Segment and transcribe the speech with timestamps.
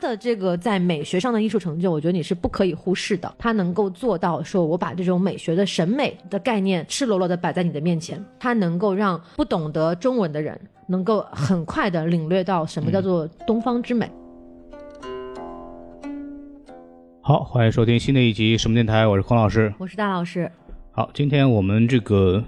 [0.00, 3.32] 的这个在美学上的艺术成就，我觉得你是不可以忽视的。
[3.38, 10.58] 他能够做到说，我把这种美学的审美的概念赤裸裸的摆在你的面前，他能够让不懂得中文的人
[10.88, 14.10] 能够很快的领略到什么叫做东方之美。
[17.20, 19.72] 好，欢迎收听新的一集什么电台，我是孔老师。
[19.78, 20.50] 我是大老师，
[20.90, 22.42] 好，今天我们这个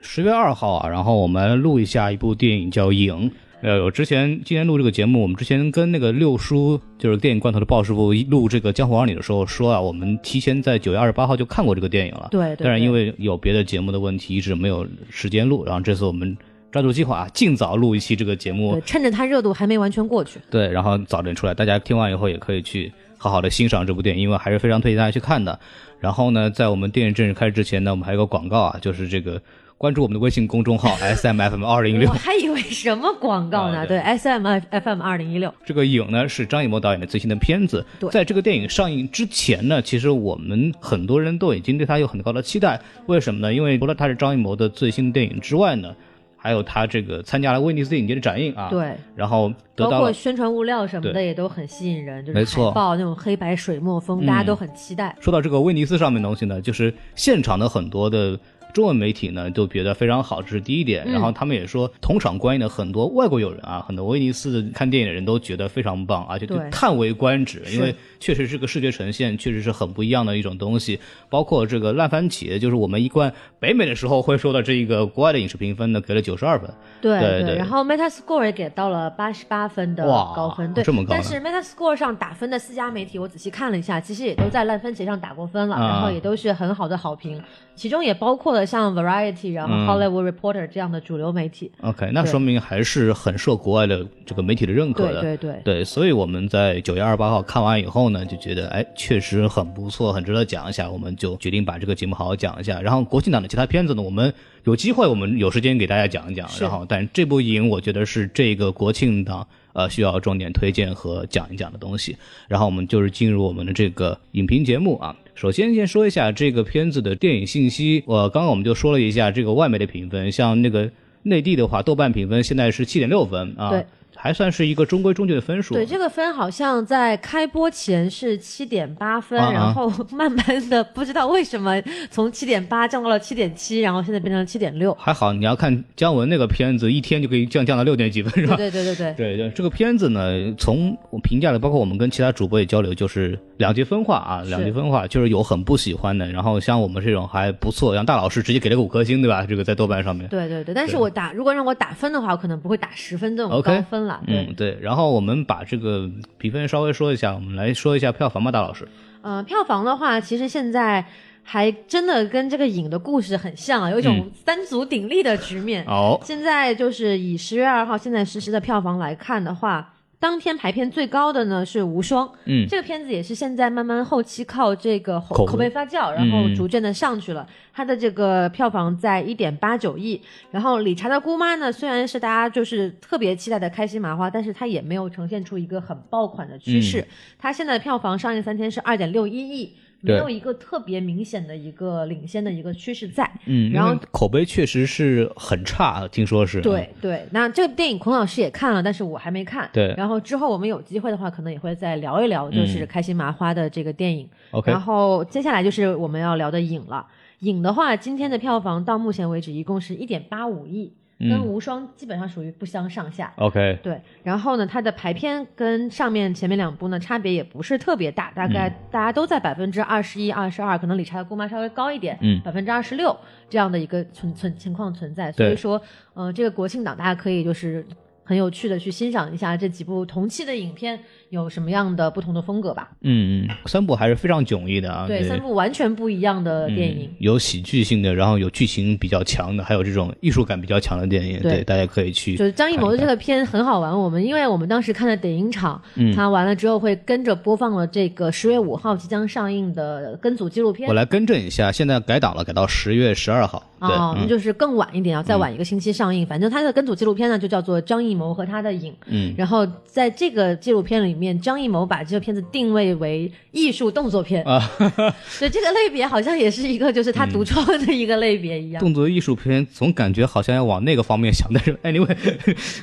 [0.00, 3.30] 十月二号啊，然后我们录一下一部电影叫《影》。
[3.64, 12.28] 呃，我之前今天录这个节目，我们之前跟那个六叔，就是电影罐头的鲍师傅录这个《江湖儿女》的时候说啊，我们提前在九月二十八号就看过这个电影了。
[12.30, 15.64] 对对但是因为有别的节目的问题，一直没有时间录。
[15.64, 16.36] 然后这次我们
[16.70, 20.38] 抓住机会啊，尽早录一期这个节目，，趁着它热度还没完全过去。
[20.50, 25.58] 对，然后早点出来，大家听完以后也可以去好好的欣赏这部电影，因为还是非常推荐大家去看的。
[26.00, 29.40] 然后呢，在我们电影正式开始之前呢，我们还有个广告啊，就是这个
[29.84, 32.14] 关注我们的微信公众号 S M F M 二零一六我。
[32.14, 33.80] 还以为什么广告呢？
[33.80, 42.80] 啊对对，S M F M 二零一六，这个影呢是张艺谋导演的最新的片子对，在这个电影上映之前呢，其实我们很多人都已经对他有很高的期待。
[43.04, 43.52] 为什么呢？
[43.52, 45.94] 因为除了他是张艺谋的最新电影之外呢，
[46.34, 55.14] 还有他这个参加了威尼斯电影节的展映啊，，对，然后得包括宣传物料什么的也都很吸引人，就是没错海报那种黑白水墨风，嗯大家都很期待。
[55.20, 58.38] 说到这个威尼斯上面东西呢，就是现场的很多的
[58.74, 61.04] 中文媒体呢都觉得非常好，这是第一点。
[61.06, 61.12] 嗯。
[61.12, 70.98] 然后他们也说，同场观影的很多外国友人啊，很多威尼斯看电影的人都觉得非常棒，而且都叹为观止，因为确实是个视觉呈现，确实是很不一样的一种东西。
[71.30, 76.68] 包括这个烂番茄，就是我们一贯北美的时候会说的这一个国外的影视评分呢，给了九十二分。
[77.00, 87.40] 对对对然后 Metascore 也给到了八十八分的高分，对，这么高但是 Metascore 上打分的四家媒体，我仔细看了一下，其实也都在烂番茄上打过分了，啊然后也都是很好的好评，
[87.76, 91.70] 其中也包括了像 Variety，然后嗯 Hollywood Reporter 这样的主流媒体。
[91.80, 95.20] OK，那说明还是很受国外的这个媒体的认可的。
[95.20, 102.80] 对对对，对，所以我们在九月二十八号看完以后呢，就觉得哎，确实很不错，很值得讲一下，我们就决定把这个节目好好讲一下。
[102.80, 104.32] 然后国庆档的其他片子呢，我们
[104.64, 106.48] 有机会我们有时间给大家讲一讲。
[106.60, 112.16] 然后，但这部影我觉得是这个国庆档呃需要重点推荐和讲一讲的东西。
[112.48, 115.14] 然后我们就是进入我们的这个影评节目啊。
[115.34, 120.90] 首先先说一下这个片子的电影信息，我刚刚我们就说了一下这个外媒的评分，像那个
[121.22, 123.82] 内地的话，豆瓣评分现在是七点六分啊。
[124.24, 125.74] 还算是一个中规中矩的分数。
[125.74, 131.78] 对，这个分好像在开播前是七点八分，啊啊然后慢慢的不知道为什么
[132.10, 134.94] 从七点八降到了七点七，然后现在变成了七点六。
[134.94, 138.56] 还好，你要看姜文那个片子，一天就可以降降到六点几分，是吧？
[138.56, 149.44] 对对对对对，这个片子呢，从我评价的，包括我们跟其他主播也交流，就是两极分化啊，两极分化，就是有很不喜欢的，然后像我们这种还不错，像大老师直接给了个五颗星，对吧？
[149.46, 150.26] 这个在豆瓣上面。
[150.28, 154.13] 对对对，但是我打如果让我打分的话，我可能不会打十分这种高分了。
[154.26, 154.78] 对，嗯，对。
[154.80, 158.86] 然后我们把这个评分稍微说一下，我们来说一下票房吧，大老师。
[159.22, 161.04] 呃，票房的话，其实现在
[161.42, 165.84] 还真的跟这个影的故事很像啊，有一种三足鼎立的局面。
[165.86, 169.93] 哦，现在就是以十月二号现在实时的票房来看的话。
[170.24, 177.46] 当天排片最高的呢是《无双》，嗯这个片子也是现在慢慢后期靠这个口口碑发酵，然后嗯逐渐的上去了。
[177.74, 180.18] 它的这个票房在一点八九亿，
[180.50, 187.06] 然后理查的姑妈呢，虽然是大家就是特别期待的开心麻花，但是它也没有呈现出一个很爆款的趋势。
[187.38, 189.74] 它现在的票房上映三天是二点六一亿，
[190.12, 193.30] 没有一个特别明显的一个领先的一个趋势在。
[193.46, 196.60] 嗯，然后口碑确实是很差，听说是。
[196.60, 199.68] 对对，那这个电影孔老师也看了，但是我还没看。
[199.72, 204.28] 对然后之后我们有机会的话，可能也会再聊一聊，就是嗯开心麻花的这个电影。
[204.50, 207.06] ，OK，然后接下来就是我们要聊的影了。
[207.40, 210.92] 影的话，今天的票房到目前为止一共是一点八五亿，
[211.28, 211.44] 跟嗯。
[211.44, 213.32] 无双基本上属于不相上下。
[213.36, 222.40] OK，对，然后呢，它的排片跟上面前面两部呢差别也不是特别大，大概嗯大家都在百分之二十一、二十二，可能理查的姑妈稍微高一点，嗯。
[222.42, 223.16] 百分之二十六
[223.48, 225.30] 这样的一个存存情况存在。
[225.32, 225.80] 所以对说，
[226.14, 227.84] 呃，这个国庆档大家可以就是
[228.24, 230.98] 很有趣的去欣赏一下这几部同期的影片
[231.34, 232.88] 有什么样的不同的风格吧。
[233.02, 235.06] 嗯嗯，三部还是非常迥异的啊。
[235.06, 237.08] 对，三部完全不一样的电影。
[237.10, 242.36] 嗯、有喜剧性的，然后有剧情比较强的，还有这种艺术感比较强的电影，对大家可以去。
[242.36, 250.94] 就是张艺谋的这个片很好玩，我们因为我们当时看的点映场，嗯完了之后会跟着播放了这个十月五号即将上映的跟组纪录片我。
[250.94, 253.62] 来更正一下，现在改档了，改到十月十二号。
[253.80, 256.26] 对，哦，那嗯就是更晚一点，要再晚一个星期上映。
[256.26, 258.90] 反正他的跟组纪录片呢，就叫做《张艺谋和他的影》。
[259.06, 264.58] 嗯然后在这个纪录片里面，张艺谋把这个片子定位为艺术动作片啊，
[265.28, 268.80] 所以这个类别好像也是一个就是他独创的一个类别一样。
[268.80, 272.16] 动作艺术片总感觉好像要往那个方面想，但 是 anyway，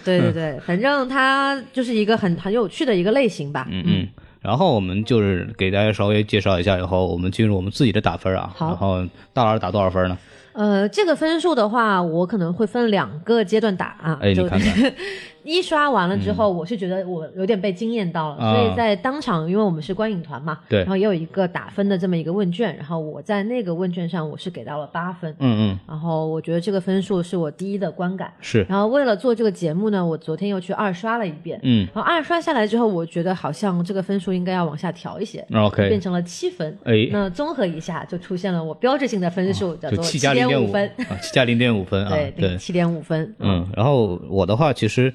[0.06, 3.68] 对对对，反正它就是一个很很有趣的一个类型吧。
[3.70, 4.08] 嗯嗯。
[4.42, 8.52] 然后我们就是给大家稍微介绍一下，以后我们进入我们自己的打分啊。
[8.56, 8.68] 好。
[8.70, 10.18] 然后大老师打多少分呢？
[10.54, 14.20] 呃，这个分数的话，我可能会分两个阶段打啊。
[14.22, 14.94] 哎，你看看。
[15.44, 40.92] 一刷完了之后，我是觉得我有点被惊艳到了，所以在当场，因为我们是观影团嘛，对，然后也有一个打分的这么一个问卷，然后我在那个问卷上我是给到了八分，嗯嗯，然后我觉得这个分数是我第一的观感，是，然后为了做这个节目呢，我昨天又去二刷了一遍，嗯，然后二刷下来之后，我觉得好像这个分数应该要往下调一些，OK，变成了七分，哎，那综合一下就出现了我标志性的分数，叫做七加零点五分，
[41.22, 45.12] 七加零点五分啊，对，七点五分，嗯，然后我的话其实。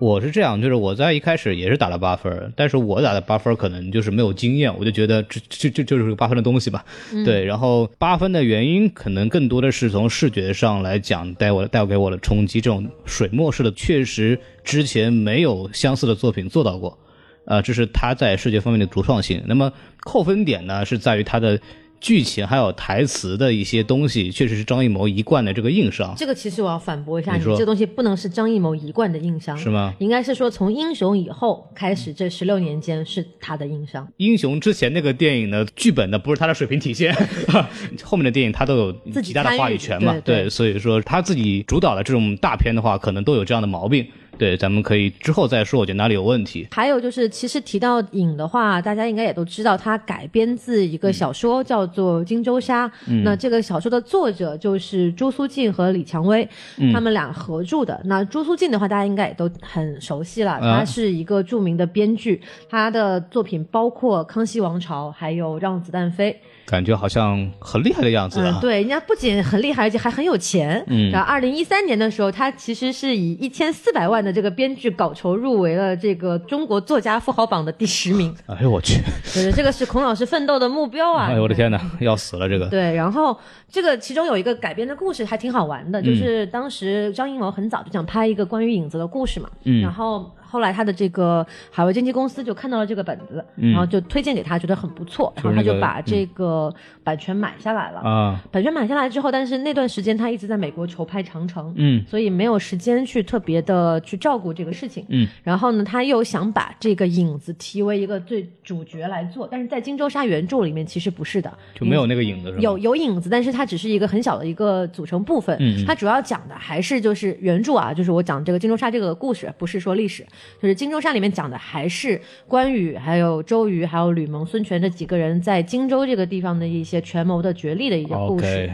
[0.00, 6.82] 我是这样，就是我在一开始也是打了八分，但是我打的八分可能就是没有经验，我就觉得这这这就是个八分的东西吧。
[7.26, 16.98] 对，然后八分的原因可能更多的是从视觉上来讲带我带给我的冲击，这种水墨式的确实之前没有相似的作品做到过，
[17.44, 19.42] 呃，这是他在视觉方面的独创性。
[19.46, 19.70] 那么
[20.04, 21.60] 扣分点呢是在于他的。
[22.00, 26.14] 剧情还有台词的一些东西，确实是张艺谋一贯的这个硬伤。
[26.16, 29.94] 这个其实我要反驳一下你，这东西不能是张艺谋一贯的硬伤，是吗？
[29.98, 34.08] 应该是说从英雄以后开始，这十六年间是他的硬伤。
[34.16, 37.14] 英雄之前那个电影呢，剧本呢不是他的水平体现，
[38.02, 38.92] 后面的电影他都有
[39.22, 40.18] 极大的话语权嘛？
[40.24, 44.06] 对，所以说他自己主导的这种大片的话，可能都有这样的毛病。
[44.40, 46.66] 对，咱们可以之后再说，我觉得哪里有问题。
[46.70, 52.88] 还有就是，其实提到影的话，大家应该也都知道，它改编自一个小说，叫做《荆州杀》。
[53.22, 56.48] 那这个小说的作者就是朱苏进和李蔷薇，
[56.90, 58.00] 他们俩合著的。
[58.06, 62.40] 那朱苏进的话，大家应该也都很熟悉了，他是一个著名的编剧，
[62.70, 66.32] 他的作品包括《康熙王朝》，还有《让子弹飞》。
[66.70, 68.58] 感觉好像很厉害的样子啊！
[68.60, 70.80] 对，人家不仅很厉害，而且还很有钱。
[70.86, 78.32] 嗯，然后二零一三年的时候，他其实是以一千四百万的这个编剧稿酬入围了这个中国作家富豪榜的第十名。
[78.46, 79.00] 哎呦我去！
[79.34, 81.26] 对，这个是孔老师奋斗的目标啊！
[81.26, 82.68] 哎呦我的天哪，要死了这个。
[82.68, 83.36] 对，然后
[83.68, 90.30] 这个其中有一个改编的故事还挺好玩的，就是当时张艺谋很早就想拍一个关于影子的故事嘛，嗯，然后。
[90.50, 96.74] 后来他的这个海外经纪公司就看到了这个本子，然后就推荐给他，觉得很不错，然后他就把这个
[97.10, 97.98] 版权买下来了。
[97.98, 105.04] 啊，版权买下来之后，但是那段时间他一直在美国筹拍《长城》，嗯，所以没有时间去特别的去照顾这个事情。
[105.08, 112.60] 嗯，然后呢，他又想把这个影子提为一个最主角来做，但是在《荆州杀》原著里面其实不是的，就没有那个影子是吧？
[112.60, 115.56] 有有影子，但是它只是一个很小的一个组成部分。
[115.58, 120.24] 嗯，它主要讲的还是就是原著啊，就是我讲这个荆州杀这个故事，不是说历史。
[120.62, 128.70] 就是《荆州杀》里面讲的还是关羽、还有周瑜、还有吕蒙、孙权这几个人在荆州这个地方的一些权谋的角力的一个故事。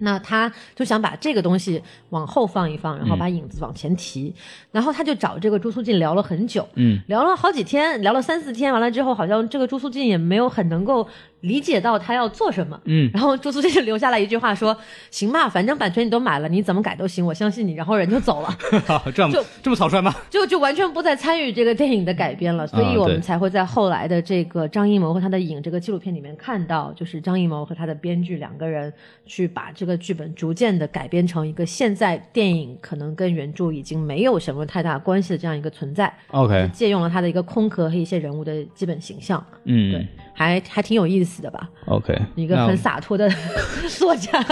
[0.00, 4.34] 那他就想把这个东西往后放一放，然后把影子往前提。
[4.72, 8.72] 然后他就找这个朱苏进聊了很久，嗯，聊了好几天，聊了三四天。
[8.72, 11.06] 完了之后，好像这个朱苏进也没有很能够。
[11.44, 14.76] 理解到他要做什么，嗯，然后朱苏进就留下来一句话说
[15.10, 18.48] ：“行吧，反正版权你都买了，你怎么改都行，我相信你。”然后人就走了，
[19.14, 20.14] 这样就这么草率吗？
[20.30, 28.92] 就就完全不再参与这个电影的改编了，所以我们才会在后来的这个张艺谋和他的影这个纪录片里面看到，就是张艺谋和他的编剧两个人
[29.26, 36.12] 去把这个剧本逐渐的改编成一个现在电影可能跟原著已经没有什么太大关系的这样一个存在。
[36.28, 39.44] OK，借用了他的一个空壳和一些人物的基本形象。
[39.64, 40.06] 嗯，对。
[40.34, 43.30] 还还挺有意思的吧？OK，一个很洒脱的
[43.88, 44.44] 作家。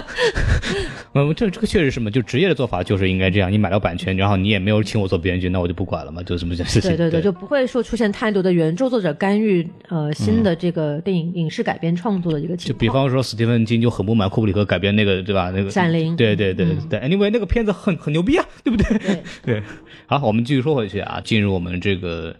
[1.13, 3.53] 嗯，这这个确实是嘛，就职业的做法就是应该这样。
[3.53, 6.91] 你买了版权，然后你也没有请我做编剧，那我就不管了嘛，就这么件事情。
[6.93, 12.69] 对对对，就不会说出现太多的原著作者干预呃新的这个电影影视改编创作的一个情况。
[12.69, 15.51] 就比方说，史蒂芬金就很不满库布里克改编那个，对吧？
[15.55, 16.13] 那个《闪灵》。
[16.17, 18.99] 对对对对，Anyway，那个片子很很牛逼啊，对不对？
[18.99, 19.63] 对 对。
[20.07, 22.35] 好，我们继续说回去啊，进入我们这个。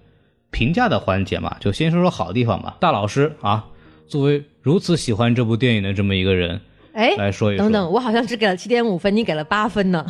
[0.53, 2.77] 评价的环节嘛，就先说说好地方吧。
[2.79, 3.65] 大老师啊，
[4.07, 6.61] 作为如此喜欢这部电影的这么一个人，
[6.93, 7.65] 哎，来说一说。
[7.65, 10.07] 等等，我好像只给了七点五分，你给了八分呢。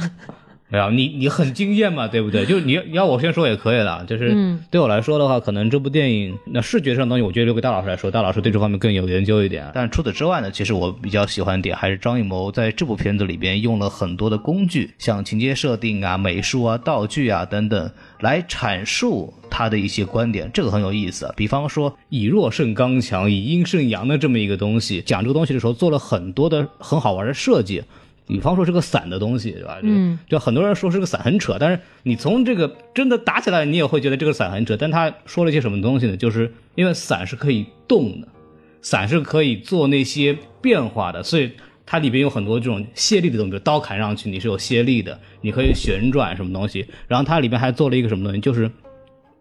[0.73, 2.47] 没有，你你很惊艳嘛， 对不对？
[2.47, 4.03] 就是你你要我先说也可以了。
[4.07, 9.71] 就是对我来说的话，可能这部电影那视觉上的东西，我觉得留给大老师来说，大老师对这方面更有研究一点。
[9.75, 21.31] 但除此之外呢，其实我比较喜欢点还是张艺谋在这部片子里边用了很多的工具，像情节设定啊、美术啊、道具啊等等，来阐述他的一些观点，这个很有意思。
[21.37, 27.83] 比方说以弱胜刚强、以阴胜阳的这么一个东西，讲这个东西的时候做了很多的很好玩的设计。
[28.33, 29.79] 比方说是个伞的东西，对吧？
[29.83, 34.77] 嗯，就很多人说是个伞很扯，但是你从这个真的打起来，你也会觉得这个伞很扯。
[34.77, 36.17] 但他说了一些什么东西呢？
[36.17, 38.29] 就是因为伞是可以动的，
[38.81, 41.51] 伞是可以做那些变化的，所以
[41.87, 46.87] 它里边有很多这种卸力的东西，比如刀砍上去你是有卸力的，你可以旋转什么东西。
[47.09, 48.71] 然后它里边还做了一个什么东西，就是。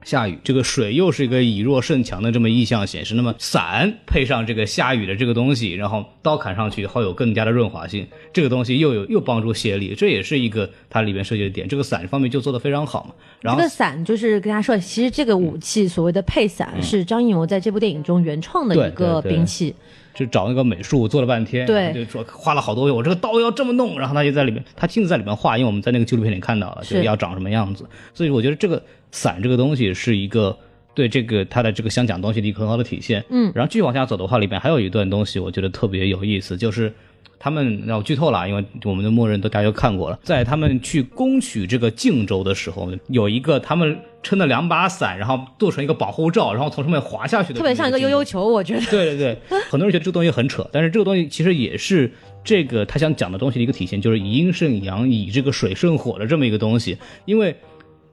[0.03, 3.15] 下雨，这个水又是一个以弱胜强的这么意象显示。
[3.15, 11.67] 那么伞配上这个下雨的这个东西，然后刀砍上去会有更加的润滑性，这个东西又有又帮助卸力，这也是一个它里面设计的点。
[11.67, 13.13] 这个伞方面就做得非常好嘛。
[13.41, 19.75] 然后这个伞就是跟大家说，其实这个武器所谓的配伞是张艺谋在这部电影中原创的一个兵器。
[20.13, 27.85] 就找那个美术做了半天，对，就说花了好多，我这个刀要这么弄，然后他就在里面，他亲自在里面画，因为我们在那个纪录片里看到了，就是要长什么样子。
[28.13, 30.57] 所以我觉得这个伞这个东西是一个
[30.93, 33.23] 对这个他的这个想讲东西的一个很好的体现。
[33.29, 36.93] 嗯，然后继续往下走的话，里面还有一段东西，我觉得特别有意思，就是
[37.39, 43.99] 他们让我剧透了，因为我们的默认都大家都看过了，在他们去攻取这个靖州的时候，有一个他们。
[44.23, 48.81] 撑了两把伞，然后做成一个保护罩，然后从上面滑下去的，特别像一个悠悠球，我觉得。
[48.81, 52.13] 对对对，很多人觉得这个东西很扯，但是这个东西其实也是
[52.43, 56.95] 这个他想讲的东西的一个体现，就是以阴胜阳，以这个水胜火的这么一个东西。
[57.25, 57.55] 因为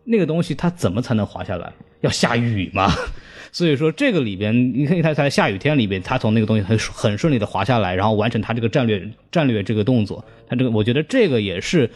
[0.05, 1.71] 那个东西它怎么才能滑下来？
[2.01, 2.91] 要下雨嘛。
[3.53, 10.25] 所以说这个里边，你看他在下雨天里边，他从那个东西很很顺利的滑下来，然后完成他这个战略战略这个动作。
[10.49, 11.91] 他这个我觉得这个也是。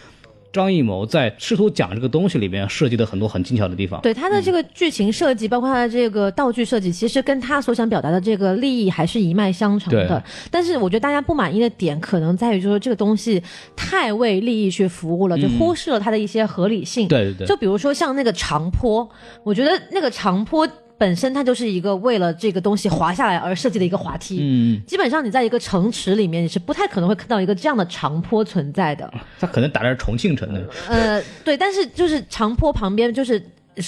[0.53, 10.23] 张艺谋在试图讲这个东西里面设计的很多很精巧的地方，对他的这个剧情设计，包括他的这个道具设计，其实跟他所想表达的这个利益还是一脉相承的。
[10.51, 13.43] 但是我觉得大家不满意的点，可能在于就是说这个东西
[13.75, 17.09] 太为利益去服务了，就忽视了它的一些合理性。
[17.09, 17.47] 对对对。
[17.47, 19.09] 就比如说像那个长坡，
[19.45, 20.69] 我觉得那个长坡。
[20.99, 24.39] 本身它就是一个为了这个东西滑下来而设计的一个滑梯。
[24.41, 29.13] 嗯，基本上你在一个城池里面，你是不太可能会看到一个这样的长坡存在的。
[29.41, 30.69] 它可能打的是重庆城的。
[30.89, 33.43] 呃，对，但是就是长坡旁边就是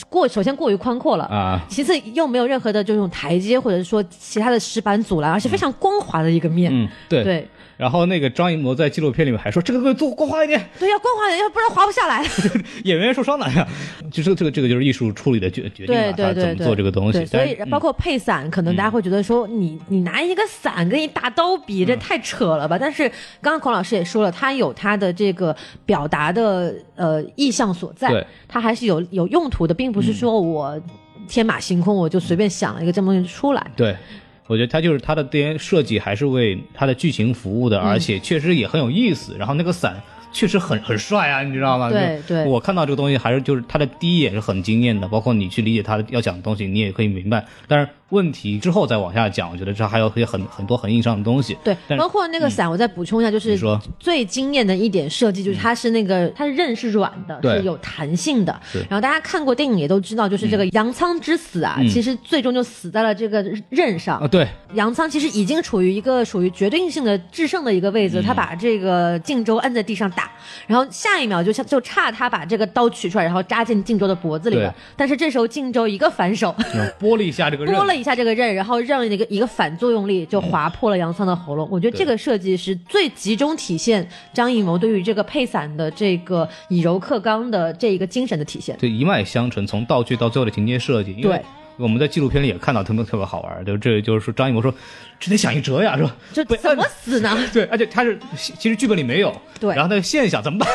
[0.08, 6.72] 过，首先过于宽阔了啊，其次又没有任何的这种台阶或者说其他的石板阻拦，而且非常光滑的一个面。
[6.74, 7.48] 嗯，对对。
[7.76, 12.24] 然后那个张艺谋在纪录片里面还说：“这个做光滑一点。”对，要光滑一点，要不然滑不下来。
[12.84, 13.66] 演员受伤了呀！
[14.12, 17.24] 就是这个，这个就是艺术处理的决决定了他怎么做这个东西。
[17.26, 22.78] 所以包括配伞，可能大家会觉得说，你你拿一个伞跟一大刀比，这太扯了吧？
[22.78, 23.08] 但是
[23.40, 25.54] 刚刚孔老师也说了，他有他的这个
[25.84, 30.80] 表达的呃意向所在，他还是有有用途的，并不是说我
[31.26, 33.66] 天马行空，我就随便想了一个这么东西出来。
[33.74, 33.96] 对。
[34.46, 39.36] 我觉得他就是他的电影设计还是为他的剧情服务的，而且确实也很有意思。
[39.38, 41.90] 然后那个伞确实很很帅啊，你知道吗？
[41.90, 42.44] 对对。
[42.44, 47.44] 我看到这个东西还是就是他的第一眼是很惊艳的，包括你去理解他要讲的东西，你也可以明白。
[47.66, 47.88] 但是。
[48.10, 51.56] 问题之后再往下讲，我觉得这还有些很很多很硬伤的东西。
[51.64, 53.58] 对，包括那个伞，我再补充一下，就是
[53.98, 58.58] 最惊艳的一点设计，就是它是那个它的刃是软的，是有弹性的。
[58.88, 64.18] 然后大家看过电影也都知道，就是这个杨仓之死啊，其实最终就死在了这个刃上。
[64.18, 70.30] 啊，对，杨仓其实已经处于一个属于决定性的制胜的一个位置，他把这个靖州摁在地上打，
[70.66, 74.72] 然后下一秒就像就差他把这个刀取出来，然后扎进靖州的脖子里了。
[74.96, 76.54] 但是这时候靖州一个反手，
[76.98, 78.04] 拨了一下这个刃， 拨一。
[78.04, 81.66] 下这个刃，然后让一个一个反作用力就划破了杨仓的喉咙。
[81.70, 88.76] 我觉得这个设计是最集中体现张艺谋对于这个配伞的这个以柔克刚的这一个精神的体现。
[88.76, 91.14] 对，一脉相承，从道具到最后的情节设计。
[91.14, 91.40] 对。
[91.76, 94.72] 我们在纪录片里也看到特别特别好玩，就这就是说张艺谋说，
[95.20, 96.16] 这得想一辙呀，是吧？
[96.32, 97.36] 这怎么死呢？
[97.52, 100.68] 对，而且他是其实剧本里没有，对，然后他现想怎么办？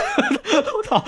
[0.49, 1.03] 我操！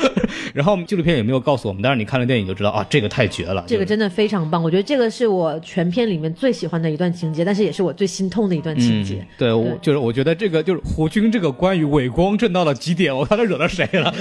[0.54, 4.62] 然后纪录片也没有告诉我们，但是你看了电影就知道啊，这个太绝了，这个真的非常棒。
[4.62, 9.26] 我觉得这个是我全片里面最喜欢的一段情节，但是也是我最心痛的一段情节。
[9.38, 14.14] 对，我就是我觉得这个就是胡军这个关于伪光正到了极点，我看他惹到谁了？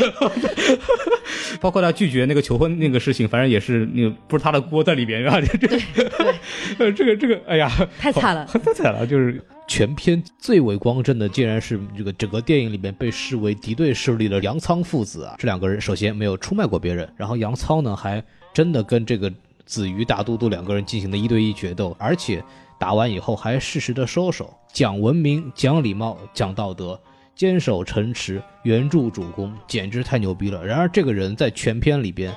[1.61, 5.23] 包括他拒绝那个求婚那个事情，反正也是那个不是他的锅在里边，
[5.59, 5.81] 对对。
[6.79, 9.00] 呃，这个这个，哎呀，太惨了，太惨了！
[9.01, 15.35] 啊就是全片最为光正的，竟然是这个整个电影里面被视为敌对势力的杨仓父子啊。
[15.39, 19.33] 这两个人首先没有出卖过别人，然后杨仓呢还真的跟这个
[19.65, 22.43] 子瑜大都督两个人进行了一对一决斗，而且
[22.79, 27.01] 打完以后还适时的收手，讲文明、讲礼貌、讲道德，
[27.35, 30.67] 坚守城池，援助主公，简直太牛逼了。
[30.67, 32.35] 然而这个人在全片里边。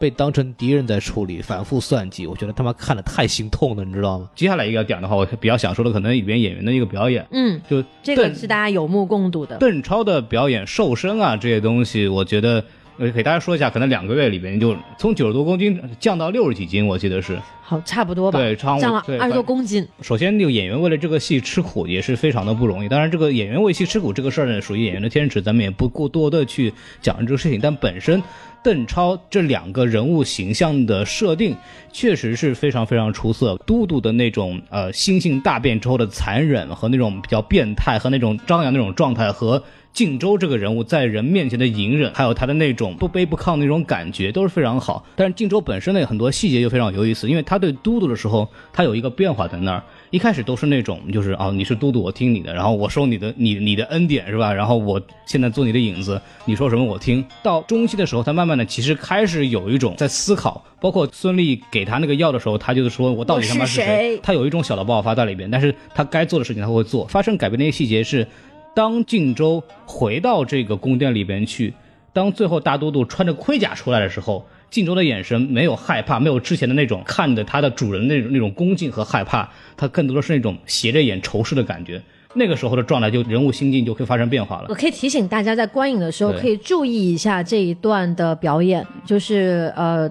[0.00, 4.28] 被当成敌人在处理，反复算计，我觉得他妈看的太心痛了，你知道吗？
[4.34, 9.58] 接下来一个点的话，我比较想说的，可能里边演员的一个表演，嗯，就这个是大家有目共睹的。
[9.58, 12.64] 邓超的表演、瘦身啊这些东西，我觉得。
[13.00, 17.40] 呃给大家说一下，可能两个月里边就从九十多公斤降到六十几斤，我记得是。
[17.62, 19.88] 好，差不多吧，对降了对二十多公斤。
[20.02, 22.88] 首先，那个演员为了这个戏吃苦也是非常的不容易。
[22.90, 27.58] 当然，这个演员为戏吃苦这个事儿呢，属于演员的天职，咱们也不过多的去讲这个事情。
[27.58, 28.22] 但本身
[28.62, 31.56] 邓超这两个人物形象的设定
[31.90, 33.56] 确实是非常非常出色。
[33.64, 39.62] 都督的那种呃心性大变之后的残忍和那种比较变态和那种张扬那种状态和。
[39.92, 45.04] 靖州这个人物在人面前的隐忍，还有他的那种不卑不亢那种感觉，都是非常好。
[45.16, 49.82] 但是靖州本身的很多细节就非常有意思，因为他对都督的时候，他有一个变化在那儿。
[50.10, 54.52] 一开始都是那种，就是啊，你是都督，我听你的，然后我收你的，你你的恩典是吧？
[54.52, 57.24] 然后我现在做你的影子，你说什么我听。
[57.42, 67.06] 到中期的时候，他慢慢的其实开始有一种在思考，包括孙俪给他那个药的时候，他就是说我到底他妈是谁他有一种小的爆发在里边，但是他该做的事情他会做。
[67.06, 68.26] 发生改变那些细节是，
[68.74, 71.74] 当靖州回到这个宫殿里边去，
[72.12, 82.00] 当最后大都督穿着盔甲出来的时候，靖州的眼神没有害怕，没有之前的那种看着他的主人那种那种恭敬和害怕，他更多的是那种斜着眼仇视的感觉。
[82.34, 84.74] 那个时候的状态，就人物心境就会发生变化了我。
[84.74, 90.08] 可以提醒大家，在观影的时候可以注意一下这一段的表演，就是呃，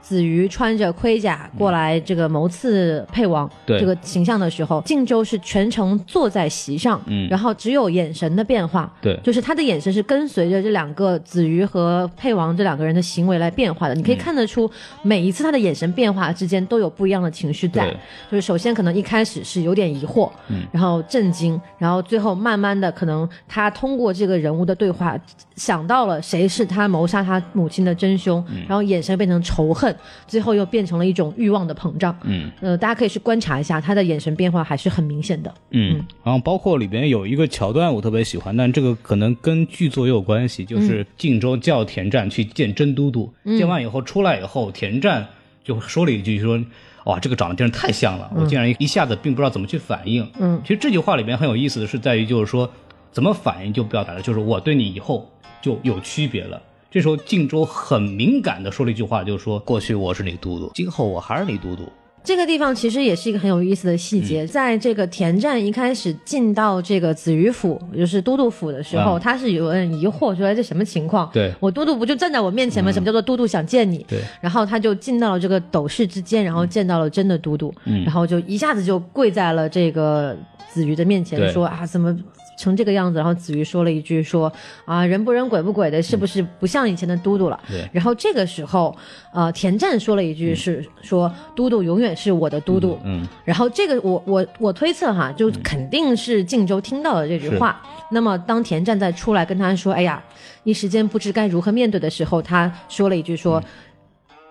[0.00, 3.78] 子瑜穿着盔甲过来这个谋刺沛王对。
[3.78, 7.28] 这个形象的时候，靖州是全程坐在席上，嗯。
[7.28, 9.18] 然后只有眼神的变化，对。
[9.22, 13.94] 就是他的眼神是跟随着这两个子瑜和沛王这两个人的行为来变化的。
[13.94, 14.70] 你可以看得出，
[15.02, 17.96] 每一次他的眼神变化之间都有不一样的情绪在对。
[18.30, 20.66] 就是首先可能一开始是有点疑惑，嗯。
[20.72, 25.18] 然后震惊，然后最后慢慢的可能他通过这个人物的对话，
[25.56, 28.64] 想到了谁是他谋杀他母亲的真凶，嗯。
[28.68, 29.94] 然后眼神变成仇恨，
[30.26, 32.16] 最后又变成了一种欲望的膨胀。
[32.24, 35.52] 嗯呃，大家可以去观察一下他的眼神变化，还是很明显的。
[35.70, 45.26] 嗯，然后包括里边有一个桥段我特别喜欢，但这个可能跟剧作也有关系，就是靖州叫田战去见真都督，见完以后出来以后，田战
[45.62, 46.60] 就说了一句说。
[47.06, 50.28] 哇，这个长得真是太像了，我竟然一下子并不知道怎么去反应。
[50.40, 52.68] 嗯其实这句话里面很有意思的是在于，就是说
[53.12, 55.30] 怎么反应就表达了，就是我对你以后
[55.62, 56.60] 就有区别了。
[56.96, 61.82] 这时候靖州很敏感的说了一句话，就是说过去我是你都督，今后我还是你都督。
[62.24, 71.28] 这个地方其实也是一个很有意思的细节，嗯在这个田战一开始进到这个子瑜府，就是都督府的时候，嗯他是有点疑惑，说哎这什么情况？
[71.34, 72.90] 对我都督不就站在我面前吗？
[72.90, 73.98] 什么叫做都督想见你？
[74.08, 80.34] 对，然后他就进到了这个斗室之间，然后见到了真的都督，嗯然后就一下子就跪在了这个
[80.72, 82.18] 子瑜的面前，说啊怎么。
[82.56, 84.52] 成这个样子，然后子瑜说了一句说
[84.84, 87.60] 啊人不人鬼不鬼的，是不是不像以前的都督了？
[87.68, 88.96] 对然后这个时候，
[89.32, 97.80] 呃，田战说了一句是说都督永远是我的都督，嗯，然后这个我我我推测哈，就肯定是靖州听到了这句话。
[98.10, 100.22] 那么当田战再出来跟他说：“哎呀，
[100.62, 103.62] 一时间不知该如何面对”的时候，他说了一句说。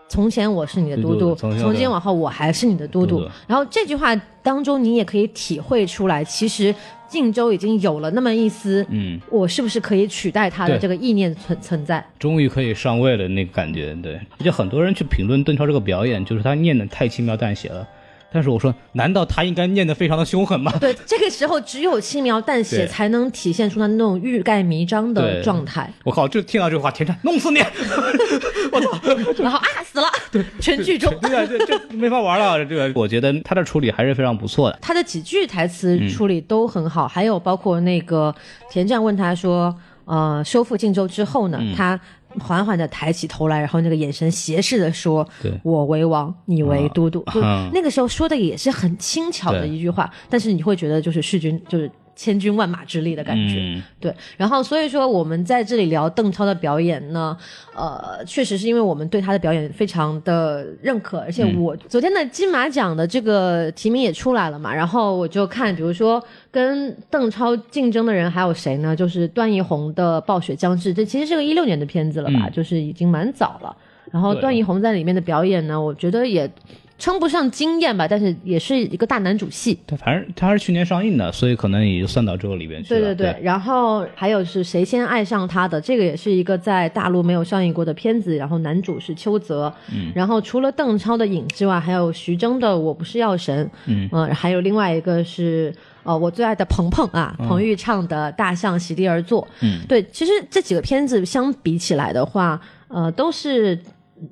[0.08, 3.28] 从前我是你的都督，从今往后我还是你的都督。
[3.48, 6.74] 然后这句话当中，你也可以体会出来，其实
[7.08, 12.06] 靖州已经有了那么一丝，嗯，我是不是可以取代他的这个意念存存在？
[12.20, 14.14] 终于可以上位了那个感觉，对。
[14.14, 17.88] 而且很多人去评论邓超这个表演，就是他念的太轻描淡写了。
[18.36, 20.70] 但是我说，难道他应该念得非常的凶狠吗？
[20.78, 25.90] 对，这个时候只有轻描淡写才能体现出他那种欲盖弥彰的状态。
[26.04, 27.60] 我靠，就听到这句话，田战弄死你！
[28.74, 29.00] 我操
[29.42, 31.10] 然后啊死了，对，全剧终。
[31.22, 32.66] 对啊，这这没法玩了。
[32.66, 34.78] 这个我觉得他的处理还是非常不错的。
[34.82, 38.36] 他的几句台词处理都很好，还有包括那个
[38.70, 41.98] 田战问他说，呃，收复荆州之后呢，他
[42.40, 45.28] 缓缓的抬起头来，然后那个眼神斜视的说
[45.64, 47.24] ：“我为王，你为都督。
[47.34, 53.58] 就嗯那个时候说的也是很轻巧的一句话，但是你会觉得就是世钧就是千军万马之力的感觉。
[53.60, 57.38] 嗯，对，然后所以说我们在这里聊邓超的表演呢，
[57.76, 68.96] 呃，确实是因为我们对他的表演非常的认可，而且嗯我昨天的金马奖的这个提名也出来了嘛，然后我就看，比如说跟邓超竞争的人还有谁呢？
[68.96, 73.76] 就是段奕宏的《暴雪将至》，这其实是个一六年的片子了吧，嗯就是已经蛮早了。
[74.12, 76.50] 然后段奕宏在里面的表演呢，我觉得也
[76.98, 79.78] 称不上惊艳吧，但是也是一个大男主戏。
[79.86, 83.02] 对反正他是去年上映的，所以可能也就算到这个里边去了。
[83.02, 94.10] 对对对，然后还有是谁先爱上他的，这个也是一个在大陆没有上映过的片子，然后男主是邱泽，嗯，然后除了邓超的《影》之外，还有徐峥的《我不是药神》，嗯。
[94.34, 103.78] 还有另外一个是呃我最爱的鹏鹏啊，彭昱畅的《大象席地而坐》，嗯，对，其实这几个片子相比起来的话，呃，都是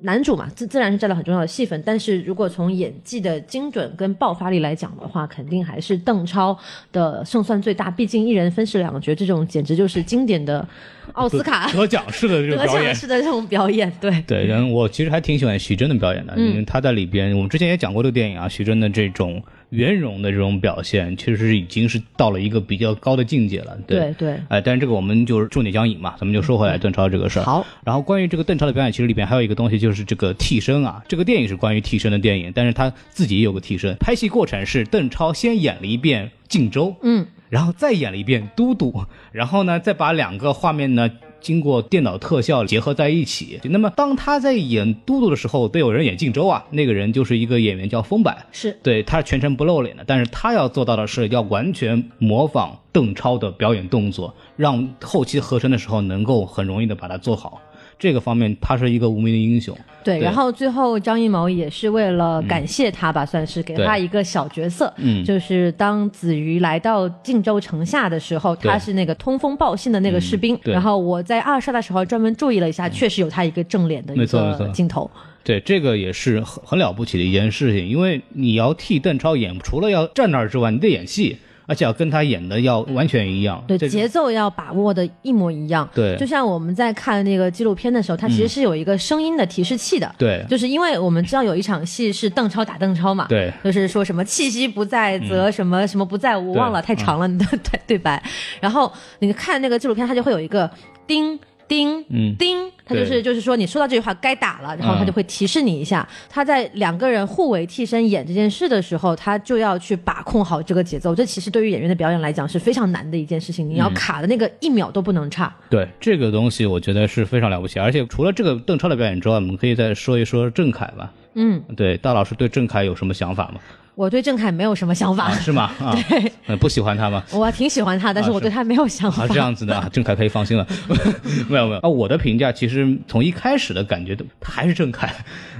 [0.00, 6.58] 男主嘛，自自然是占了很重要的戏份，但是如果从演技的精准跟爆发力来讲的话，肯定还是邓超
[6.90, 7.90] 的胜算最大。
[7.90, 10.66] 毕竟一人分饰两角，这种简直就是经典的
[11.12, 12.94] 奥斯卡 得奖式的这得个表演奖。
[12.94, 13.92] 式的这种表演。
[14.00, 19.42] 对，对，然后我其实还挺喜欢徐峥的表演的，嗯因为他在里边，我们之前也讲过这个电影啊，徐峥的这种
[19.74, 23.76] 圆融的这种表现，其实是已经是到了一个比较高的境界了。
[23.86, 27.42] 对，对对哎，但是这个我们就是重点讲影嘛，咱们就说回来邓超这个事儿。
[27.42, 31.02] 好，然后关于这个邓超的表演，其实里边还有一个东西，就是这个替身啊。
[31.08, 33.96] 这个电影是关于替身的电影，但是他自己也有个替身。
[33.96, 41.10] 拍戏过程是邓超先演了一遍靖州，嗯，然后再演了一遍都督，然后呢，再把两个画面呢。
[41.44, 46.64] 经过电脑特效结合在一起，那么当他在演都督的时候，得有人演靖州啊。
[46.70, 57.60] 那个人就是一个演员叫封柏，是对他是全程不露脸的，但是他要做到的是要完全模仿邓超的表演动作，让后期合成的时候能够很容易的把它做好。
[57.98, 59.76] 这个方面，他是一个无名的英雄。
[60.02, 60.18] 对。
[60.18, 70.58] 对然后最后张艺谋也是为了感谢他吧，算是给他一个小角色，嗯就是当子瑜来到靖州城下的时候，对他是那个通风报信的那个士兵。
[70.62, 75.10] 然后我在二刷的时候专门注意了一下，确实有他一个正脸的一个镜头。
[75.42, 83.62] 对，这个也是很很了不起的一件事情，因为你要替邓超演，除了要站那儿之外，你得演戏，而且要跟他演的要完全一样。
[83.66, 85.88] 对，这个节奏要把握的一模一样。
[85.94, 90.14] 对就像我们在看那个纪录片的时候，它其实是有一个声音的提示器的。
[90.18, 98.22] 对就是因为我们知道有一场戏是邓超打邓超嘛，对就是说什么气息不在则什么什么不在，我忘了，太长了你的 对对白。
[98.60, 100.70] 然后你看那个纪录片，它就会有一个
[101.06, 101.38] 叮。
[101.68, 106.06] 叮嗯叮，它就是就是说你说到这句话该打了，然后它嗯就会提示你一下。
[106.28, 111.14] 他在两个人互为替身演这件事的时候，他就要去把控好这个节奏。
[111.14, 115.54] 这其实对于演员的表演来讲是非常难的一件事情，你要嗯卡的那个一秒都不能差。
[115.70, 117.78] 对这个东西，我觉得是非常了不起。
[117.78, 121.12] 而且除了这个邓超的表演之外，我们可以再说一说郑恺吧。
[121.34, 123.60] 嗯，对，大老师对郑恺有什么想法吗？
[123.94, 125.70] 我对郑恺没有什么想法，啊，是吗？
[125.78, 127.22] 啊，对嗯，不喜欢他吗？
[127.32, 129.22] 我挺喜欢他，但是我对他没有想法。
[129.22, 130.66] 啊，这样子的啊，郑恺可以放心了。
[131.48, 135.08] 没有没有啊，我的评价其实从一开始的感觉都，他还是郑恺。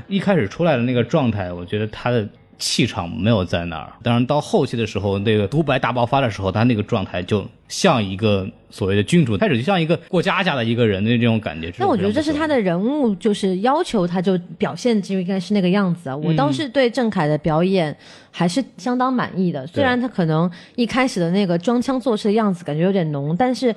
[0.08, 3.92] 一开始出来的那个状态，我觉得他的气场没有在那儿。
[4.02, 11.70] 当然到后期的时候，那个独白大爆发的时候，他那个状态就像一个所谓的君主，开始就像一个过家家的一个人的这种感觉。
[11.78, 12.54] 那我觉得这是他的。
[12.54, 16.16] 的人物，就是要求他就表现就应该是那个样子啊。
[16.16, 17.92] 我倒是对郑恺的表演
[18.30, 23.74] 还是相当满意的，虽然他可能一开始的那个装腔作势的样子感觉有点浓，但是。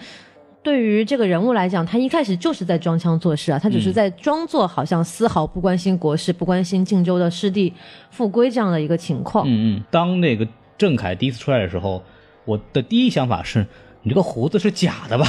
[0.67, 7.71] 对于这个人物来讲，他一开始就是在装腔作势啊，他只是在装作好像丝毫不关心国事、不关心靖州的失地
[8.11, 9.45] 复归这样的一个情况。
[9.47, 10.45] 嗯嗯，当那个
[10.77, 12.03] 郑恺第一次出来的时候，
[12.43, 13.65] 我的第一想法是，
[14.01, 15.25] 你这个胡子是假的吧？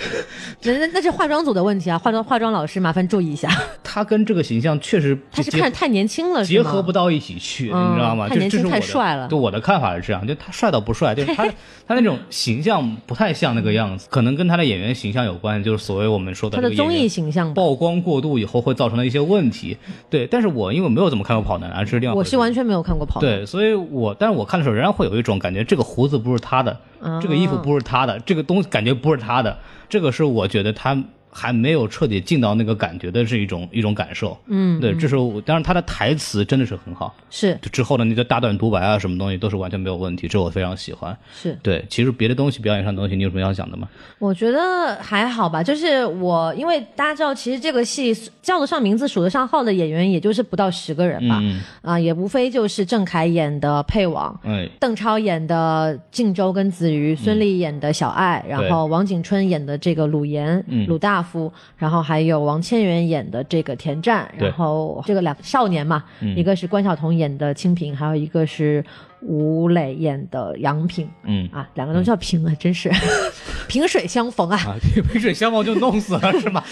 [0.64, 3.48] 那那那是化妆组的问题啊，化妆化妆老师麻烦注意一下，
[3.84, 8.28] 他跟这个形象确实他是看着太年轻了，是结合不到一起去，嗯你知道吗？
[8.28, 11.44] 太年轻太帅了对我的看法是这样，就他帅到不帅，就是他
[11.86, 17.52] 他那种形象不太像那个样子，可能跟他的演员形象有关，就是所谓我们说的他的综艺形象。
[17.54, 19.76] 曝光过度以后会造成的一些问题。
[20.08, 29.56] 对，但是我因为没有怎么看过跑男啊，这是另外一回事我是完全没有看过跑男，对，所以我但是我看的时候仍然会有一种感觉，这个胡子不是他的，啊这个衣服不是他的，这个东西感觉不是他的，
[29.88, 31.04] 这个是我觉得他
[31.36, 34.38] 还没有彻底进到那个感觉的是一种一种感受。
[34.46, 41.16] 嗯，对，这是我当然他的台词真的是很好，是就之后的那个大段独白啊，什么东西都是完全没有问题，这我非常喜欢。
[41.34, 43.88] 是，对，其实别的东西表演上的东西，你有什么要讲的吗？
[44.20, 45.60] 我觉得还好吧。
[45.60, 51.40] 就是我，因为大家知道，其实这个戏叫得上名字、数得上号的演员，也就是不到十个人吧。
[51.42, 54.38] 嗯，啊，也无非就是郑恺演的配王。
[54.44, 66.36] 哎，邓超演的靖州跟子瑜，孙俪演的小爱，然后王景春演的这个鲁岩、嗯鲁大夫，然后还有王千源演的这个田战，然后这个两少年嘛，嗯。
[66.36, 68.84] 一个是关晓彤演的清平，还有一个是
[69.24, 71.48] 吴磊演的杨平嗯。
[71.52, 72.90] 啊，两个都叫平啊，真是。
[73.66, 74.76] 萍水相逢啊，啊，
[75.12, 76.62] 萍水相逢就弄死了 是吗？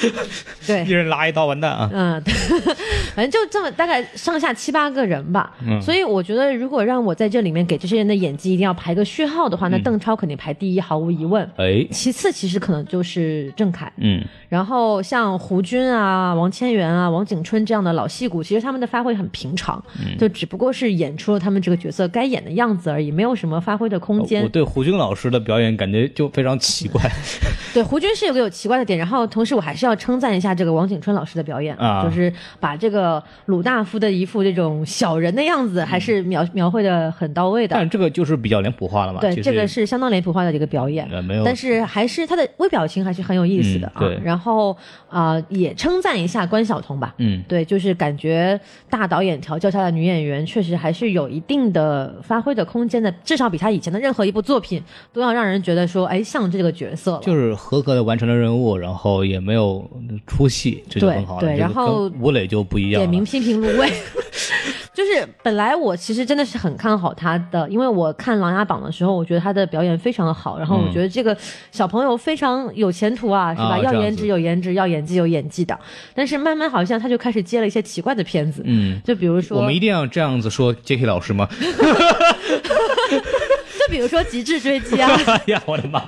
[0.66, 0.84] 对。
[0.84, 0.90] 一。
[0.90, 1.90] 人拉一刀完蛋啊！
[1.92, 2.22] 嗯，
[3.16, 5.80] 反正就这么大概上下七八个人吧，嗯。
[5.80, 9.82] 所以我觉得如果让我在这里面给这些人的演技一定要排个序号的话，那嗯。
[9.82, 11.48] 邓超肯定排第一，毫无疑问。
[11.56, 20.16] 哎，其次，其实可能就是郑恺，嗯，然后像胡军啊、王千源啊、王景春这样的老戏骨，其实他们的发挥很平常，嗯。
[20.18, 24.48] 就只不过是演出了他们这个角色该演的样子而已，没有什么发挥的空间我。
[24.48, 27.00] 对胡军老师的表演感觉就非常奇怪
[27.74, 37.74] 对，胡军是有个有奇怪的点，然后同时我还是要称赞一下这个王景春老师的表演，啊就是把这个鲁大夫的一副这种小人的样子，还是描描绘的很到位的。
[37.74, 39.20] 但这个就是比较脸谱化了嘛。
[39.20, 41.08] 对，这个是相当脸谱化的一个表演。
[41.10, 43.94] 呃没有，但是还是他的微表情还是很有意思的啊。
[44.00, 44.76] 嗯对然后
[45.08, 47.14] 啊、呃也称赞一下关晓彤吧。
[47.18, 48.58] 嗯对，就是感觉
[48.90, 57.20] 大导演调教下的女演员，确实还是有一定的发挥的空间的，至少比他以前的任何一部作品都要让人觉得说，哎，像这个角色了。
[57.20, 59.86] 就是合格的完成了任务，然后也没有
[60.26, 61.40] 出戏，这就对很好了。
[61.42, 63.06] 对这个然后吴磊就不一样了。
[63.06, 63.92] 点名批评入围。
[64.94, 71.36] 就是本来我其实真的是很看好他的，因为我看《琅琊榜》的时候，我觉得他的表演非常的好，然后我嗯觉得这个
[71.70, 73.78] 小朋友非常有前途啊，是吧？
[73.78, 75.78] 要颜值有颜值，要演技有演技的。
[76.14, 81.06] 但是慢慢好像他就开始接了一些奇怪的片子，嗯，就比如说，我们一定要这样子说 J.K.
[81.06, 81.48] 老师吗？
[83.92, 86.02] 就比如说《极致追击》啊， 哎呀，我的妈！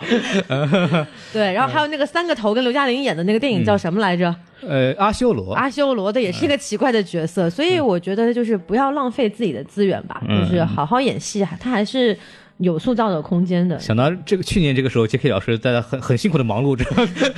[1.33, 4.35] 对，然后还有那个三个头跟刘嘉玲演的那个电影叫什么来着？
[4.66, 10.40] 呃，阿修罗，阿修罗的也是一个奇怪的角色，所以我觉得就是不要浪费自己的资源吧，嗯。
[10.40, 12.16] 就是好好演戏，他还是
[12.59, 13.79] 有塑造的空间的。
[13.79, 15.29] 想到这个去年这个时候，J.K.
[15.29, 16.85] 老师在很很辛苦的忙碌着，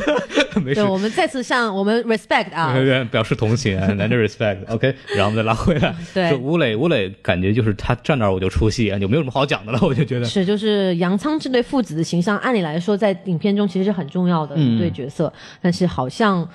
[0.60, 0.84] 没事对，。
[0.84, 4.58] 我们再次向我们 respect 啊，对对表示同情啊，难得 respect。
[4.68, 5.94] OK，然后我们再拉回来。
[6.12, 10.26] 对说吴磊，吴磊感觉就是他站那儿我就出戏啊，就没有什么好讲的了，我就觉得。
[10.26, 16.46] 是就是杨仓这对父子的形象，按理来说在影片中其实是很重要的一对角色，但是好像。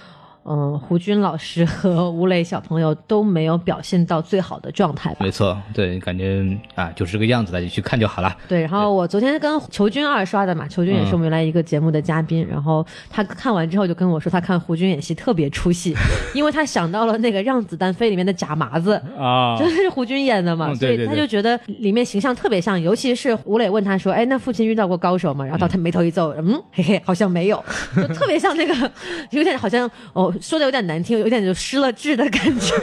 [0.43, 5.17] 嗯，胡军老师和吴磊小朋友都没有表现到最好的状态吧？
[5.21, 6.43] 没错，对，感觉
[6.75, 8.35] 啊就是这个样子，大家去看就好了。
[8.47, 15.95] 对，然后我昨天跟裘军二刷的嘛，裘军也是我们原来一个节目的嘉宾，然后他看完之后就跟我说，他看胡军演戏特别出戏，
[16.33, 27.63] 因为他想到了那个《让子弹飞》里面的假麻子，啊 就是胡军演的嘛，嗯所以他就觉得里面形象特别像，尤其是吴磊问他说：“哎，那父亲遇到过高手吗？”然后他眉头一皱，嗯，嘿嘿，好像没有，
[27.95, 28.91] 就特别像那个，
[29.31, 32.73] 有点好像哦，说的有点难听，有点就失了智的感觉，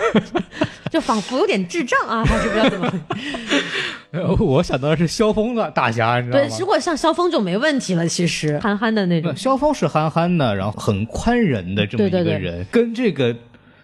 [0.90, 6.58] 就仿佛有点智障啊，还是不知道怎么 我想到的是萧峰的大侠，你知道吗对，？
[6.58, 9.34] 如果像萧峰就没问题了，其实憨憨的那种，。
[9.36, 13.34] 萧峰是憨憨的，然后很宽仁的这么一个对对对人，跟这个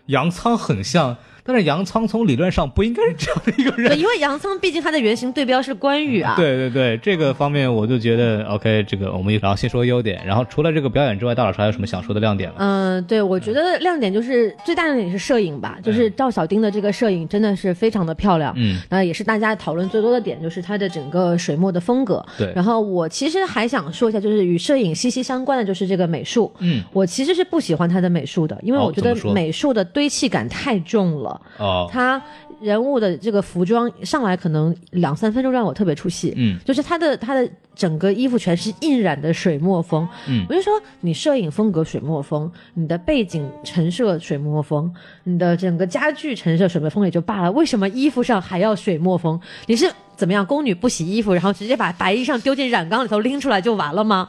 [0.06, 1.16] 杨仓很像。
[1.44, 3.98] 但是杨仓从理论上不应该是这样的一个对，人。
[3.98, 6.34] 因为杨仓毕竟他的原型对标是关羽啊。
[6.36, 12.56] 对对对，这个方面我就觉得 OK，这个我们然后先说优点，然后除了这个表演之外，大老师还有什么想说的亮点吗？
[12.58, 18.54] 嗯、对，我觉得亮点就是最大的亮点是摄影吧，就是赵小丁的这个摄影真的是非常的漂亮。
[18.56, 22.24] 嗯，那也是大家讨论最多的点，就是他的整个水墨的风格。
[22.38, 26.50] 对然后我其实还想说一下，就是与摄影息息相关的就是这个美术。
[26.60, 31.33] 嗯，我其实是不喜欢他的美术的，因为哦我觉得美术的堆砌感太重了。
[31.58, 32.22] 哦，他
[32.60, 44.92] 人物的这个服装上来可能两三分钟让我特别出戏，嗯，就是他的他的整个衣服全是印染的水墨风，嗯我就说你摄影风格水墨风，你的背景陈设水墨风，
[45.24, 49.40] 你的整个家具陈设水墨风也就罢了，为什么衣服上还要水墨风？
[49.66, 54.28] 你是怎么样宫女不洗衣服，然后直接把白衣裳丢进染缸里头拎出来就完了吗？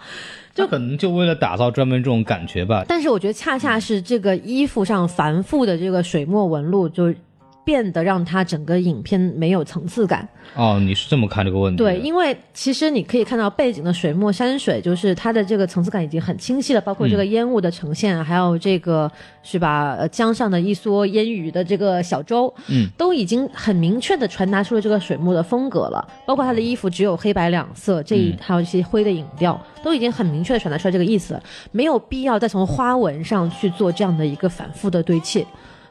[0.56, 2.84] 就可能就为了打造专门这种感觉吧。
[2.88, 7.14] 但是我觉得恰恰是这个衣服上繁复的这个水墨纹路，就
[7.66, 10.26] 变得让它整个影片没有层次感。
[10.56, 11.78] 哦，你是这么看这个问题？
[11.78, 26.08] 对，因为其实你可以看到背景的水墨山水，就是它的这个层次感已经很清晰了，包括这个烟雾的呈现，还有这个是吧，呃江上的一蓑烟雨的这个小舟，嗯，都已经很明确的传达出了这个水墨的风格了。
[26.26, 35.46] 包括他的衣服只有黑白两色，这一嗯还有一些灰的影调，都已经很明确的传达出来这个意思了，没有必要再从花纹上去做这样的一个反复的堆砌，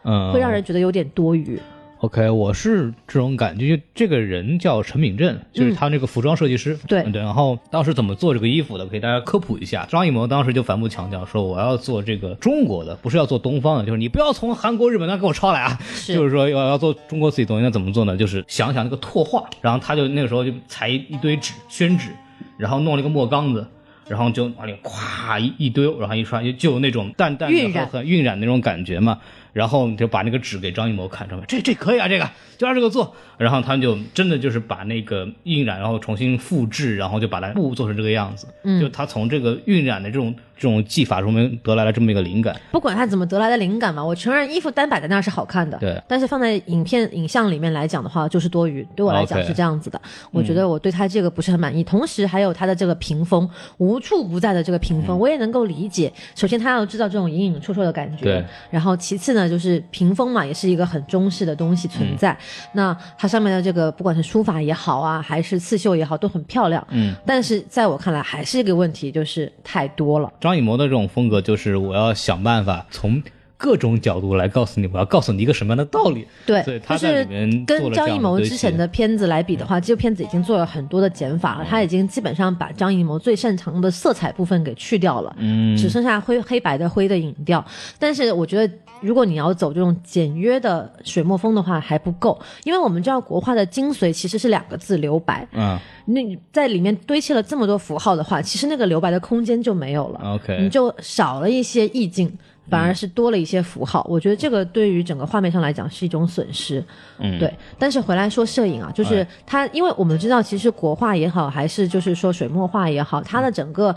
[0.05, 1.59] 嗯，会让人觉得有点多余。
[1.99, 6.75] OK，我是这种感觉，就这个人叫陈敏正，就是他那个服装设计师。
[6.75, 7.23] 嗯对嗯对。
[7.23, 9.87] 然后当时怎么做这个衣服的，给大家科普一下。
[9.89, 15.79] 张艺谋当时就反复强调说，我要做这个中国的，不是要做东方的，就是你不要从韩国、日本那给我抄来啊。
[15.81, 18.15] 是就是说要要做中国自己东西，那怎么做呢？
[18.17, 22.11] 就是想想那个拓画，然后他就那个时候就裁一堆纸，宣纸，
[22.59, 23.67] 然后弄了一个墨缸子。
[24.07, 29.19] 然后就往里咵一一丢，然后一刷，就就有那种淡淡的很晕染那种感觉嘛。
[29.55, 33.17] 然后就把那个纸给张艺谋看，说这这可以啊，这个就按这个做。
[33.39, 38.49] 然后他们就真的就是把那个晕染，然后重新复制，然后就把它布做成这个样子。
[38.65, 42.55] 嗯就他从这个晕染的这种这种技法中面得来了这么一个灵感。
[42.71, 48.87] 不管他怎么得来的灵感嘛，我承认衣服单摆在那儿是好看的，对但是放在影片影像里面来讲的话，就是多余。
[48.95, 49.99] 对我来讲是这样子的，
[50.31, 51.83] 我觉得我对他这个不是很满意。
[51.83, 56.13] 同时还有他的这个屏风，无无处不在的这个屏风，我也能够理解。
[56.35, 58.45] 首先，他要制造这种隐隐绰绰的感觉，对。
[58.71, 62.37] 然后，其次呢，就是屏风嘛，也是一个很中式的东西存在。
[62.73, 66.85] 那它上面的这个，不管是书法也好啊，还是刺绣也好，都很漂亮。
[66.91, 67.15] 嗯。
[67.25, 70.33] 但是在我看来，还是一个问题，就是太多了。
[70.45, 73.23] 张艺谋的这种风格，就是我要想办法从。
[73.65, 76.27] 各种角度来告诉你，我要告诉你一个什么样的道理？
[76.45, 81.65] 对，他在里面跟张艺谋之前的片子来比的话，这个片子已经做了很多的减法了。
[81.65, 87.65] 他已经基本上把张艺谋最擅长的色彩部分给去掉了，嗯，只剩下灰黑白的灰的影调。
[87.99, 95.49] 但是我觉得，如果你要走这种简约的水墨风的话，还不够，因为我们知道国画的精髓其实是两个字：留白。
[95.53, 96.21] 嗯，那
[96.53, 100.21] 在里面堆砌了这么多符号的话，其实那个留白的空间就没有了。
[100.35, 102.31] OK，你就少了一些意境。
[102.71, 106.83] 反而是多了一些符号，我觉得这个对于整个画面上来讲是一种损失。
[107.19, 107.53] 嗯，对。
[107.79, 113.95] 但是回来说摄影啊，就是它，因为我们知道，其实国画也好，还是就是说水墨画也好，它的整个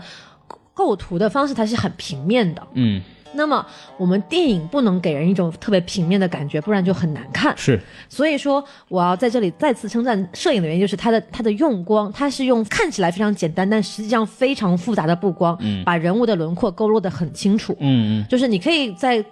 [0.74, 2.62] 构图的方式它是很平面的。
[2.74, 3.02] 嗯。
[3.34, 3.64] 那么
[3.96, 7.56] 我们电影不能给人一种特别平面的感觉，不然就很难看。
[7.56, 17.76] 是，所以说我要在这里再次称赞摄影的原因，就是它的它的用光，它是用看起来非常简单，但实际上非常复杂的布光，嗯，把人物的轮廓勾勒得很清楚。
[17.80, 19.24] 嗯嗯，就是你可以在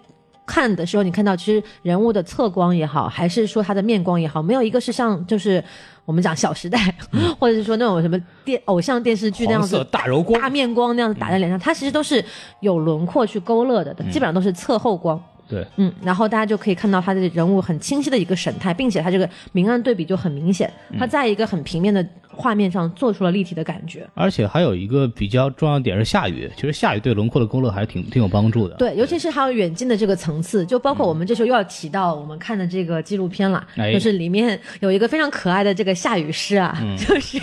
[0.45, 5.63] 看的时候，你看到其实人物的侧光也好，还是说他的面光也好，没有一个是像就是。
[6.07, 6.79] 我们讲《小时代》，
[7.39, 12.25] 或者是说那种什么电偶像电视剧那样子大柔光、大面光那样子打在脸上，它其实都是
[12.61, 15.23] 有轮廓去勾勒的，基本上都是侧后光。
[15.49, 24.07] 对，嗯，然后大家就可以看到他的人物很清晰的一个神态，并且他这个明暗对比就很明显，他在一个很平面的画面上做出了立体的感觉。
[24.15, 28.75] 而且还有一个比较重要的点是下雨，其实下雨对轮廓的勾勒还是挺挺有帮助的。
[28.75, 37.39] 对，尤其是还有远近的这个层次，就包括我们这时候又要提到我们看的这个纪录片了，就是里面有一个非常可爱的这个下雨师啊， 就是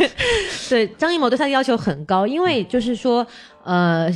[0.69, 3.25] 对张艺谋对他的要求很高，因为就是说
[3.63, 4.13] 呃。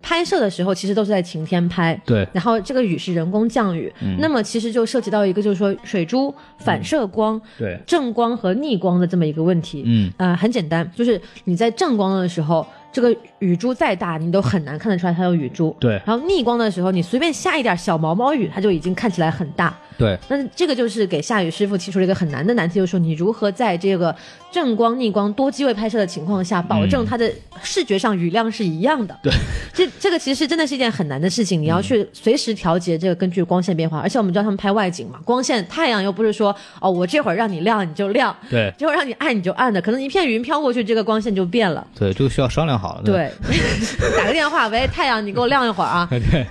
[0.00, 2.26] 拍摄的时候其实都是在晴天拍，对。
[2.32, 9.82] 然后这个雨是人工降雨，那么其实就涉及到一个就是说水珠反射光，对，正光和逆光的这么一个问题。
[9.86, 12.66] 嗯，呃，很简单，就是你在正光的时候。
[12.90, 15.76] 这个雨珠再大，你都很难看得出来它有雨珠。
[15.78, 16.00] 对。
[16.06, 19.76] 然后逆光的时候，你随便下一点小毛毛雨，它就已经看起来很大。
[19.98, 20.16] 对。
[20.28, 24.14] 那这个就是给夏雨师傅提出了一个很难的难题，就是说你如何在这个
[24.52, 27.30] 正光、逆光多机位拍摄的情况下，保证它的
[27.62, 29.18] 视觉上雨量是一样的。
[29.22, 29.32] 对。
[29.74, 33.98] 这这个其实真的是一件很难的事情，你要去随时调节这个根据光线变化。
[33.98, 38.72] 而且我们知道他们拍外景嘛，光线太阳又不是说哦，我这会儿让你亮你就亮，对。
[38.78, 41.86] 这会儿让你暗你就暗的，可能一片云飘过去，这个光线就变了。
[41.98, 43.02] 对，这个需要商量好了。
[43.04, 43.30] 对。
[44.16, 46.08] 打个电话，喂，太阳，你给我亮一会儿啊！
[46.10, 46.46] 对，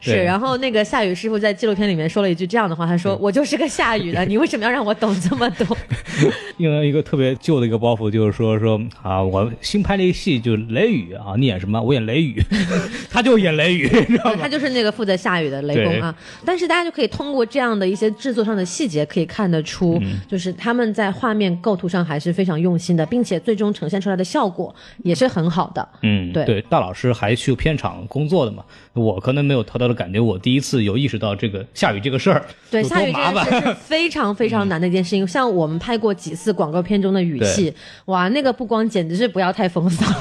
[0.00, 0.24] 是。
[0.24, 5.76] 然后那个夏雨师傅在纪录片里面说了一句这样的话，他说：“我就是个下雨的， 你为什么要让我懂这么多？”
[6.58, 11.80] 用了一个特别旧的一个包袱，就是说说啊，我新拍了一个戏，就是雷雨啊，你演什么？
[11.80, 12.42] 我演雷雨，
[13.10, 14.38] 他就演雷雨，你知道吗？
[14.42, 16.14] 他就是那个负责下雨的雷公啊。
[16.44, 25.88] 但是大家就可以通过这样的一些制作上的细节，可以看得出，就是他们在画面构图上还是非常用心的，并且最终呈现出来的效果也是很好的。
[26.02, 26.44] 嗯，对。
[26.44, 28.62] 对，大老师还去片场工作的嘛？
[28.92, 35.26] 我可能没有偷偷的感觉，我第一次有意识到这个下雨这个事儿，对，下雨这件事是 非常非常难的一件事情。
[35.26, 37.72] 像我们拍过几次广告片中的雨戏，
[38.06, 40.04] 哇，那个布光简直是不要太风骚。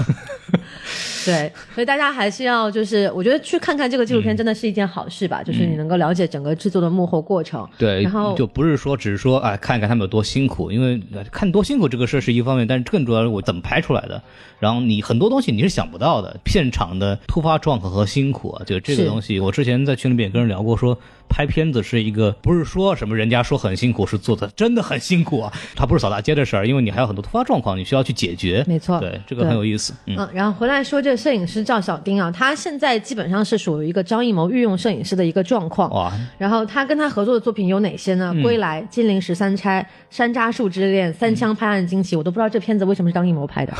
[1.24, 7.63] 对，所以大家还是要就是，我觉得去看看这个纪录片真的是一件好事吧，就是你能够了解整个制作的幕后过程。
[7.78, 11.00] 对，然后就不是说只是说哎看一看他们有多辛苦，因为
[11.32, 14.19] 看多辛苦这个事儿是一方面，但是更主要是我怎么拍出来的。
[14.58, 20.97] 然后你很多东西你是想不到的，片场的突发状况和辛苦啊，就这个东西，我之前在群里面也跟人聊过，说
[21.32, 28.63] 拍片子是一个不是说什么人家说很辛苦，是做的真的很辛苦啊，它不是扫大街的事儿，因为你还有很多突发状况你需要去解决。
[28.67, 29.94] 没错，对这个很有意思。
[30.08, 35.89] 嗯，然后回来说这个摄影师赵小丁啊，他现在基本上是属于一个张艺谋御用摄影师的一个状况。
[35.91, 38.36] 哇，然后他跟他合作的作品有哪些呢？
[38.44, 43.74] 归来、金陵十三钗、山楂树之恋、三枪拍案惊奇，我都不知道这片子为什么是张艺谋拍的。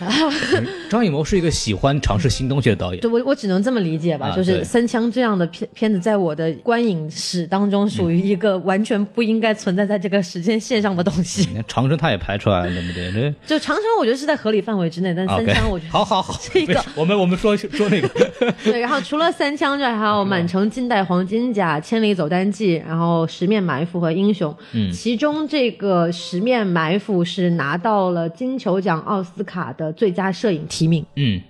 [0.90, 11.48] 张艺谋是一个喜欢尝试新东西的导演， 对我我只能这么理解吧，就是《三枪》这样的片片子，在我的观影史当中，属于一个完全不应该存在在这个时间线上的东西。
[11.66, 13.34] 长城他也拍出来了，对不对？
[13.46, 18.08] 就长城，我觉得是在合理范围之内，但三枪我觉得好好好，这 个我们我们说说那个
[18.64, 24.52] 对，然后除了三枪之外，还有《满城尽带黄金甲》《千里走单骑》，然后《十面埋伏》和《英雄》。
[24.72, 31.04] 嗯，其中这个《十面埋伏》是拿到了金球奖奥斯卡的最佳摄影提名。
[31.16, 31.40] 嗯，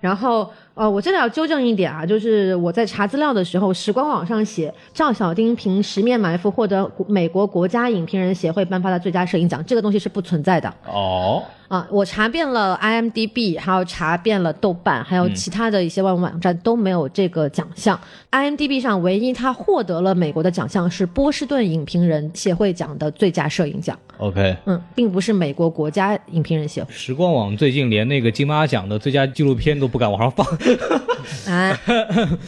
[0.00, 10.72] 然后呃，我这里要纠正一点啊，就是我在查资料的时候，时光网上写赵小丁凭《十面埋伏》获得美国国家影评人协会颁发的最佳摄影奖，这个东西是不存在的。
[10.86, 17.98] 哦，啊，我查遍了 IMDB，还有查遍了豆瓣，还有其他的一些外文网站都没有这个奖项。
[18.30, 26.90] IMDB 上唯一他获得了美国的奖项是波士顿影评人协会奖的最佳摄影奖，OK，嗯，并不是美国国家影评人协会。
[26.90, 30.46] 时光网最近连那个金马奖的最佳纪录片都不敢往上放。
[31.46, 31.78] 哎，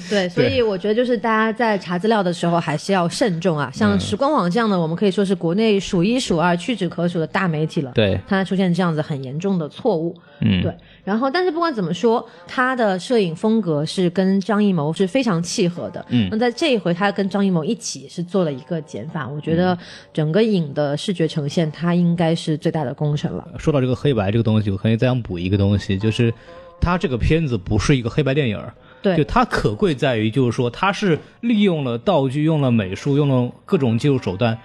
[0.09, 3.71] 对，所以我觉得就是大家在查资料的时候还是要慎重啊。
[3.73, 7.93] 像时光网这样的，我们可以说是国内数一数二、屈指可数的大媒体了。
[7.95, 10.75] 对，它出现这样子很严重的错误，嗯，对。
[11.05, 16.05] 然后，但是不管怎么说，他的摄影风格是跟张艺谋是非常契合的。
[16.09, 19.77] 嗯那在这一回，他跟张艺谋一起是做了一个减法，我觉得
[20.15, 23.47] 整个影的视觉呈现，他应该是最大的功臣了。
[23.59, 26.33] 说到这个黑白这个东西，我可以再想补一个东西，就是
[26.81, 28.61] 它这个片子不是一个黑白电影，
[29.03, 34.59] 对，就它可贵在于，就是说它是利用了道具、用了美术、用了各种技术手段，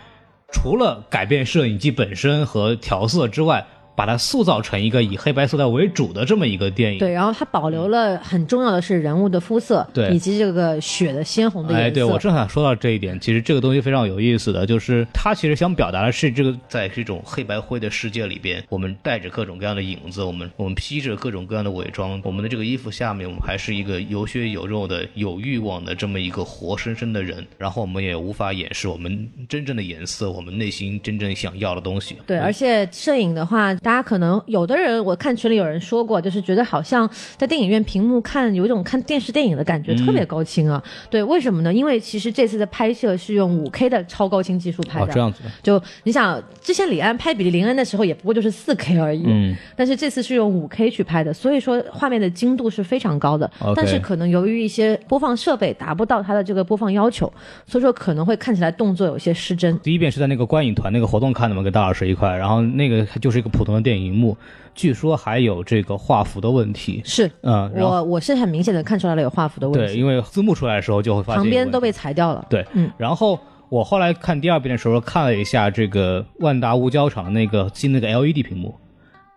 [0.51, 3.65] 除了改变摄影机本身和调色之外，
[3.99, 6.99] 把它塑造成一个以黑白色调为主的这么一个电影。
[6.99, 11.87] 对，然后它保留了很重要的是人物的肤色，对以及这个血的鲜红的颜色。
[11.87, 32.15] 哎，对我正想说到这一点，其实这个东西非常有意思的，就是它其实想表达的是这个在这种黑白灰的世界里边，我们带着各种各样的影子，我们我们披着各种各样的伪装，我们的这个衣服下面，我们还是一个有血有肉的、有欲望的这么一个活生生的人，然后我们也无法掩饰我们真正的颜色，我们内心真正想要的东西。
[32.25, 40.81] 对，而且摄影的话，大家可能有的人，我看群里有人说过，就是觉得好像在电影院屏幕看有一种看电视电影的感觉，特别高清啊。
[41.09, 41.73] 对，为什么呢？
[41.73, 45.13] 因为其实这次的拍摄是用五 K 的超高清技术拍哦，的。
[45.13, 49.23] 这样子的，就你想，之前李安拍《比利林恩》的时候，也不过就是四 K 而已。
[49.25, 53.49] 嗯，但是这次是用五 K 去拍的，所以说画面的精度是非常高的。
[53.75, 57.31] 但是可能由于一些播放设备达不到它的这个播放要求，
[57.65, 59.77] 所以说可能会看起来动作有些失真。
[59.79, 64.35] 第一遍是在那个观影团那个活动看的嘛，跟大老师一块，然后那个就是一个普通的电影荧幕，
[64.75, 67.01] 据说还有这个画幅的问题。
[67.05, 72.45] 是嗯，我我是很明显的看出来了有画幅的问题对，因为字幕出来的时候就会发现旁边都被裁掉了。
[72.49, 73.39] 对，嗯，然后
[73.69, 78.75] 我后来看第二遍的时候看了一下这个万达无胶场的那个新那个 LED 屏幕。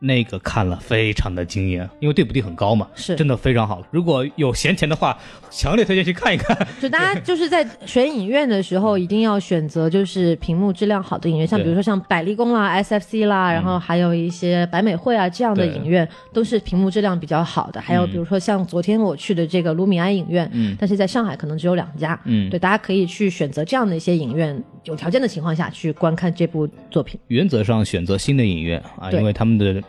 [0.05, 3.81] 那个看了非常的惊艳，因为对比度很高嘛，是真的非常好。
[3.93, 5.17] 如果有闲钱的话，
[5.49, 6.57] 强烈推荐去看一看。
[6.81, 17.81] 就大家就是在选影院的时候，一定要选择就是屏幕质量好的影院，像比如说像百丽宫啦、SFC 啦，然后还有一些百美汇啊这样的影院，都是屏幕质量比较好的。
[17.81, 27.21] 还有比如说像昨天我去的这个卢米埃影院，嗯但是在上海可能只有两家，嗯对，大家可以去选择这样的一些影院，有条件的情况下去观看这部作品。
[27.29, 29.81] 原则上选择新的影院啊，因为他们的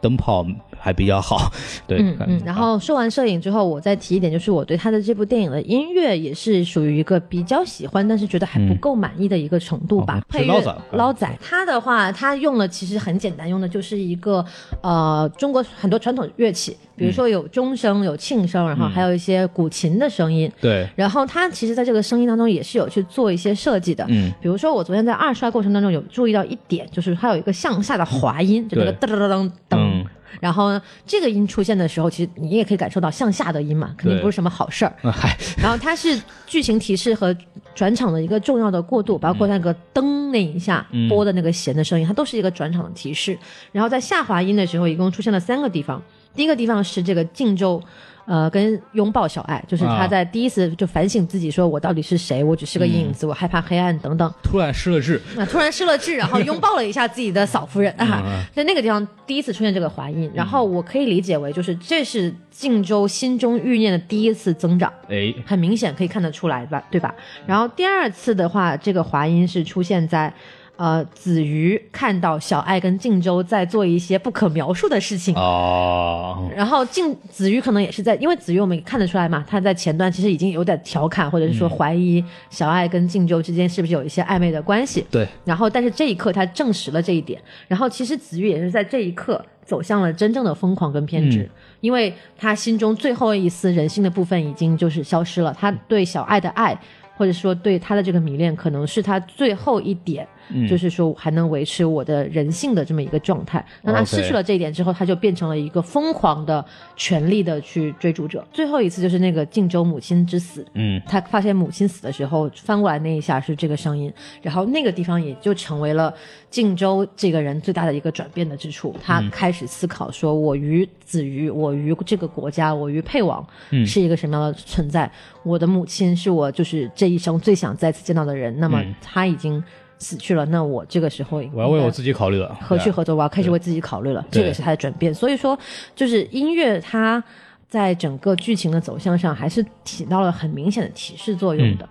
[0.00, 0.44] 灯泡
[0.78, 1.50] 还比较好。
[1.86, 10.18] 对，嗯嗯，然后说完摄影之后，我再提一点，就是我对他的这部电影的音乐也是属于一个比较喜欢，但是觉得还不够满意的一个程度吧。
[10.18, 14.44] 哦配乐捞仔捞仔，他的话，他用了其实很简单，用的就是一个
[14.82, 20.50] 呃中国很多传统乐器，比如说有钟声、有磬声，然后还有一些古琴的声音。
[20.60, 29.87] 对，然后他其实在这个声音当中也是有去做一些设计的，嗯，比如说我昨天在二刷过程当中有注意到一点，就是它有一个向下的滑音，就那个噔噔噔噔噔。
[29.88, 30.04] 嗯
[30.40, 34.94] 然后呢，这个音出现的时候，其实你也可以感受到向下的音嘛，肯定不是什么好事儿。
[35.02, 37.34] 啊嗨，然后它是剧情提示和
[37.74, 43.36] 转场的一个重要的过渡，包括那个噔那一下嗯拨的那个弦的声音，它都是一个转场的提示。
[43.72, 46.00] 然后在下滑音的时候，一共出现了三个地方，
[46.34, 47.82] 第一个地方是这个靖州。
[48.28, 52.44] 呃，跟拥抱小爱，就是他啊在第一次就反省自己，说我到底是谁？
[52.44, 54.30] 我只是个影嗯子，我害怕黑暗等等。
[54.42, 55.18] 突然失了智。
[55.38, 67.14] 啊，突然失了智，然后拥抱了一下自己的嫂夫人 啊，在那个地方第一次出现这个滑音，然后我可以理解为就是这是靖州心中欲念的第一次增长，哎，很明显可以看得出来吧，对吧？
[67.46, 70.30] 然后第二次的话，这个滑音是出现在。
[70.78, 85.04] 呃，子瑜看到小爱跟靖州在做一些不可描述的事情，哦，然后靖子瑜可能也是在，因为子瑜我们也看得出来嘛，他在前段其实已经有点调侃，或者是说怀疑小爱跟靖州之间是不是有一些暧昧的关系。
[85.10, 87.42] 对，然后，但是这一刻他证实了这一点。
[87.66, 91.50] 然后，其实子瑜也是在这一刻走向了真正的疯狂跟偏执，嗯
[91.80, 95.52] 因为他心中最后一丝人性的部分已经就是消失了。
[95.58, 96.78] 他对小爱的爱，
[97.16, 100.26] 或者说对他的这个迷恋，可能是他最后一点
[100.68, 103.64] 就是说还能维持我的人性的这么一个状态。
[103.82, 106.64] 那他失去了这一点之后，他就变成了一个疯狂的、
[106.96, 108.46] 权力的去追逐者。
[108.52, 116.12] 最后一次就是那个晋州母亲之死，嗯，他发现母亲死的时候，翻过来那一下是这个声音，然后那个地方也就成为了
[116.50, 118.94] 晋州这个人最大的一个转变的之处。
[119.02, 123.46] 他开始思考说：我与子瑜，我与这个国家，我与沛王
[123.86, 125.10] 是一个什么样的存在？
[125.42, 129.62] 我的母亲是我就是这一生最想再次见到的人，那么他已经
[129.98, 133.16] 死去了，那我这个时候我要为我自己考虑了，何去何从？
[133.16, 135.12] 我要开始为自己考虑了，这个是他的转变。
[135.12, 135.58] 所以说，
[135.94, 137.22] 就是音乐它
[137.68, 141.88] 在整个剧情的走向上，还是起到了很明显的提示作用的。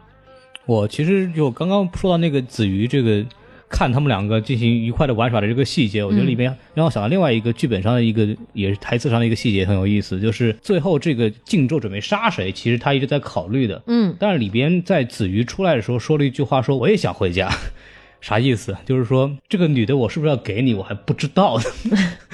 [0.66, 3.26] 我其实就刚刚说到那个子瑜这个。
[3.70, 13.84] 看他们两个进行愉快的玩耍的这个细节，我觉得里面让我想到另外一个剧本上的一个，也是台词上的一个细节很有意思，就是最后这个靖州准备杀谁，其实他一直在考虑的。
[13.88, 17.49] 嗯，但是里边在子瑜出来的时候说了一句话，说我也想回家，
[18.28, 18.75] 啥意思？
[18.86, 21.63] 就是说这个女的我是不是要给你，我还不知道呢。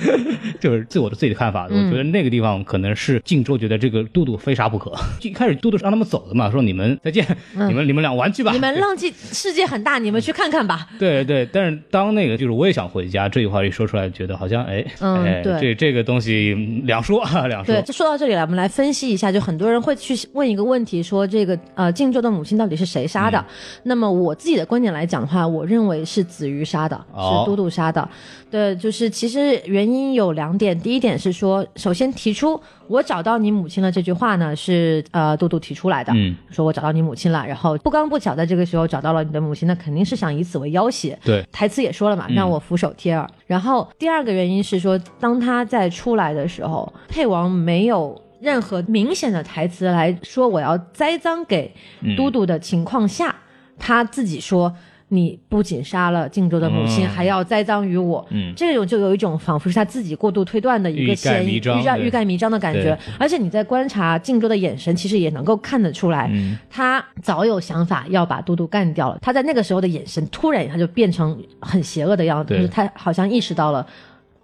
[0.63, 4.93] 就是自我的自己的看法，我觉得那个地方可能是靖州觉得这个都督非杀不可。
[5.21, 8.53] 一开始都督是让他们走的嘛，说你们再见，你们你们俩玩去吧。
[8.53, 10.87] 你们浪迹世界很大，你们去看看吧。
[10.97, 17.81] 对对，但是当那个就是我也想回家这句话一说出来，觉得好像哎嗯哎，对这这个东西嗯两说啊两说对，。
[17.81, 19.29] 就说到这里来，我们来分析一下。
[19.29, 23.43] 就很多人会去问一个问题，说这个呃靖州的母亲到底是谁杀的？
[23.83, 28.07] 那么我自己的观点来讲的话，我认为是子瑜杀的，哦是都督杀的。
[28.49, 41.17] 对，就是其实原因有两点，第一点是说，首先提出我找到你母亲了这句话呢，是呃杜杜提出来的，嗯，说我找到你母亲了，然后不刚不巧在这个时候找到了你的母亲，那肯定是想以此为要挟。
[41.23, 43.29] 对，台词也说了嘛，让我俯首帖耳。
[43.45, 51.73] 然后第二个原因是说，当他在出来的时候，配王没有任何明显的台词来说我要栽赃给
[52.17, 53.35] 都督的情况下，
[53.77, 54.73] 他自己说。
[55.13, 62.97] 你不仅杀了靖州的母亲，嗯还要栽赃于我，嗯这种就有一种仿佛是他自己过度推断的一个嫌疑，欲盖欲盖弥彰的感觉。
[63.19, 69.19] 而且你在观察靖州的眼神，其实也能够看得出来，嗯他早有想法要把都督干掉了。
[69.21, 73.85] 他在那个时候的眼神，突然他就变成很邪恶的样子，就是他好像意识到了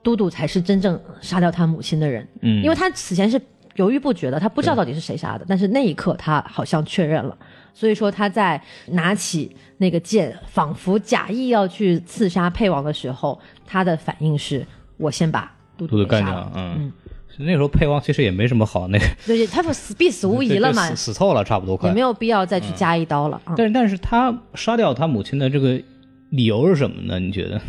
[0.03, 3.41] 都督才是真正杀掉他母亲的人，嗯，因为他此前是
[3.75, 7.35] 犹豫不决的，他不知道到底是谁杀的，但是那一刻他好像确认了。
[7.79, 14.67] 所以说他在拿起那个剑，仿佛假意要去刺杀沛王的时候，他的反应是：
[14.97, 16.51] 我先把都督干掉。。
[16.53, 16.91] 嗯，
[17.37, 22.01] 那时候沛王其实也没什么好那个，对，他不死必死无疑了嘛，死死透了，差不多快也没。
[22.01, 23.53] 有必要再去加一刀了啊。
[23.55, 25.81] 但是但是他杀掉他母亲的这个
[26.31, 27.17] 理由是什么呢？
[27.17, 27.61] 你觉得？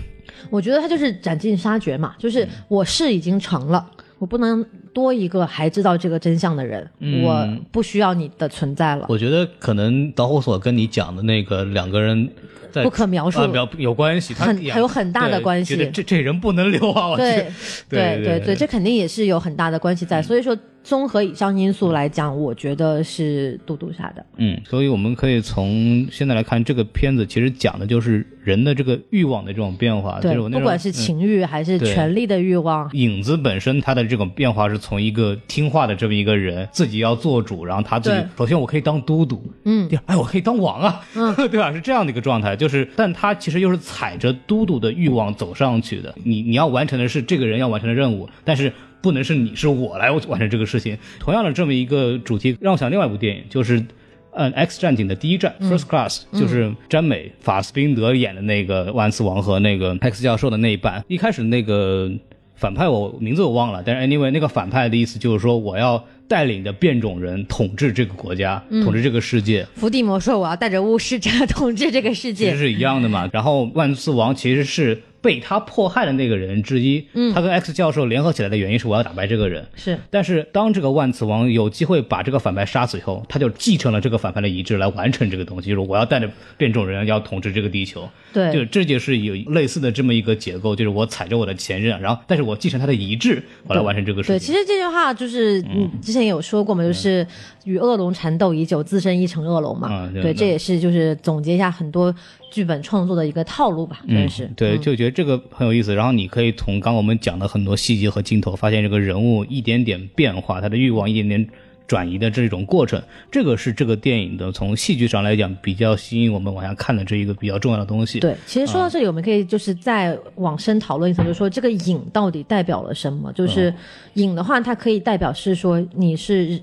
[0.50, 3.88] 我觉得他就是斩尽杀绝嘛，就是我事已经成了，
[4.20, 4.62] 我不能
[4.92, 9.06] 多一个还知道这个真相的人，嗯我不需要你的存在了。
[9.08, 12.28] 我觉得可能导火索跟你讲的那个两个人
[12.70, 17.16] 在不可描述啊有关系，他很演有很大的关系这这人不能留啊！
[17.16, 17.50] 对
[17.88, 20.20] 对对对，这肯定也是有很大的关系在。
[20.20, 24.24] 所以说，综合以上因素来讲，我觉得是杜杜杀的。
[24.36, 39.88] 嗯，所以我们可以从现在来看，这个片子其实讲的就是人的这个欲望的这种变化，对就是我，那不管是嗯情欲还是权力的欲望，影子本身它的这种变化是从一个听话的这么一个人，自己要做主，然后他自己首先我可以当都督，嗯。
[39.88, 41.34] 第二，哎，我可以当王啊，嗯。
[41.50, 41.72] 对吧？
[41.72, 46.14] 是这样的一个状态，就是，但他其实又是踩着都督的欲望走上去的。
[46.24, 50.98] 你你要完成的是这个人要完成的任务，但是不能是你是我来完成这个事情。
[51.18, 53.84] 同样的这么一个主题，让我想另外一部电影，就是。
[54.32, 61.04] 嗯，《X 战警》的第一战、First Class 就是詹美、法斯宾德演的那个万磁王和那个 X 教授的那一版。
[61.08, 62.08] 一开始那个
[62.54, 69.66] 反派我名字我忘了，但是 anyway 那个反派的意思就是说我要带领着变种人统治这个国家，统治这个世界。
[69.74, 72.52] 伏地魔说我要带着巫师者统治这个世界。
[72.52, 73.28] 其实是一样的嘛。
[73.32, 79.66] 然后万磁王其实是被他迫害的那个人之一，嗯，他跟 X 教授联合起来的原因是我要打败这个人。
[79.74, 88.08] 是但是当这个万磁王有机会把这个反派杀死以后，他就继承了这个反派的遗志来完成这个东西，就是我要带着变种人要统治这个地球。
[88.32, 97.26] 对，就这就是有类似的这么一个结构，就是我踩着我的前任，然后但是我继承他的遗志，我来完成这个事情对，其实这句话就是嗯，之前也有说过嘛，就是
[97.64, 100.08] 与恶龙缠斗已久，自身亦成恶龙嘛。
[100.22, 102.14] 对这也是就是总结一下很多
[102.50, 104.50] 剧本创作的一个套路吧，真是。
[104.56, 105.94] 对，嗯就觉得这个很有意思。
[105.94, 111.48] 然后你可以从刚刚我们讲的很多细节和镜头，发现这个人物一点点变化，他的欲望一点点
[111.86, 118.20] 转移的这种过程，这个是这个电影的从戏剧上来讲比较吸引我们往下看的这一个比较重要的东西。
[118.20, 123.32] 对，其实说到这里，我们可以就是再往深讨论一层，就是说这个影到底代表了什么？
[123.32, 123.74] 就是
[124.14, 126.60] 影的话，它可以代表是说你是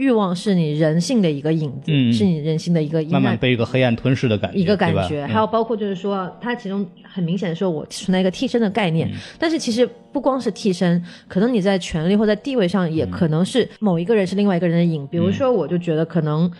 [0.00, 2.10] 欲望是你人性的一个影子，嗯。
[2.10, 5.28] 是你人性的一个慢慢被一个黑暗吞噬的感觉，一个感觉，嗯。
[5.28, 8.94] 还有包括就是说，它其中很明显的说，我存在一个替身的概嗯。
[8.94, 15.06] 念，但是其实不光是替身，可能你在权力或在地位上，也可能是某一个人是另外一个人的影。
[15.08, 16.50] 比如说，我就觉得可能。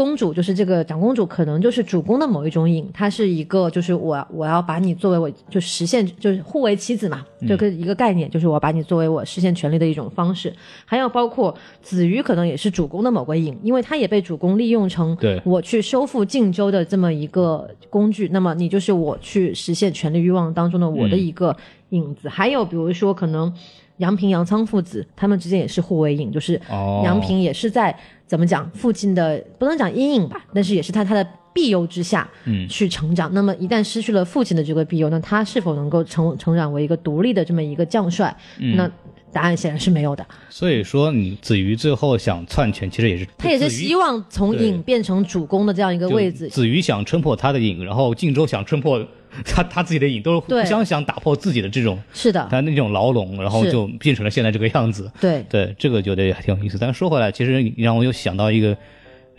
[0.00, 10.50] 公主就是这个长公主，可能就是主公的某一种影，她是一个就是我我要把你作为我就实现就是互为妻子嘛，这个一个概念，就是我把你作为我实现权利的一种方式。
[10.86, 21.54] 还有包括子瑜可能也是主公的某个影，因为他也被主公利用成对我去收复晋州的这么一个工具，那么你就是我去实现权力欲望当中的我的一个
[21.90, 22.26] 影子。
[22.26, 23.52] 还有比如说可能
[24.00, 27.96] 杨平、杨仓父子他们之间也是互为影，就是哦杨平也是在
[28.26, 33.32] 怎么讲父亲的不能讲阴影吧，但是也是他他的庇佑之下，嗯去成长。
[33.32, 38.34] 那么一旦失去了父亲的这个庇佑，那他是否能够成成长为一个独立的这么一个将帅？
[38.58, 38.90] 嗯那
[39.32, 40.26] 答案显然是没有的。
[40.48, 46.48] 所以说你子瑜最后想篡权，其实也是他也是希望从影变成主公的这样一个位置。
[46.48, 49.06] 子瑜想撑破他的影，然后靖州想撑破
[49.44, 55.10] 他他自己的影，都是互相想打破自己的这种是的，他那种牢笼，然后就变成了现在这个样子。
[55.20, 56.78] 对，对，这个觉得也挺有意思。
[56.78, 58.76] 但是说回来，其实你让我又想到一个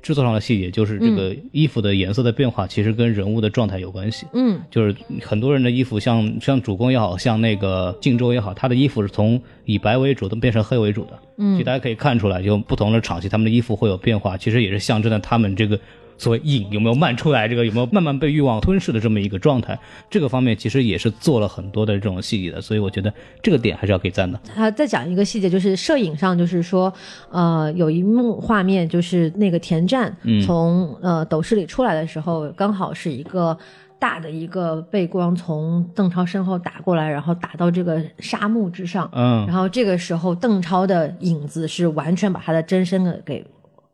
[0.02, 4.26] 制作上的细节，就是这个衣服的颜色的变化，其实跟人物的状态有关系。
[4.34, 11.20] 嗯，就是很多人的衣服像，像主公也好像那个靖州也好，他的衣服是从以白为主的变成黑为主的。
[11.38, 15.80] 嗯，其实大家可以看出来，就不同的场戏，他们的衣服会有变化，其实也是象征了他们这个
[16.22, 19.78] 所谓瘾有没有漫出来，这个有没有慢慢被欲望吞噬的这么一个状态。
[20.07, 23.11] 这个方面其实也是做了很多的这种细节的，所以我觉得
[23.41, 24.39] 这个点还是要给赞的。
[24.53, 26.93] 他再讲一个细节，就是摄影上，就是说，
[27.32, 30.15] 呃，有一幕画面，就是那个田战
[30.45, 33.57] 从、呃斗室里出来的时候，刚好是一个
[33.97, 43.43] 大的一个背光从邓超身后打过来，然后打到这个沙漠之上，嗯然后这个时候邓超的影子是完全把他的真身给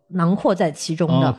[0.10, 1.32] 囊括在其中的。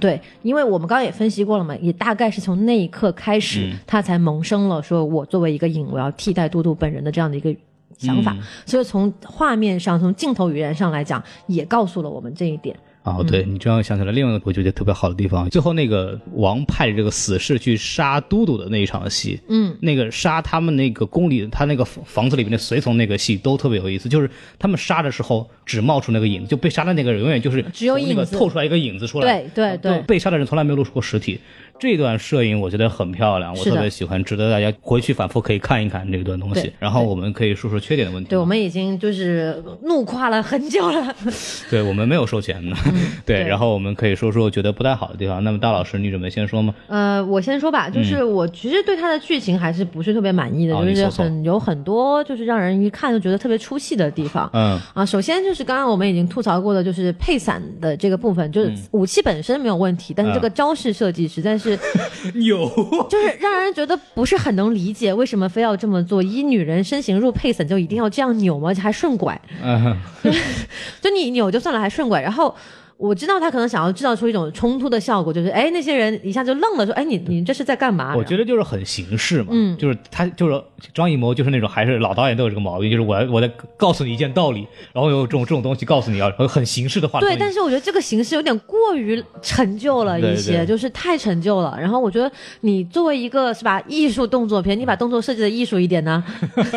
[0.00, 7.54] 对，因为我们刚刚也分析过了嘛，也大概是从那一刻开始，嗯他才萌生了说我作为一个影，我要替代杜杜本人的这样的一个
[7.96, 8.32] 想法。
[8.32, 12.76] 嗯所以从画面上，从镜头语言上来讲，也告诉了我们这一点。
[13.16, 28.36] 哦，对你这样想起来，另外一个我觉得特别好的地方，最后那个王派这个死士去杀都督的那一场戏，嗯，那个杀他们那个宫里，他那个房房子里面的随从那个戏都特别有意思，就是他们杀的时候只冒出那个影子，就被杀的那个人永远就是只有从那个影子。
[28.36, 31.38] 透出来一个影子出来，对对对就被杀的人从来没有露出过实体。
[31.78, 36.72] 这段摄影我觉得很漂亮，我特别喜欢，值得大家回去反复可以看一看这段东西。
[36.78, 38.30] 然后我们可以说说缺点的问题。
[38.30, 41.14] 对，我们已经就是怒夸了很久了。
[41.70, 42.76] 对我们没有收钱的，
[43.24, 45.42] 对，嗯对然后我们可以说说觉得不太好的地方。
[45.44, 46.74] 那么大老师，你准备先说吗？
[46.88, 54.48] 呃，我先说吧，就是我其实对它的剧情还是不是特别满意的，就是很有很多就是让人一看就觉得特别出戏的地方。
[54.52, 61.67] 嗯，啊，首先就是刚刚我们已经吐槽过的，就是配伞的这个部分，就是武器本身没有问题，但是这个招式设计实在是
[62.34, 62.68] 有，
[63.08, 66.22] 就是让人觉得不是很能理解，为什么非要这么做？
[66.22, 68.68] 以女人身形入配色就一定要这样扭吗？
[68.70, 69.96] 而且还顺拐，嗯，
[71.00, 72.54] 就你扭就算了，还顺拐，然后。
[72.98, 78.16] 我知道他可能想要制造出一种冲突的效果，就是哎，那些人一下就愣了，说哎，你你这是在干嘛？
[78.16, 80.60] 我觉得就是很形式嘛，嗯就是他就是
[80.92, 91.78] 张艺谋就是那种还是老导演都有这个毛病，就是我我在告诉你一件道理，然后有这种这种东西告诉你要，很形式的话，对，但是我觉得这个形式有点过于陈旧了一些，对对就是太陈旧了。
[91.80, 92.28] 然后我觉得
[92.62, 96.24] 你作为一个是吧艺术动作片，你把动作设计的艺术一点呢？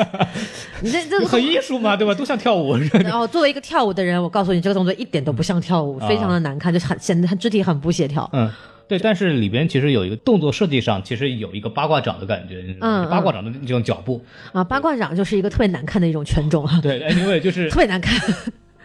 [0.82, 2.14] 你这这个很艺术嘛，对吧？
[2.14, 2.76] 都像跳舞。
[3.04, 8.30] 然 后作为一个跳舞的人，我告诉你，这个动作一点都不像跳舞，啊非常的难看，就是很显得他肢体很不协调。
[8.34, 8.52] 嗯，
[8.88, 18.20] 对，但是里边其实有一个动作设计上，其实有一个八卦掌的感觉，嗯八卦掌的这种脚步，啊，八卦掌就是一个特别难看的一种拳种啊，对，anyway 就是特别难看。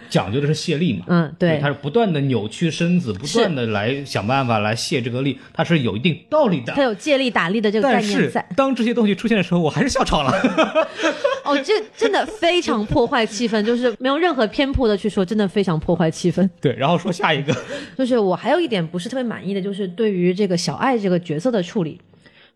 [0.08, 1.04] 讲究的是卸力嘛。
[1.08, 6.82] 嗯，对他，是不断的扭曲身子，不断的来想办法来卸这个力，它是有一定道理的它。
[6.82, 8.46] 有借力打力的这个概但是念在。
[8.56, 10.32] 当这些东西出现的时候，我还是笑场了。
[11.44, 16.48] 哦，这真的非常破坏气氛，就是没有任何偏颇的去说，真的非常破坏气氛。
[16.60, 17.54] 对，然后说下一个，
[17.96, 22.00] 就是我还有一点不是特别满意的，就是对于这个小爱这个角色的处理。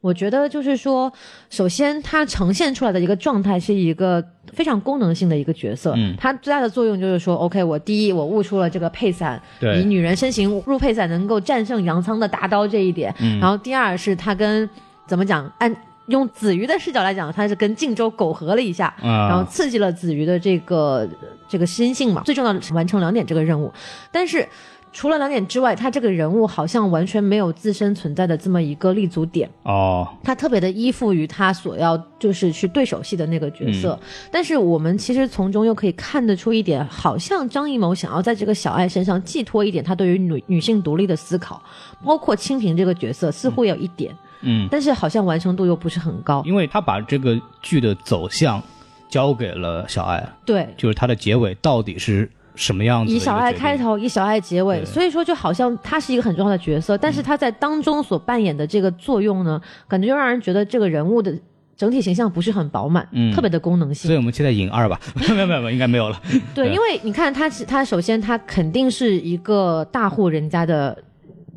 [0.01, 1.12] 我觉得就是说，
[1.51, 14.68] 首先它呈现出来的一个状态是一个非常功能性的一个角色，嗯它最大的作用就是说，OK，我第一我悟出了这个配伞，对以女人身形入配伞能够战胜杨仓的大刀这一点，嗯然后第二是它跟
[15.07, 15.76] 怎么讲，按
[16.07, 21.07] 用子瑜的视角来讲，它是跟靖州苟合了一下，啊然后刺激了子瑜的这个
[21.46, 22.22] 这个心性嘛。
[22.24, 23.70] 最重要的是完成两点这个任务，
[24.11, 24.48] 但是
[24.93, 33.99] 除了两点之外，他这个人物好像完全没有自身存在的这么一个立足点，哦，他特别的依附于他所要就是去对手戏的那个角色。
[34.32, 41.62] 但是我们其实从中又可以看得出一点，好像张艺谋想要在这个小爱身上寄托一点他对于女女性独立的思考，
[42.05, 46.43] 包括清平这个角色似乎有一点，嗯，但是好像完成度又不是很高。
[46.45, 48.61] 因为他把这个剧的走向
[49.09, 52.30] 交给了小爱，对，就是它的结尾到底是
[52.61, 53.12] 什么样子？
[53.12, 61.32] 以小爱开头，以小爱结尾，所以说就好像他是一个很重要的角色，但是他在当中所扮演的这个作用呢，感觉就让人觉得这个人物的
[61.76, 64.08] 整体形象不是很饱满，嗯特别的功能性。
[64.08, 65.00] 所以我们期待影二吧？
[65.16, 66.20] 没有没有没有，应该没有了。
[66.54, 70.96] 对，因为你看他是他首先他肯定是一个大户人家的。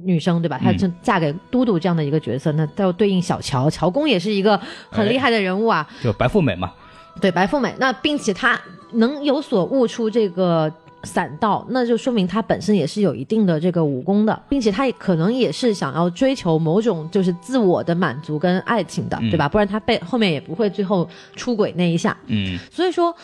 [0.06, 0.60] 女生对吧？
[0.62, 5.88] 她嗯就嫁给都督这样的一个角色，那要对应小乔，乔公也是一个很厉害的人物啊。
[6.04, 6.74] 就白富美嘛，
[7.22, 8.60] 对白富美，那并且她
[8.96, 10.70] 能有所悟出这个
[11.04, 19.48] 散道，那就说明他本身也是有一定的这个武功的，并且他也可能也是想要追求某种就是自我的满足跟爱情的，对吧？
[19.48, 22.18] 不然他被后面也不会最后出轨那一下。
[22.28, 23.16] 嗯所以说。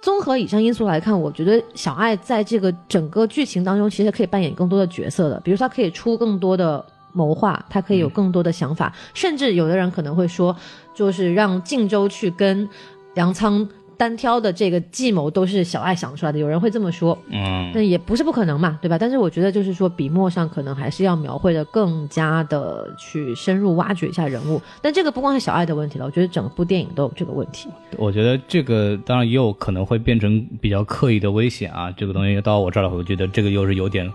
[0.00, 5.40] 综合以上因素来看，我觉得小爱在这个整个剧情当中，其实可以扮演更多的角色的。
[5.40, 6.82] 比如他可以出更多的
[7.12, 10.54] 谋划，他可以有更多的想法，甚至有的人可能会说，
[10.94, 12.66] 就是让靖州去跟
[13.14, 13.68] 粮仓
[13.98, 16.38] 单挑的这个计谋都是小爱想出来的。
[16.38, 18.96] 有人会这么说，嗯，那也不是不可能嘛，对吧？
[18.96, 24.62] 但是我觉得就是说，笔墨上可能还是要描绘的更加的去深入挖掘一下人物。
[24.80, 27.68] 但这个不光是小爱的问题了，我觉得整部电影都有这个问题。
[27.96, 31.90] 我觉得这个当然也有可能会变成比较刻意的危险啊。
[31.90, 34.08] 这个东西到我这儿了，我觉得这个又是有点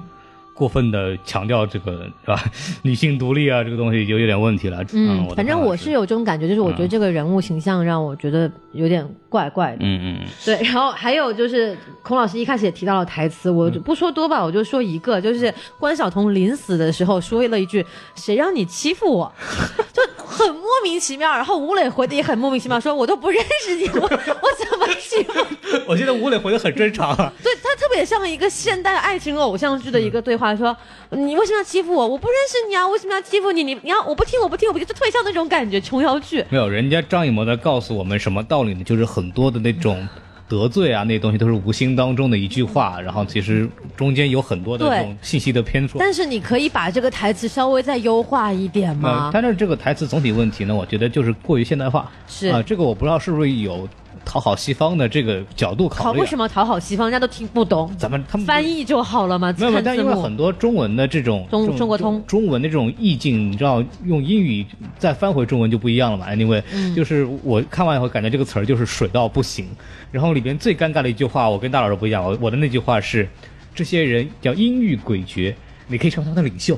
[0.54, 1.91] 过分的强调这个
[2.22, 2.39] 是吧？
[2.84, 4.84] 女性独立啊，这个东西就有点问题了。
[4.93, 9.78] 嗯，的反正我是有这种感觉，就是我觉得这个人物形象让我觉得有点怪怪的。
[9.82, 17.86] 嗯嗯嗯对，然后还有就是孔老师一开始也提到了台词，我就不说多吧，我就说一个，就是关晓彤临死的时候说了一句
[18.16, 19.32] ：“谁让你欺负我？”
[19.93, 21.32] 就很莫名其妙。
[21.32, 25.45] 然后吴磊回的也很莫名其妙，说：“我都不认识你，我 我怎么欺负？”
[25.88, 27.32] 我觉得吴磊回的很正常啊。
[27.43, 30.76] 对他特别像一个现代爱情偶像剧的一个对话，说
[31.12, 32.08] ：“你为什么要欺负我？
[32.08, 33.64] 我不认识你啊，为什么要欺负你？
[33.64, 38.84] 你你要我不听我不听我不听，就特别像那种感觉，琼瑶剧。”没有，人家张艺谋在告诉我们什么道理呢？
[38.84, 40.06] 就是很多的那种
[40.50, 45.98] 得罪啊，那东西都是无心当中的一句话，然后其实中间有很多的这种信息的偏错。
[46.00, 49.30] 但是你可以把这个台词稍微再优化一点呃吗？
[49.34, 52.12] 但是这个台词总体问题呢，我觉得就是过于现代化。
[52.28, 53.88] 是啊、这个我不知道是不是有
[54.26, 56.03] 讨好西方的这个角度考虑、啊。
[56.03, 59.53] 考为什么讨好西方，人家都听不懂，咱们他们翻译就好了嘛。
[59.57, 64.66] 没有，没有，但因为很多中文的这种中中国通中文的这种意境，你知道，用英语
[64.97, 66.28] 再翻回中文就不一样了嘛。
[66.30, 66.64] Anyway，、
[66.95, 69.68] 就是嗯我看完以后感觉这个词儿就是水到不行。
[70.11, 73.28] 然后里边最尴尬的一句话，我跟大老师不一样，我我的那句话是：
[73.74, 75.53] 这些人叫阴郁诡谲，
[75.88, 76.78] 你可以成为他的领袖。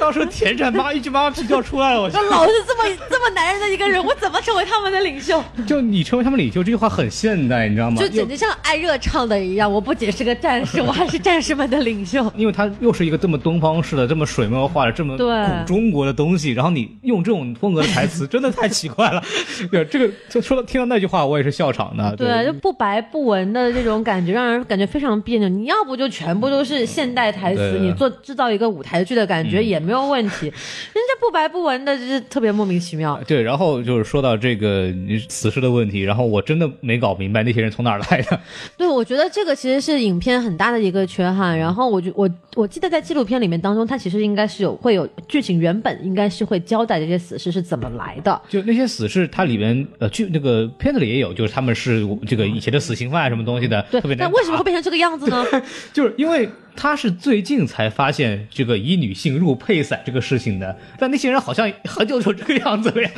[0.00, 5.42] 当时候田战妈一句妈妈屁就要出来了，我那 老是这么这么男人的一个人，我怎么成为他们的领袖？
[5.66, 8.00] 就你成为他们领袖这句话很现代，你知道吗？
[8.00, 12.20] 就简直像艾热唱的一样，我不仅是个战士，我还是战士们的领袖。
[12.34, 15.24] 因为他又是一个这么东方式的、这么水墨画的、这么古
[15.66, 19.22] 中国的东西，然后你用这种风格的台词， 真的太奇怪了。
[19.70, 22.16] 对，这个就说到听到那句话，我也是笑场的。
[22.16, 25.48] 对，就不白不文的这种感觉，让人感觉非常别扭。
[25.48, 30.46] 你要不就全部都是现代台词，对你做制造一个舞台剧的感觉也没有问题。
[30.92, 33.20] 人家不白不文的，就是特别莫名其妙。
[33.26, 34.92] 对，然后就是说到这个
[35.28, 38.40] 死尸的问题，然后我真的没搞明白那些人从哪儿来的。
[38.76, 41.58] 对，我觉得这个其实是影片很大的一个缺憾。
[41.58, 48.40] 然后我就我我记得在纪录片里面当中，它其实应该是有会有剧情原本应该是会交代这些死尸是怎么来的。
[48.48, 55.44] 就那些死尸，它里面呃，剧那个片子里也有，就是他们是这个以前的死刑犯什么东西的，对特别，难但为什么会变成这个样子呢？
[55.92, 56.48] 就是因为
[56.82, 63.10] 他是最近才发现这个以女性入配伞这个事情的，但那些人好像很久就这个样子了呀。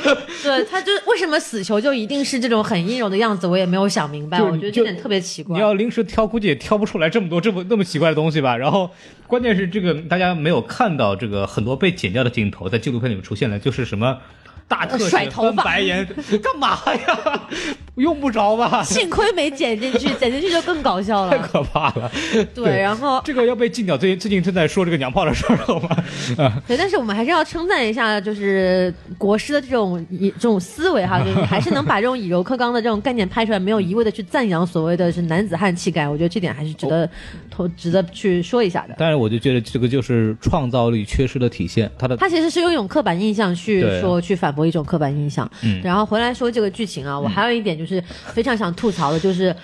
[0.43, 4.41] 对，他就为什么死囚就一定是这种很阴柔的样子，我也没有想明白。
[4.41, 5.61] 我觉得这点特别奇怪你。
[5.61, 8.57] 要临时挑，估计也挑不出来这么多这么那么奇怪的东西吧。
[8.57, 8.91] 然后
[9.27, 14.17] 关键是这个大家没有看到这个很多被剪掉的镜头在纪录片里面出现了，就是什么。
[14.67, 16.05] 大特甩头发白眼，
[16.41, 17.41] 干嘛呀？
[17.95, 18.81] 用不着吧？
[18.83, 21.47] 幸亏没剪进去， 剪进去就更搞笑了太。
[21.47, 22.11] 可怕了。
[22.55, 23.95] 对，然后这个要被禁掉。
[23.95, 25.89] 最近最近正在说这个娘炮的事儿，好吗？
[26.37, 36.07] 啊， 对，但是我们还是要称赞一下，就是国师的这种以这种思维哈，就是还是能把这种以柔克刚的这种概念拍出来，没有一味的去赞扬所谓的是男子汉气概。
[36.07, 37.07] 我觉得这点还是值得
[37.51, 38.95] 投值得去说一下的。
[38.97, 41.91] 但是我就觉得这个就是创造力缺失的体现。
[41.99, 45.81] 他的他其实是用一种刻板印象去说去反驳一种刻板印象，嗯。
[45.81, 49.55] 然后回来说这个剧情啊，我还有一点就是非常想吐槽的，就是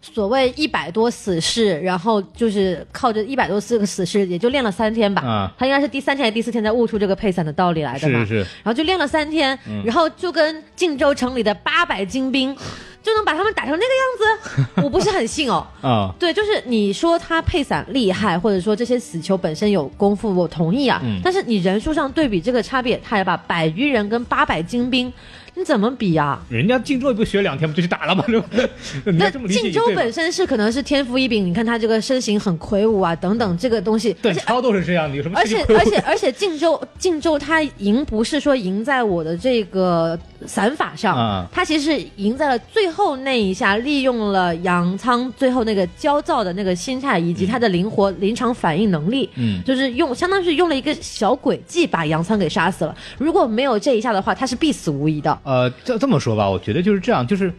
[0.00, 5.22] 所谓一百多死士，然后就是靠着一百多四个死士，也就练了三天吧。
[5.22, 8.20] 啊他应该是第三天还是第四天才悟出这个配伞的道理来的嘛。
[8.20, 12.54] 是是是，然后就练了三天，然后就跟晋州城里的八百精兵，
[13.02, 15.66] 就能把他们打成那个样子， 我不是很信哦。
[15.80, 21.02] 啊，对，就是你说他配伞厉害，或者说这些死囚本身有功夫，我同意啊。
[21.22, 25.12] 但是你人数上对比这个差别也太大，百余人跟八百精兵，
[25.58, 26.40] 你怎么比啊？
[26.48, 28.24] 人家荆州也不学两天不就去打了吗？
[29.04, 52.94] 那家这么理解晋州本身是可能是天赋异禀，你看他这个身形很魁梧啊，等等这个东西，而且邓超都是这样的，有什么而且而且 而且晋州晋州他赢不是说赢在我的这个散法上，啊他其实是赢在了最后那一下，利用了杨仓最后那个焦躁的那个心态，以及他的灵活临场反应能力，嗯就是用相当于是用了一个小诡计把杨仓给杀死了。
[53.18, 55.36] 如果没有这一下的话，他是必死无疑的。
[55.48, 57.50] 呃，这这么说吧，我觉得就是这样，就是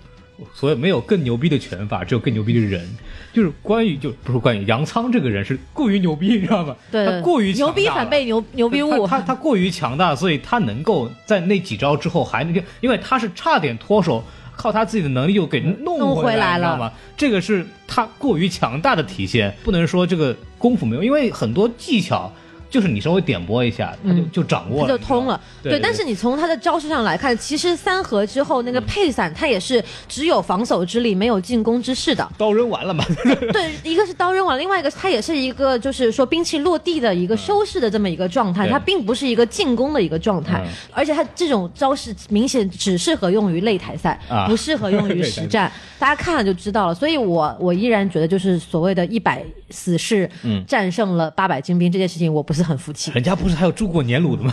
[0.53, 2.87] 所谓没有更牛逼的拳法，只有更牛逼的人。
[3.33, 6.75] 就是关羽，就不是关羽，杨仓这个人是过于牛逼，你知道吗？
[6.91, 9.07] 对，他过于牛逼强大了反被牛牛逼物。
[9.07, 14.23] 他他他过于强大，所以他能够在那几招之后还能，因为他是差点脱手，
[14.55, 16.93] 靠他自己的能力又给弄弄回来了你知道吗？
[17.17, 22.31] 这个是他过于强大的体现，不能说这个功夫没有，因为很多技巧
[22.69, 32.27] 就是你稍微点拨一下，他就就掌握了，它嗯就通了，对对但是你从他的招式上来看，其实三合之后那个配伞，他也是只有防守之力，没有进攻之势的。
[32.37, 33.03] 刀扔完了嘛，
[33.51, 38.71] 对，一个是刀扔完，另外一个它也是一个就是说兵器落地的一个收势的这么一个状态，对。
[38.71, 40.61] 它并不是一个进攻的一个状态。
[40.63, 46.93] 嗯，而且它这种招式明显只适合用于擂台赛啊，不适合用于 实战，大家看了就知道了。
[46.93, 50.63] 所以我我依然觉得就是所谓的一百死士嗯。
[50.67, 53.11] 战胜了八百精兵这件事情，我不是很服气。
[53.11, 54.51] 人家不是还有诸葛连弩的吗？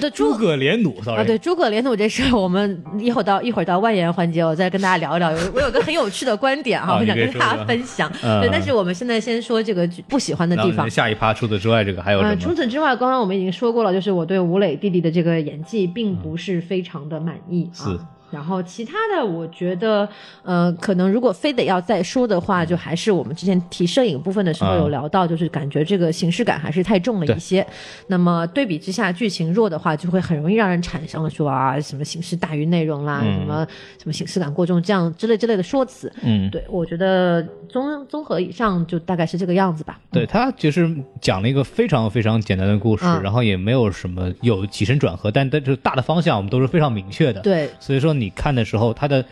[0.00, 5.30] 对，诸诸葛连弩，sorry，啊，对，诸葛连弩这事儿，我们一会儿到一会儿到外延环节，我再跟大家聊一聊。
[5.54, 8.10] 我有个很有趣的观点哈，啊我想跟大家分享。
[8.22, 10.88] 嗯对，但是我们现在先说这个不喜欢的地方。
[10.88, 12.40] 下一趴除此之外，这个还有呃，什么？
[12.40, 17.74] 除此之外，刚刚我们已经说过了，就是我对吴磊弟弟的这个演技并不是非常的满意、啊。
[17.74, 17.98] 是。
[18.30, 20.08] 然后其他的，我觉得，
[20.42, 27.66] 呃，可能如果非得要再说的话，就还是我们之前提摄影部分的时候有嗯聊到，就是感觉这个形式感还是太重了一些。
[28.08, 33.66] 那么对比之下，剧情弱的话，就会很容易让人产生了说啊，什么形式大于内容啦，嗯什么
[33.98, 36.12] 什么形式感过重这样之类之类的说辞。
[36.22, 39.98] 嗯，对，我觉得综综合以上就大概是这个样子吧。
[40.10, 49.24] 对他就是讲了一个非常非常简单的故事，嗯然后也没有什么有起承转合，但但是大的方向我们都是非常明确的。，对，所以说你看的时候，它的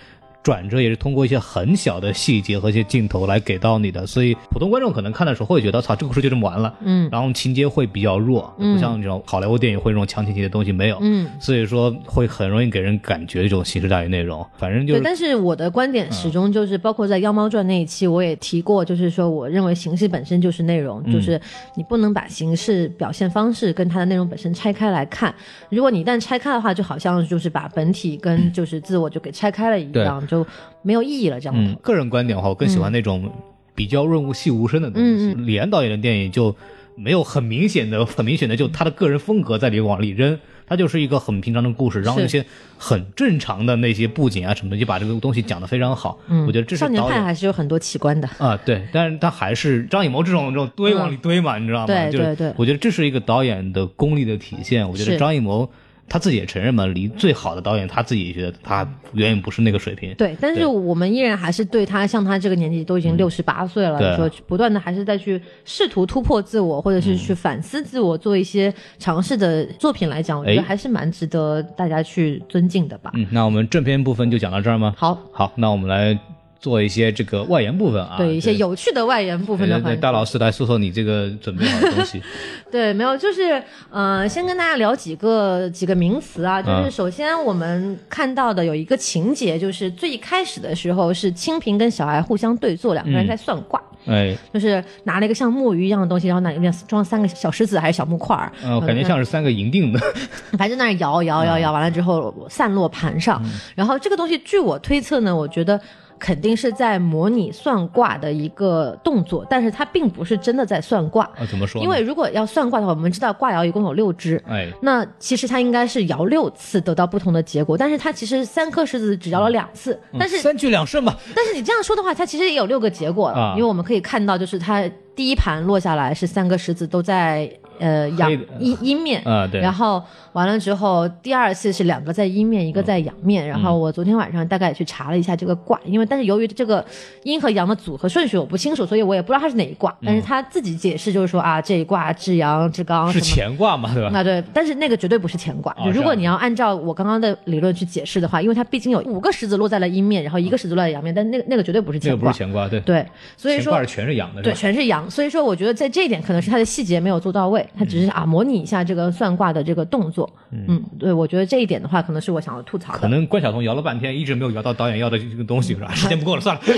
[0.47, 7.09] 转折也是通过一些很小的细节和一些镜头来给到你的，所以普通观众可能看的时候会觉得，操，这个故事就这么完了，嗯。
[7.11, 8.77] 然后情节会比较弱，嗯。
[8.77, 11.29] 不像这种好莱坞电影会这种强情节的东西没有，嗯。
[11.41, 21.13] 所以说会很容易给人感觉这种形式大于内容，反正就对，但是我的观点始终就是，包括在《妖猫传》那一期，我也提过，就是说，我认为形式本身就是内容，嗯。
[21.13, 21.41] 就是
[21.75, 25.35] 你不能把形式表现方式跟它的内容本身拆开来看。
[25.71, 30.36] 如果你一旦拆开的话，就好像就是把本体跟就是自我就给拆开了一样，就
[30.83, 31.41] 没有意义了。
[31.41, 33.31] 这样的嗯，个人观点的话，我更喜欢那种
[33.75, 35.35] 比较润物细无声的东西。
[35.37, 36.55] 嗯李安导演的电影就
[36.97, 42.45] 没有很明显的、很明显的就他的个人风格在里往里扔，他就是一个很平常的故事，然后是那些
[42.79, 46.19] 很正常的那些布景啊什么的，就把这个东西讲得非常好。
[46.29, 47.23] 嗯，我觉得这是少年派导演。
[47.23, 48.27] 还是有很多奇观的。
[48.39, 52.07] 啊，对，但是他还是张艺谋这种这种堆往里堆嘛，你知道吗？
[52.07, 54.89] 就是对对对我觉得这是一个导演的功力的体现。
[54.89, 55.71] 我觉得张艺谋
[56.09, 58.83] 他自己也承认嘛，离最好的导演他自己也觉得他
[59.13, 60.15] 远远不是那个水平。
[60.15, 73.11] 对，但是我们依然还是对他，像他这个年纪都已经六十八岁了，说不断的还是在去试图突破自我，或者是去反思自我，做一些尝试的作品来讲，我觉得哎还是蛮值得大家去尊敬的吧。
[73.15, 74.95] 嗯，那我们正片部分就讲到这儿吗？
[74.97, 76.19] 好，好，那我们来
[76.67, 80.01] 做一些这个外延部分啊，对一些有趣的外延部分的对对环节。
[80.01, 82.21] 大老师来说说你这个准备好的东西。
[82.73, 93.81] 对，没有，就是呃，先跟大家聊几个几个名词啊，就是嗯首先我们看到的有一个情节，就是最开始的时候是清平跟小孩互相对坐，两个人嗯在算卦。
[94.07, 100.01] 哎，就是拿了一个像木鱼一样的东西，然后那里面装三个小石子还是小木块儿，嗯，我感觉像是三个银锭的。
[100.59, 103.41] 反正在那儿摇摇摇摇，完了之后散落盘上。
[103.75, 105.81] 然后这个东西，据我推测呢，我觉得
[106.19, 111.25] 肯定是在模拟算卦的一个动作，但是它并不是真的在算卦。
[111.37, 111.83] 啊，怎么说？
[111.83, 114.43] 因为如果要算卦的话，我们知道卦爻一共有六只。
[114.49, 121.17] 哎，那其实它应该是摇六次得到不同的结果，但是它其实三颗石子只摇了两次，但是嗯三局两胜吧。
[121.35, 130.03] 但是你这样说的话，它其实也有六个结果了，啊因为我们可以看到，就是它第一盘落下来是三个石子都在呃阳阴阴面，啊，对，然后
[130.33, 133.47] 完了之后，第二次是两个在阴面，一个在阳面。
[133.47, 136.85] 然后我昨天晚上大概也去查了一下这个卦，因为但是由于这个
[137.23, 139.97] 阴和阳的组合顺序我不清楚，所以我也不知道它是哪一卦。
[140.05, 143.21] 但是他自己解释就是说啊，这一卦至阳至刚是。
[143.23, 144.19] 乾卦嘛，对吧？
[144.19, 145.75] 啊对，但是那个绝对不是乾卦。
[145.93, 152.45] 如果你要按照我刚刚的理论去解释的话，因为它毕竟有五个石子落在了阴面，然后一个石子落在阳面，但那个那个绝对不是乾卦那个不是。
[152.45, 153.07] 乾卦，对，对，
[153.37, 160.31] 所以说全是阳的，对，全是阳，所以说我觉得在这一点可能是它的细节没有做到位，它只是啊模拟一下这个算卦的这个动作。
[160.51, 162.99] 嗯，对，我觉得这一点的话，可能是我想要吐槽的。
[162.99, 165.93] 可能关晓彤摇了半天，一直没有摇到导演要的这个东西，是吧？
[165.95, 166.63] 时间不够了，算了。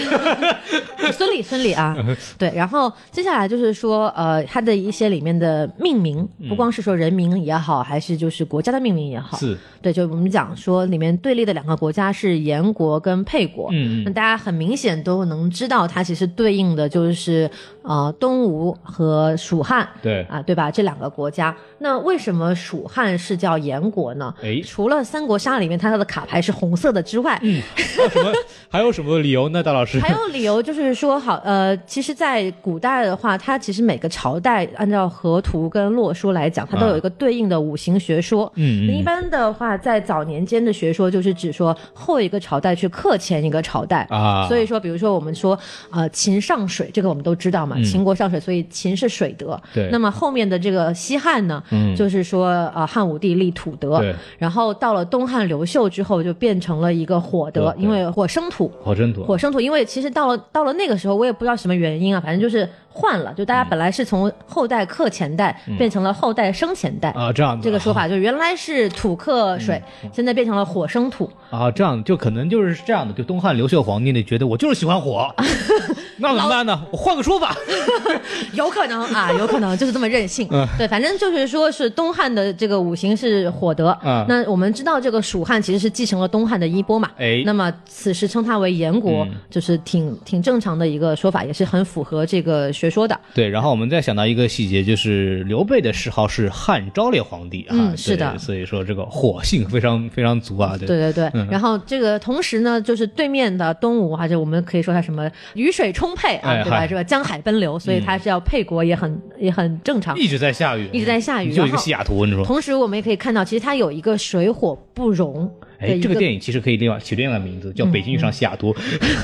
[1.12, 1.97] 孙俪，孙俪啊，
[2.39, 17.51] 对，然后接下来就是说，呃，它的一些里面的命名，不光是说人名也好，还是就是国家的命名也好，是，对，就我们讲说里面对立的两个国家是燕国跟沛国，嗯那大家很明显都能知道，它其实对应的就是
[17.82, 20.70] 呃东吴和蜀汉，对啊，对吧？
[20.79, 24.33] 这两个国家，那为什么蜀汉是叫燕国呢？
[24.41, 28.33] 哎除了三国杀里面它的卡牌是红色的之外，还有什么？
[28.70, 29.61] 还有什么理由呢？
[29.61, 29.99] 大老师？
[30.07, 38.49] 还有理由就是说，好，呃，其实，在古代的话，它其实每个朝代按照河图跟洛书来讲，它都有一个对应的五行学说。
[38.55, 44.07] 嗯嗯一般的话，在早年间的学说就是指说后一个朝代去克前一个朝代。
[44.11, 45.59] 啊，所以说，比如说我们说，
[45.91, 49.61] 呃，秦上水，这个我们都知道嘛，秦国上水，所以秦是水德。
[49.64, 53.98] 嗯对那么后面的这个西汉呢，嗯就是说，呃，汉武帝立土德。
[53.98, 58.70] 对然后到了东汉刘秀之后，就变成了一个火德，因为火生土。
[58.82, 67.11] 火生土，火生土，因为其实到了到了那个时候，我也不知道什么原因啊，反正就是换了，就大家本来是从后代克前代、变成了后代生前代。
[67.11, 69.80] 啊，这样子这个说法就原来是土克水，
[70.12, 71.30] 现在变成了火生土。
[71.51, 73.14] 啊，这样就可能就是这样的。
[73.14, 75.32] 就东汉刘秀皇帝呢，觉得我就是喜欢火，
[76.18, 76.80] 那怎么办呢？
[76.91, 77.55] 我换个说法。
[78.55, 80.49] 有可能啊， 有可能就是这么任性。
[80.51, 83.97] 嗯对，反正就是说是东汉的这个五行是火德。
[84.05, 87.11] 嗯那我们知道这个蜀汉其实是继承了东汉的衣钵嘛。
[87.16, 93.18] 哎那么此时称它为炎国，嗯就是挺挺正常的一个说法，也是很符合这个学说的。
[93.35, 106.76] 对，然后我们再想到一个细节，就是刘备的谥号是汉昭烈皇帝啊，嗯是的所以说这个火性非常非常足啊，对对对然后这个同时呢，就是对面的东吴，啊，就我们可以说他什么雨水充沛啊，对吧？
[106.76, 110.16] 哎嗨嗯这个江海奔流，所以他是要沛国也很也很正常。
[110.18, 112.45] 一直在下雨，一直在下雨就一个西雅图，你说。
[112.45, 118.74] 同时，我们也可以看到，其实它有一个水火不容的哎，这个电影其实可以另外起另外一个名字，叫《北京遇上西雅图》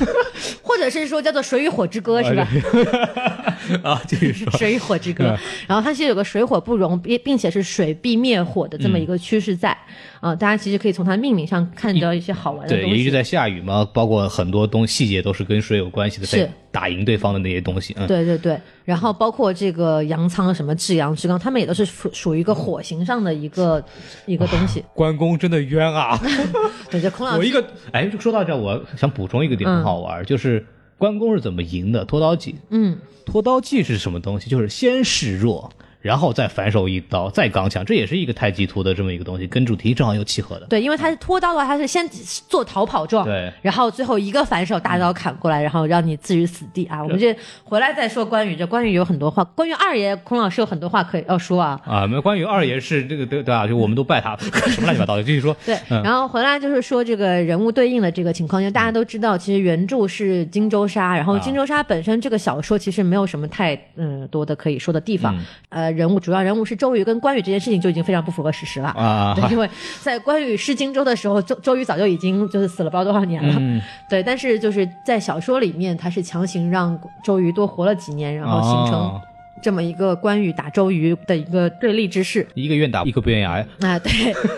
[0.63, 2.47] 或者是说叫做《水与火之歌》， 是吧？
[3.83, 4.51] 啊，继续说。
[4.57, 5.37] 水火之歌，
[5.67, 9.77] 然后它其实有个水火不容，并并且是水必灭火的这么一个趋势在
[10.19, 12.95] 啊、大家其实可以从它命名上看到一些好玩的对，东西。
[12.95, 17.93] 也一直在下雨嘛，包括很多东细节都是跟水有关系的，是在打赢对方的那些东西。
[17.95, 23.83] 嗯，对对对，然后包括这个杨仓什么至阳至刚，他们也都是属属于一个火形上的一个
[24.25, 24.83] 一个东西。
[24.95, 26.19] 关公真的冤啊！
[26.89, 30.65] 对，这孔老师我一个哎，说到这，我想补充一个点很好玩，就是
[30.97, 32.03] 关公是怎么赢的？
[32.03, 32.55] 拖刀计。
[32.71, 34.49] 嗯，拖刀计是什么东西？
[34.49, 35.71] 就是先示弱，
[36.05, 40.67] 然后再反手一刀，再刚强，这也是一个太极图的这么一个东西，跟主题正好又契合的。
[40.67, 42.07] 对，因为他是拖刀的话，他是先
[42.47, 47.01] 做逃跑状，对然后最后一个反手大刀砍过来，然后让你置于死地啊！
[47.01, 51.81] 我们这回来再说关羽，这关羽有很多话，关于二爷孔老师有很多话可以要说啊。
[51.83, 55.57] 啊，没关于二爷是这个对对啊，就我们都拜他，什么乱七八糟的，继续说。
[55.65, 68.89] 对，嗯然后回来就是说这个人物对应的这个情况，因为大家都知道，其实原著是荆州杀，然后啊荆州杀本身这个小说其实没有什么太嗯多的可以说的地方，嗯呃，人物主要人物是周瑜跟关羽这件事情就已经非常不符合史实了。
[68.89, 69.69] 啊， 对，因为
[70.01, 73.55] 在关羽失荆州的时候，周周瑜早就已经就是死了不知道多少年了。
[73.59, 79.21] 嗯 对，但是就是在小说里面，他是强行让周瑜多活了几年，然后形成哦
[79.63, 82.45] 这么一个关羽打周瑜的一个对立之势。
[82.53, 83.65] 一个愿打，一个不愿意挨。
[83.79, 84.11] 啊，对，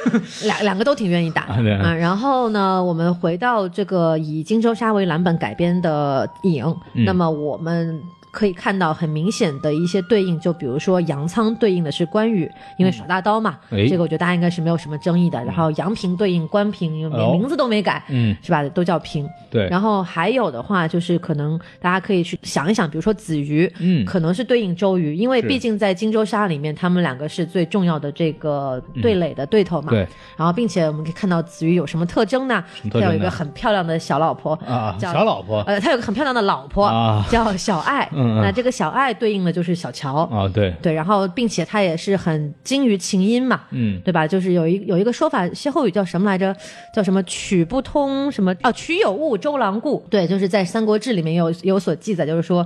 [0.44, 1.94] 两两个都挺愿意打啊啊。
[1.94, 8.02] 然后呢，我们回到这个以荆州杀为蓝本改编的影，嗯那么我们。
[8.38, 15.44] 可以看到很明显的一些对应，就比如说杨仓对应的是关羽，因为耍大刀嘛，哎这个我觉得大家应该是没有什么争议的。
[15.44, 18.62] 然后杨平对应关平，因为哦连名字都没改，嗯，是吧？
[18.70, 19.28] 都叫平。
[19.50, 19.68] 对。
[19.70, 29.90] 然后还有的话，就是可能大家可以去想一想，比如说子瑜，嗯可能是对应周瑜，因为毕竟在荆州杀里面，他们两个是最重要的这个对垒的对头嘛。
[29.92, 30.08] 嗯对。
[30.38, 32.64] 然后，并且我们可以看到子瑜有什么特征呢？
[32.92, 38.08] 他有一个很漂亮的小老婆啊，叫小老婆呃，他有个很漂亮的老婆、啊叫小爱。
[38.14, 40.24] 嗯嗯那这个小爱对应的就是小乔。
[40.26, 44.28] 啊，对，对，然后并且他也是很精于琴音嘛，嗯，对吧？
[44.28, 46.56] 就是有一有一个说法，歇后语叫什么来着？
[46.94, 50.06] 叫什么曲不通什么哦，曲有误周郎顾。
[50.10, 52.66] 对，就是在《三国志》里面有有所记载，就是说。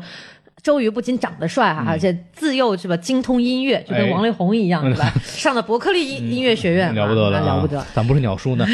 [0.64, 5.12] 周瑜不仅长得帅哈、而且自幼是吧精通音乐，就跟王力宏一样，对吧？
[5.26, 7.84] 上的伯克利音音乐学院，了不得了啊，啊了不得。
[7.95, 8.66] 咱不是鸟叔呢。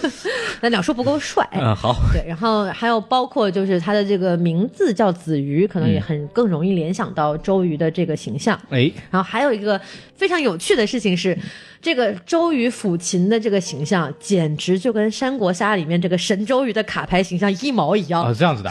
[0.60, 8.58] 那鸟叔不够帅， 嗯，好，对，然后还有包括就是他的这个名字叫子瑜，可能也很更容易联想到周瑜的这个形象。
[8.68, 9.80] 哎，然后还有一个
[10.14, 11.36] 非常有趣的事情是，
[11.80, 18.22] 这个周瑜抚琴的这个形象，简直就跟三国杀里面这个神周瑜的卡牌形象一毛一样。
[18.22, 18.70] 啊，这样子的，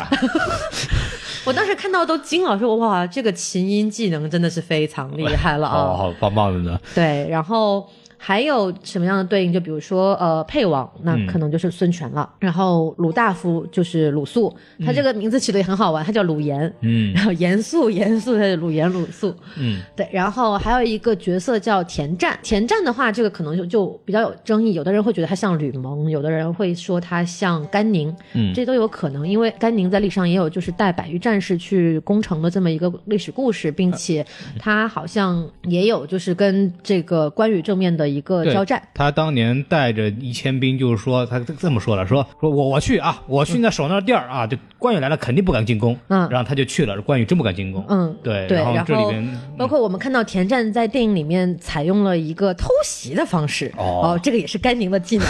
[1.43, 5.75] 我当时看到都惊了，说哇，这个琴音技能真的是非常厉害了啊！
[5.75, 6.79] 哦，好棒棒的呢。
[6.93, 7.89] 对，然后
[8.23, 9.51] 还有什么样的对应？
[9.51, 12.29] 就比如说呃，沛王，那嗯可能就是孙权了。
[12.37, 14.55] 然后鲁大夫就是鲁肃，
[14.85, 16.71] 他这个名字起的也很好玩，他叫鲁严。
[16.81, 19.35] 嗯然后严肃严肃，他是鲁严鲁肃。
[19.57, 22.37] 嗯，对，然后还有一个角色叫田战。
[22.43, 34.23] 田战的话，这个可能就就比较有争议，有的人会觉得他像吕蒙，有的人会说他像甘宁，嗯这都有可能，因为甘宁在历史上也有就是带百余战士去攻城的这么一个历史故事，并且
[34.59, 38.81] 他好像也有就是跟这个关羽正面的一个交战。
[38.93, 55.27] 他当年带着一千兵，就是说他这么说了，说说我我去啊，我去那守那地儿啊，就关羽来了肯定不敢进攻，嗯然后他就去了，关羽真不敢进攻，嗯，对，对，然后这里边包括我们看到田战在电影里面采用了一个偷袭的方式，哦这个也是甘宁的技能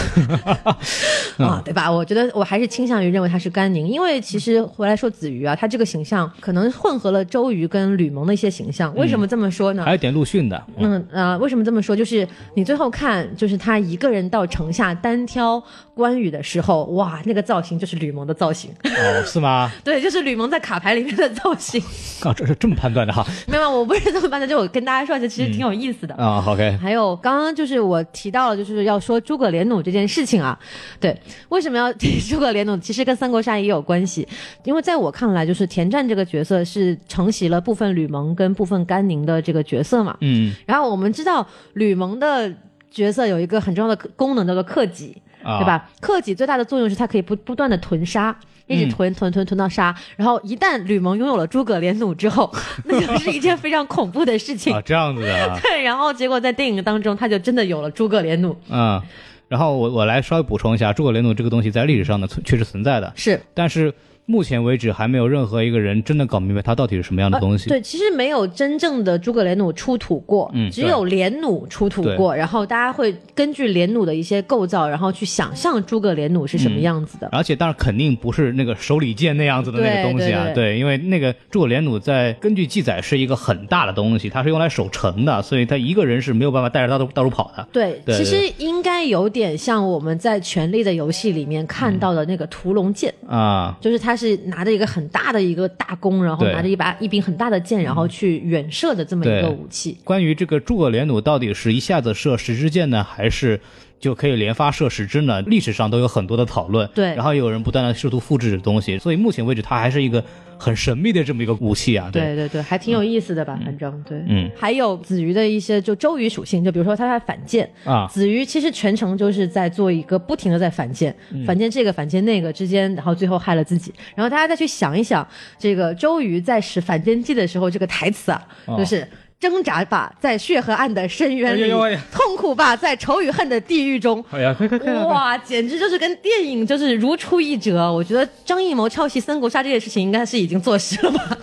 [1.48, 1.92] 啊，对吧？
[1.92, 8.94] 我觉得我还是倾向于认为他是甘宁，因为其实回来说子瑜啊，他这个形象可能混合了周瑜跟吕蒙的一些形象。
[8.96, 9.84] 为什么这么说呢？
[9.84, 11.96] 还有点陆逊的，嗯嗯呃，为什么这么说？
[11.96, 15.62] 就是你最后看，就是他一个人到城下单挑
[15.94, 19.70] 关羽的时候，哇，那个造型就是吕蒙的造型，哦，是吗？
[19.84, 21.84] 对，就是吕蒙在卡牌里面的造型。
[22.22, 26.16] 啊，这是这么判断的哈，没有，我不是这么判断，就我跟大家说，一下其实挺有意思的。
[26.16, 30.58] 啊，OK，还有刚刚就是我提到了，就是要说诸葛连弩这件事情啊，
[30.98, 31.14] 对，
[31.50, 32.80] 为什么要提诸葛连弩？
[32.80, 34.26] 其实跟三国杀也有关系，
[34.64, 40.16] 因为在我看来，就是田战这个角色是承袭了部分吕蒙跟部分甘宁的这个角色嘛。
[40.22, 42.50] 嗯然后我们知道吕蒙的
[42.92, 45.66] 角色有一个很重要的功能叫做克己，啊，对？
[45.66, 45.90] 吧？
[46.00, 48.38] 克己最大的作用是它可以不不断的囤杀。
[48.68, 52.50] 一直囤囤囤囤到杀，然后一旦吕蒙拥有了诸葛连弩之后，
[52.86, 54.74] 那就是一件非常恐怖的事情。
[54.74, 59.02] 啊，这样子的啊， 对，然后结果在电影当中，他就真的有了诸葛连弩，嗯，
[59.50, 63.94] 然后我我来稍微补充一下，诸葛连弩这个东西在历史上呢存确实存在的，是但是
[64.26, 67.70] 目前为止还没有任何一个人真的搞明白它到底是什么样的东西。
[67.70, 77.30] 呃对，其实没有真正的诸葛连弩出土过，嗯只有连弩出土过，然后大家会根据连弩的一些构造，然后去想象诸葛连弩是什么样子的。
[77.32, 87.68] 而且当然肯定不是那个手里剑那样子的那个东西啊，对对因为那个诸葛连弩在根据记载是一个很大的东西，它是用来守城的，所以他一个人是没有办法带着到到处跑的。
[87.72, 99.98] 对，对其实应该有点像我们在《权力的游戏》里面看到的那个屠龙剑，啊，就是他是拿着一个很大的一个大弓，然后拿着一把一柄很大的剑，然后去远射的这么一个武器。
[100.04, 103.58] 关于这个诸葛连弩到底是一下子射十支箭呢，还是
[104.02, 105.42] 就可以连发射十支呢？
[105.44, 106.90] 历史上都有很多的讨论。
[106.96, 110.22] 对然后有人不断的试图复制这东西，所以目前为止它还是一个
[110.58, 112.10] 很神秘的这么一个武器啊。
[112.12, 113.58] 对对对，还挺有意思的吧？
[113.64, 123.94] 反正对，嗯，还有子瑜的一些就周瑜属性，就比如说他在反舰，啊，子瑜其实全程就是在做一个不停的在反舰，嗯反舰这个反舰那个之间，然后最后害了自己。
[124.16, 125.26] 然后大家再去想一想，
[125.60, 129.08] 这个周瑜在使反间计的时候，这个台词啊，哦就是。
[129.42, 134.24] 挣扎吧，在血和暗的深渊里；哎哎痛苦吧，在仇与恨的地狱中。
[134.30, 134.94] 哎呀，快快快！
[134.94, 137.92] 哇，简直就是跟电影就是如出一辙。
[137.92, 141.38] 我觉得张艺谋抄袭《三国杀》这件事情，应该是已经坐实了吧？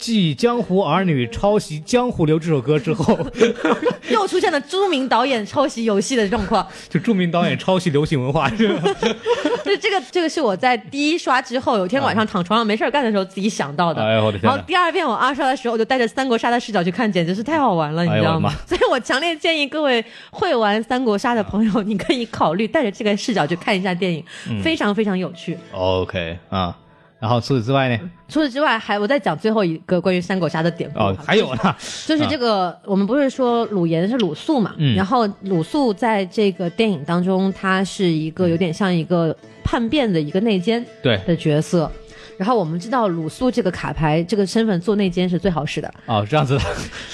[0.00, 3.18] 继《江湖儿女》抄袭《江湖流》这首歌之后，
[4.10, 6.66] 又出现了著名导演抄袭游戏的状况。
[6.88, 8.82] 就著名导演抄袭流行文化，是吧？
[9.64, 14.02] 就 这个，这个是我在第一刷之后，有一天晚上躺床上没事儿干的时候自己想到的。
[14.02, 18.52] 哎呦我的天然后第二遍我二刷的时候，我就带着三国杀的视角去看，简直是太好玩了，你知道吗？
[18.66, 25.58] 所以我强烈建议各位会玩三国杀的朋友，你可以考虑带着这个视角去看一下电影，嗯非常非常有趣。
[25.72, 26.76] OK 啊，
[27.20, 28.10] 然后除此之外呢？
[28.28, 30.98] 除此之外，还我再讲最后一个关于三国杀的典故。
[30.98, 34.74] 哦，还有呢，就是这个，我们不是说鲁严是鲁肃嘛？
[34.78, 41.90] 嗯然后鲁肃在这个电影当中，他是一个有点像一个叛变的一个内奸对的角色。
[42.38, 46.64] 然后我们知道鲁肃这个卡牌这个身份做内奸是最好使的，哦，这样子的，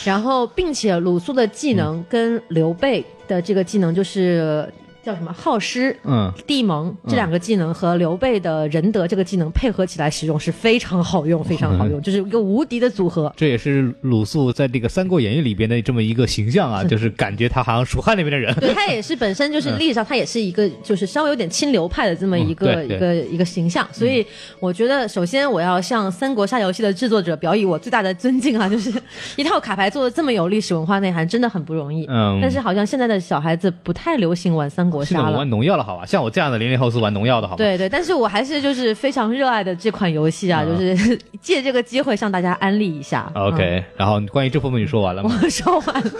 [0.04, 4.72] 然后并且鲁肃的技能跟刘备的这个技能就是
[5.06, 5.96] 叫什么好施。
[6.04, 13.32] 嗯，地蒙这两个技能和刘备的仁德这个技能配合起来使用是非常好用，非常好用， 就是一个无敌的组合。
[13.36, 18.52] 这也是鲁肃在这个《三国演义》里边的这么一个形象啊， 就是感觉他好像蜀汉那边的人。
[18.56, 24.26] 对他也是本身就是 历史上他也是一个就是稍微有点清流派的这么一个、嗯一个一个形象，所以
[24.58, 28.92] 我觉得首先我要向三国杀游戏的制作者表以我最大的尊敬啊，就是
[29.36, 32.06] 一套卡牌做的这么有历史文化内涵，真的很不容易。
[32.08, 35.48] 嗯但是好像现在的小孩子不太流行玩三国杀了现在我玩。
[35.50, 36.06] 农药了，好吧？
[36.06, 37.58] 像我这样的零零后是玩农药的，好吧？
[37.58, 43.30] 对对，但是我还是就是非常热爱的这款游戏啊，嗯就是 借这个机会向大家安利一下。
[43.34, 45.40] OK，、然后关于这部分你说完了嗯，吗？
[45.42, 46.10] 我说完了。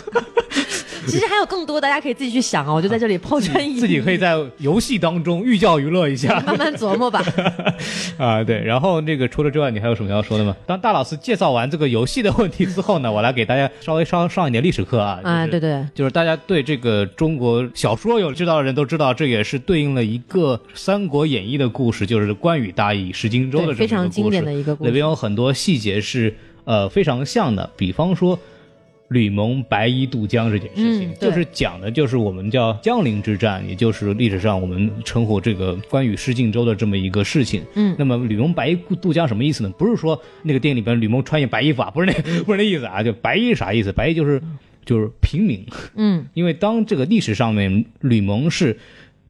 [1.10, 7.22] 其实还有更多，大家可以自己去想啊，我就在这里抛砖引玉，自己可以在游戏当中寓教于乐一下 慢慢琢磨吧。
[8.18, 8.42] 啊。
[8.42, 10.54] 对，然后这个除了之外，你还有什么要说的吗？
[10.66, 15.20] 当大老师介绍完这个游戏的问题之后呢，我来给大家稍微上上一点历史课啊。
[15.22, 26.34] 啊，就是对对，就是大家对这个中国小说有知道的人都知道，这也是对应了一个《三国演义》的故事，就是关羽大意失荆州的这个对非常经典的一个故事里边有很多细节是
[26.64, 28.38] 呃非常像的，比方说。
[29.08, 37.62] 吕蒙白衣渡江这件事情，嗯就是讲的就是我们叫江陵之战，也就是历史上我们称呼这个关羽失荆州的这么一个事情。
[37.74, 39.70] 嗯那么吕蒙白衣渡江什么意思呢？
[39.78, 42.12] 不是说那个电影里边吕蒙穿一白衣服啊，不是那
[42.44, 43.92] 不是那意思啊，就白衣啥意思？
[43.92, 44.42] 白衣就是
[44.84, 48.76] 就是平民，嗯，因为当这个历史上面吕蒙是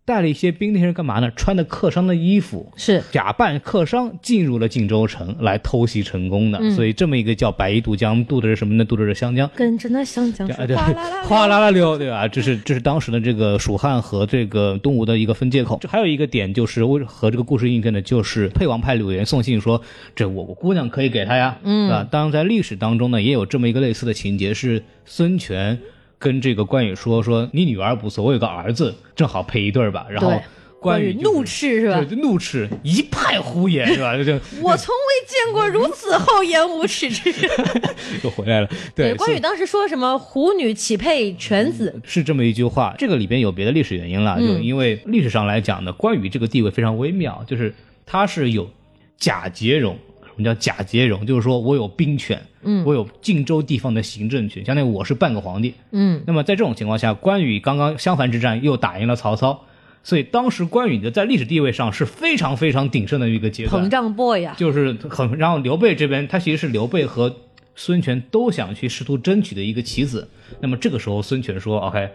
[0.06, 1.30] 带了一些兵，那些人干嘛呢？
[1.34, 8.84] 穿的客商的衣服，是假扮客商进入了晋州城来偷袭成功的，嗯所以这么一个叫白衣渡江，渡的是什么呢？
[8.84, 9.50] 渡的是湘江。
[9.56, 12.28] 跟着那湘江哗啦啦，哗啦啦溜，对吧？
[12.28, 15.78] 这是这是当时的这个蜀汉和这个东吴的一个分界口。
[15.80, 19.82] 这还有一个点就是为和这个故事印证的，就是沛王派柳岩送信说，
[20.14, 22.06] 这我我姑娘可以给他呀，嗯啊。
[22.08, 25.80] 当然在历史当中呢，也有这么一个类似的情节，是孙权
[26.18, 30.06] 跟这个关羽说说你女儿不错，我有个儿子，正好配一对儿吧。
[30.09, 30.32] 然后
[30.80, 32.05] 关羽就是怒斥是吧？
[32.09, 34.14] 对，怒斥一派胡言是吧？
[34.18, 34.32] 就就
[34.62, 37.51] 我从未见过如此厚颜无耻之人。
[38.22, 38.68] 又回来了。
[38.94, 42.94] 对，关羽当时说什么“虎女岂配犬子是这么一句话。
[42.98, 47.74] 这个里边有别的历史原因了，嗯就因为历史上来讲呢，关羽这个地位非常微妙，就是
[48.05, 48.70] 他是有
[49.18, 49.97] 假节戎。
[50.36, 51.24] 什么叫假节戎？
[51.24, 55.72] 就是说我有兵权，嗯，我有荆州地方的行政权，相当于我是半个皇帝。”。
[55.92, 59.64] 嗯，那么在这种情况下，关羽刚刚襄樊之战又打赢了曹操，
[60.02, 63.88] 所以当时关羽的在历史地位上是非常非常鼎盛的一个阶段膨。
[63.88, 67.34] 胀 boy 呀、就是很，然后刘备这边他其实是刘备和
[67.74, 70.28] 孙权都想去试图争取的一个棋子。
[70.60, 72.10] 那么这个时候孙权说：“OK，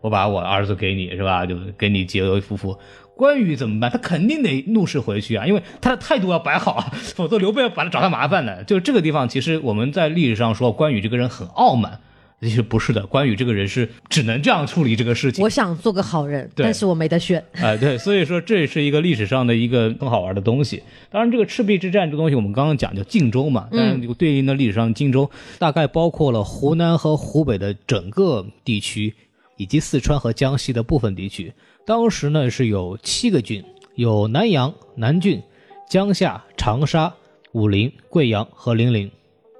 [0.00, 1.44] 我把我儿子给你，是吧？
[1.44, 2.76] 就给你结为夫妇。”
[3.16, 3.90] 关羽怎么办？
[3.90, 8.64] 他肯定得怒视回去啊，因为他的态度要摆好啊， 否则刘备要把他找他麻烦的。
[8.64, 12.00] 就这个地方，其实我们在历史上说关羽这个人很傲慢，
[12.40, 15.44] 其实不是的，关羽这个人是只能这样处理这个事情。
[15.44, 17.42] 我想做个好人，但是我没得选。
[17.52, 20.82] 哎， 对，所以说这是一个历史上的一个很好玩的东西。
[21.10, 25.30] 当然，这个赤壁之战这个东西，我们刚刚讲叫荆州嘛，但是这个对应的历史上荆州
[25.60, 29.14] 大概包括了湖南和湖北的整个地区，
[29.56, 31.52] 以及四川和江西的部分地区。
[31.86, 33.62] 当时呢是有七个郡，
[33.94, 35.42] 有南阳、南郡、
[35.88, 37.14] 江夏、长沙、
[37.52, 39.10] 武陵、贵阳和零陵。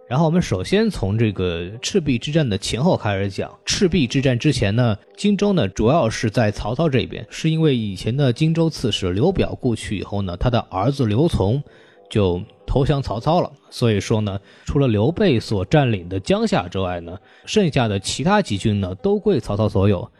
[0.08, 3.50] 然后我们首先从这个赤壁之战的前后开始讲。
[3.66, 11.62] 赤壁之战之前呢，荆州呢主要是在曹操这边，是因为以前的荆州刺史刘表故去以后呢，他的儿子刘琮
[12.08, 13.52] 就投降曹操了。
[13.70, 20.10] 所以说呢，除了刘备所占领的江夏之外呢，剩下的其他几郡呢都归曹操所有。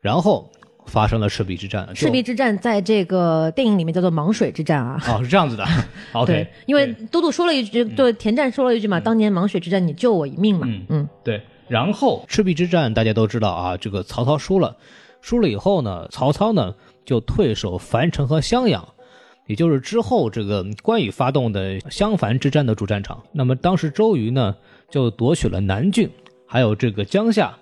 [0.00, 0.48] 然后
[0.86, 1.88] 发生了赤壁之战。
[1.94, 5.00] 赤壁之战在这个电影里面叫做邙水之战啊。
[5.08, 5.64] 哦是这样子的，
[6.12, 10.66] OK，对，因为都督说了一句，对田战说了一句嘛，当年邙水之战你救我一命嘛。
[10.68, 14.76] 嗯嗯对，然后赤壁之战大家都知道啊，这个曹操输了，
[15.20, 18.86] 输了以后呢，曹操呢就退守樊城和襄阳，
[19.46, 23.22] 也就是之后这个关羽发动的襄樊之战的主战场。
[23.32, 24.54] 那么当时周瑜呢
[24.90, 26.08] 就夺取了南郡，
[26.46, 27.56] 还有这个江夏，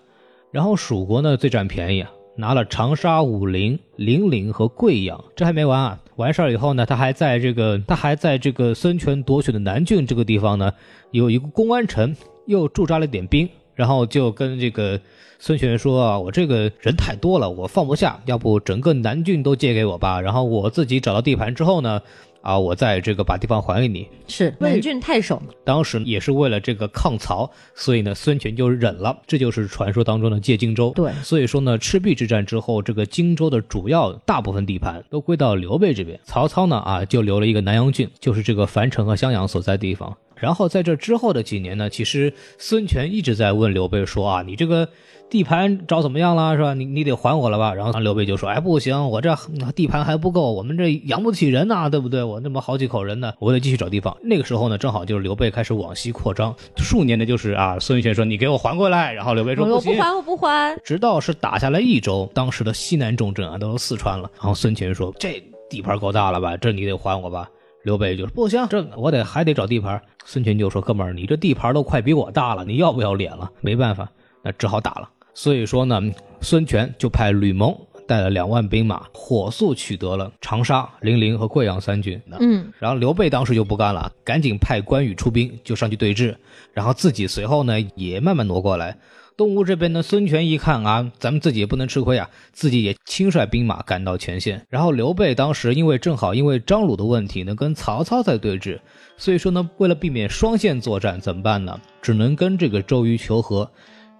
[0.50, 5.22] 然后蜀国呢最占便宜啊，拿了长沙、武陵、零陵和贵阳。
[5.36, 10.72] 这还没完啊，完事儿以后呢，他还在这个他还在这个孙权夺取的南郡这个地方呢，
[11.10, 12.14] 有一个公安城，
[12.46, 15.00] 又驻扎了点兵，然后就跟这个
[15.38, 22.00] 孙权说啊，我这个人太多了，我放不下，要不整个南郡都借给我吧，然后我自己找到地盘之后呢，
[22.44, 24.06] 啊，我再这个把地方还给你。
[24.28, 25.46] 是南郡太守嘛。
[25.64, 30.92] 当时也是为了这个抗曹，所以呢，孙权就忍了，这就是传说当中的借荆州。
[30.94, 40.14] 对所以说呢，赤壁之战之后，这个荆州的主要大部分地盘都归到刘备这边，曹操呢啊就留了一个南阳郡，就是这个樊城和襄阳所在地方。
[40.36, 44.86] 然后在这之后的几年呢，其实孙权一直在问刘备说啊，你这个
[45.30, 46.74] 地盘找怎么样了，是吧？
[46.74, 47.74] 你你得还我了吧？
[47.74, 49.36] 然后刘备就说，哎，不行，我这
[49.74, 52.22] 地盘还不够，我们这养不起人呐、对不对？
[52.22, 54.16] 我那么好几口人呢，我得继续找地方。
[54.22, 60.78] 那个时候呢，正好就是刘备开始往西扩张，数年的就是啊，孙权说你给我还过来，然后刘备说，我不还，我不还。
[60.84, 64.30] 直到是打下来益州，当时的西南重镇啊，都是四川了。
[64.36, 66.56] 然后孙权说：“这地盘够大了吧？
[66.56, 67.48] 这你得还我吧？”
[67.82, 74.10] 刘备就说：“不行，这我得还得找地盘。”孙权就说：“哥们儿，你这地盘都快比我大了，你要不要脸了？”没办法，
[74.44, 75.08] 那只好打了。
[75.32, 76.00] 所以说呢，
[76.40, 77.76] 孙权就派吕蒙
[78.06, 82.20] 带了两万兵马，火速取得了长沙、零陵和贵阳三郡。
[82.38, 86.36] 嗯，然后刘备当时就不干了，赶紧派关羽出兵，就上去对峙，
[86.72, 88.98] 然后自己随后呢也慢慢挪过来。
[89.36, 94.64] 东吴这边呢，孙权一看啊，咱们自己也不能吃亏啊，自己也亲率兵马赶到前线。
[94.70, 98.78] 然后刘备当时因为正好因为张鲁的问题呢，跟曹操在对峙，
[99.16, 101.80] 所以说呢，为了避免双线作战，怎么办呢？
[102.00, 103.68] 只能跟这个周瑜求和，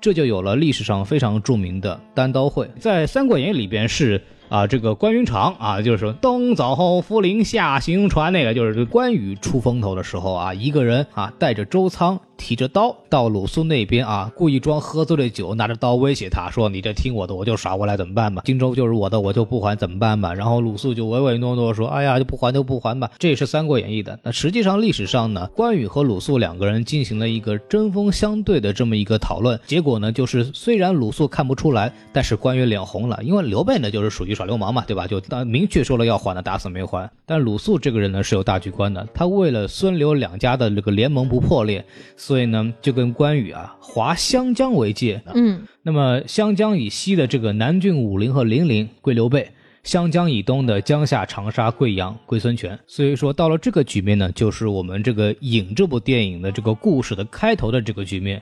[0.05, 2.69] 这就有了历史上非常著名的单刀会。
[2.79, 4.21] 在《三国演义》里边是。
[4.51, 18.43] 啊，这个关云长啊，就是说东走涪陵下行船，那个就是关羽出风头的时候啊，一个人啊带着周仓，提着刀到鲁肃那边啊，故意装喝醉了酒，拿着刀威胁他说：“你这听我的，我就耍过来怎么办吧？
[18.45, 24.19] 荆州就是我的，我就不还怎么办吧？”然后鲁肃就唯唯诺诺说：“哎呀，就不还就不还吧。”这也是《三国演义》的。
[24.23, 35.07] 那实际上历史上呢，关羽和鲁肃两个人进行了一个针锋相对的这么一个讨论，结果呢，就是虽然鲁肃看不出来，但是关羽脸红了，因为刘备呢就是属于耍流氓嘛，对吧？
[35.07, 37.11] 就当明确说了要还的，打死没还。
[37.27, 41.85] 但鲁肃这个人呢是有大局观的，他为了孙刘两家的这个联盟不破裂，
[42.27, 45.21] 所以呢就跟关羽啊划湘江为界。
[45.35, 49.51] 嗯，那么湘江以西的这个南郡、武陵和零陵归刘备，
[49.83, 52.79] 湘江以东的江夏、长沙、贵阳归孙权。
[52.87, 58.41] 所以说到了这个局面呢，就是我们这个《影》这部电影的这个故事的开头的这个局面。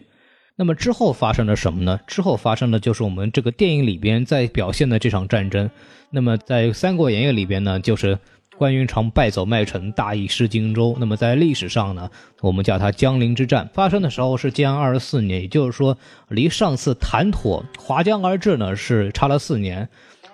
[0.54, 1.98] 那么之后发生了什么呢？
[2.06, 5.68] 之后发生的就是我们这个电影里边在表现的这场战争。
[6.10, 8.16] 那么在《三国演义》里边呢，就是
[8.62, 10.96] 关云长败走麦城，大意失荆州。
[11.00, 12.08] 那么在历史上呢，
[12.40, 13.68] 我们叫它江陵之战。
[13.74, 15.98] 发生的时候是建安二十四年，也就是说
[16.28, 19.88] 离上次谈妥划江而治呢是差了四年。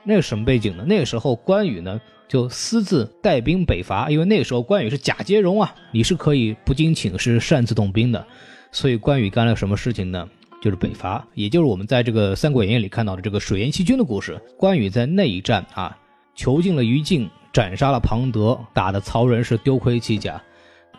[0.04, 0.84] 那个什么背景呢？
[0.86, 1.98] 那个时候关羽呢
[2.28, 8.22] 就私自带兵北伐，因为那个时候关羽是假接荣啊，你是可以不经请示擅自动兵的。
[8.72, 10.28] 所以关羽干了什么事情呢？
[10.60, 14.38] 就是北伐，也就是我们在这个《三国演义》里看到的这个水淹七军的故事。
[14.58, 15.96] 关羽在那一战啊，
[16.34, 20.40] 囚禁了于禁，斩杀了庞德，打的曹仁是丢盔弃甲。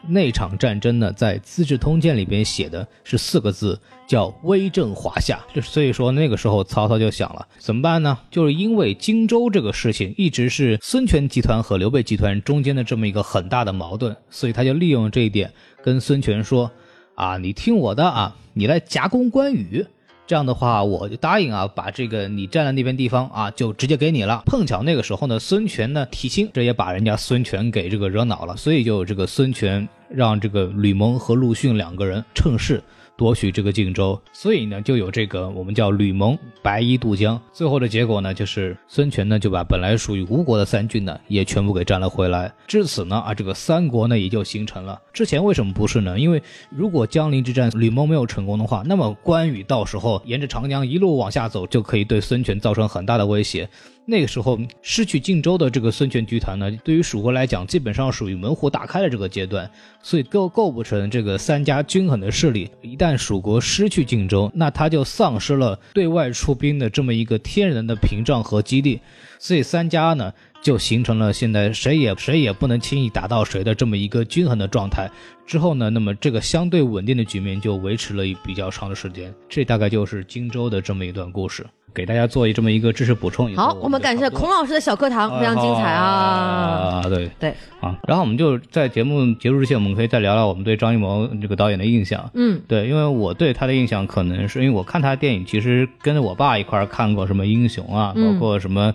[0.08, 3.78] 那场战争呢，在《资治通鉴》里边写的是四个字，
[4.08, 5.38] 叫“威震华夏”。
[5.54, 8.18] 就所以说，那个时候曹操就想了，怎么办呢？
[8.32, 15.52] 就是因为荆州这个事情一直是孙权集团和刘备集团中间的这么一个很大的矛盾，所以他就利用这一点
[15.84, 16.72] 跟孙权说
[17.16, 19.86] ：“啊，你听我的啊，你来夹攻关羽。”
[20.30, 24.44] 这样的话，我就答应啊，把这个你站在那边地方啊，就直接给你了。
[24.46, 32.80] 碰巧那个时候呢，孙权呢提亲，这也把人家孙权给这个惹恼了，所以就这个孙权让这个吕蒙和陆逊两个人趁势
[33.20, 37.38] 夺取这个荆州，所以呢就有这个我们叫吕蒙白衣渡江。
[37.52, 42.50] 最后的结果呢，就是孙权呢就把本来属于吴国的三郡呢也全部给占了回来。
[42.66, 44.98] 至此呢啊，这个三国呢也就形成了。
[45.12, 46.18] 之前为什么不是呢？
[46.18, 53.70] 因为如果江陵之战吕蒙没有成功的话，那么关羽到时候沿着长江一路往下走，就可以对孙权造成很大的威胁。
[54.06, 59.70] 那个时候失去荆州的这个孙权集团呢，对于蜀国来讲，基本上属于门户大开的这个阶段，
[60.02, 62.70] 所以构构不成这个三家均衡的势力。
[62.82, 69.00] 一旦蜀国失去荆州，那他就丧失了对外出兵的这么一个天然的屏障和基地，
[69.38, 75.10] 所以三家呢就形成了现在谁也谁也不能轻易打到谁的这么一个均衡的状态。
[75.46, 79.34] 之后呢，那么这个相对稳定的局面就维持了比较长的时间。
[79.48, 81.66] 这大概就是荆州的这么一段故事。
[81.92, 83.52] 给大家做一这么一个知识补充。
[83.56, 87.02] 好，我们感谢孔老师的小课堂，非常精彩啊！
[87.02, 87.50] 啊，对对
[87.82, 92.30] 啊，然后我们就在节目结束之前，我们可以再聊聊我们对张艺谋这个导演的印象。
[92.36, 98.94] 嗯，对，因为我对他的印象，可能是因为我看他的电影，其实跟着我爸一块儿看过什么《英雄》啊，嗯包括什么。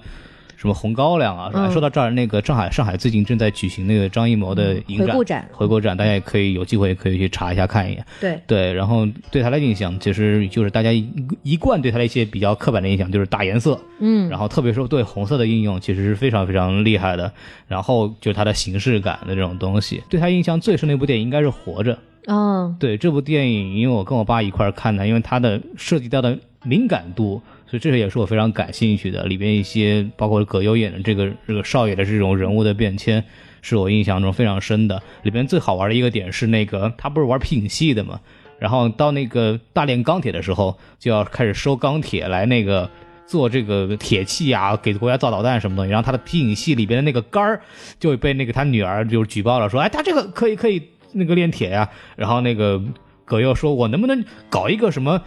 [0.57, 1.51] 什么红高粱啊？
[1.55, 8.05] 嗯说到这儿，那个上海上海最近正在举行那个张艺谋的影展回顾展回顾展，大家也可以有机会可以去查一下看一眼。
[8.21, 11.07] 对，对，然后对他的印象，其实就是大家一
[11.43, 17.33] 一贯对他的一些比较刻板的印象，就是大颜色，嗯，然后特别是对红色的应用，其实是非常非常厉害的。
[17.67, 21.95] 然后就是他的形式感的这种东西，对他印象最深的一部电影应该是《活着》。
[22.27, 27.43] 嗯，对这部电影，因为我跟我爸一块儿看的，因为它的涉及到的敏感度，
[27.75, 29.25] 所以这也是我非常感兴趣的。
[29.25, 33.25] 里边一些包括葛优演的这个这个少爷的这种人物的变迁，
[33.63, 35.03] 是我印象中非常深的。
[35.23, 38.21] 里边最好玩的一个点是那个他不是玩皮影戏的嘛，
[38.61, 42.89] 然后到那个大炼钢铁的时候，就要开始收钢铁来那个。
[43.27, 47.63] 做这个铁器啊，给国家造导弹什么东西，然后他的皮影戏里边的那个杆儿
[47.99, 52.79] 就被那个他女儿就举报了，说，哎，他这个可以可以那个炼铁呀，然后那个
[53.25, 55.23] 葛优说，我能不能搞一个什么？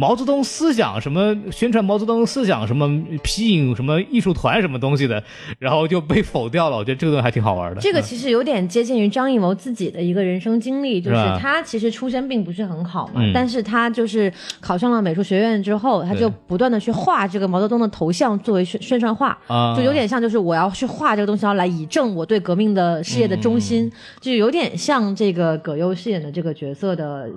[0.00, 2.88] 毛泽东思想什么宣传毛泽东思想什么
[3.22, 5.22] 皮影什么艺术团什么东西的，
[5.58, 6.76] 然后就被否掉了。
[6.78, 7.80] 我觉得这个东西还挺好玩的。
[7.82, 19.38] 这个其实有点接近于张艺谋自己的一个人生经历，就是他其实出身并不是很好嘛，但是他就是考上了美术学院之后，他就不断的去画这个毛泽东的头像作为宣宣传画，
[19.76, 27.28] 就有点像就是我要去画这个东西，要来以证我对革命的事业的忠心，就有点像这个葛优饰演的这个角色的。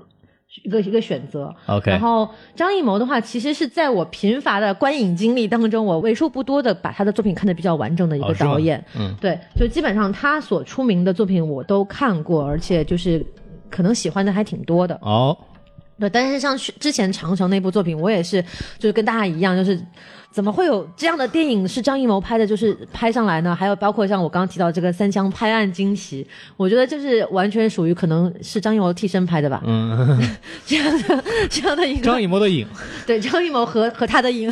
[0.64, 1.90] 一个一个选择，OK。
[1.90, 8.84] 然后张艺谋的话，其实是在我贫乏的观影经历当中，我为数不多的把他的作品看得比较完整的一个导演。
[8.96, 13.26] 嗯，对，就基本上他所出名的作品我都看过，而且就是
[13.70, 14.98] 可能喜欢的还挺多的。
[15.02, 15.36] 哦，
[16.00, 18.42] 对，但是像之前长城那部作品，我也是
[18.78, 19.82] 就是跟大家一样，就是。
[20.34, 22.46] 怎么会有这样的电影是张艺谋拍的？
[22.48, 23.56] 就是拍上来呢？
[23.56, 26.24] 还有包括像我刚刚提到这个《三枪拍案惊奇》，
[26.58, 29.62] 我觉得就是完全属于可能是张艺谋替身拍的吧。
[29.64, 30.20] 嗯，
[30.66, 32.68] 这样的这样的一个张艺谋的影，
[33.06, 34.52] 对张艺谋和和他的影，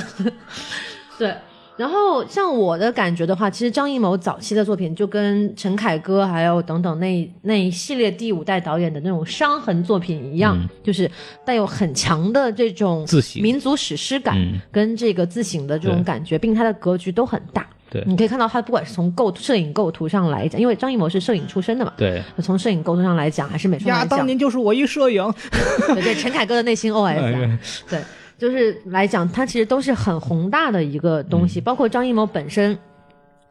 [1.18, 1.36] 对。
[1.82, 11.10] 然后像我的感觉的话，其实张艺谋早期的作品就跟陈凯歌还有等等那那一系列第五代导演的那种伤痕作品一样，就是
[11.44, 14.38] 带有很强的这种自省、民族史诗感
[14.72, 17.68] 跟这个自省的这种感觉，并且他的格局都很大。
[17.90, 25.34] 对，你可以看到他不管是从构摄影构图上来讲，因为张艺谋是摄影出身的嘛，对，从摄影构图上来讲还是美术呀，当年就是我一摄影，
[25.96, 27.58] 对对，陈凯歌的内心 OS，
[27.90, 28.00] 对。
[28.42, 32.76] 就是来讲，它其实都是很宏大的一个东西，包括张艺谋本身。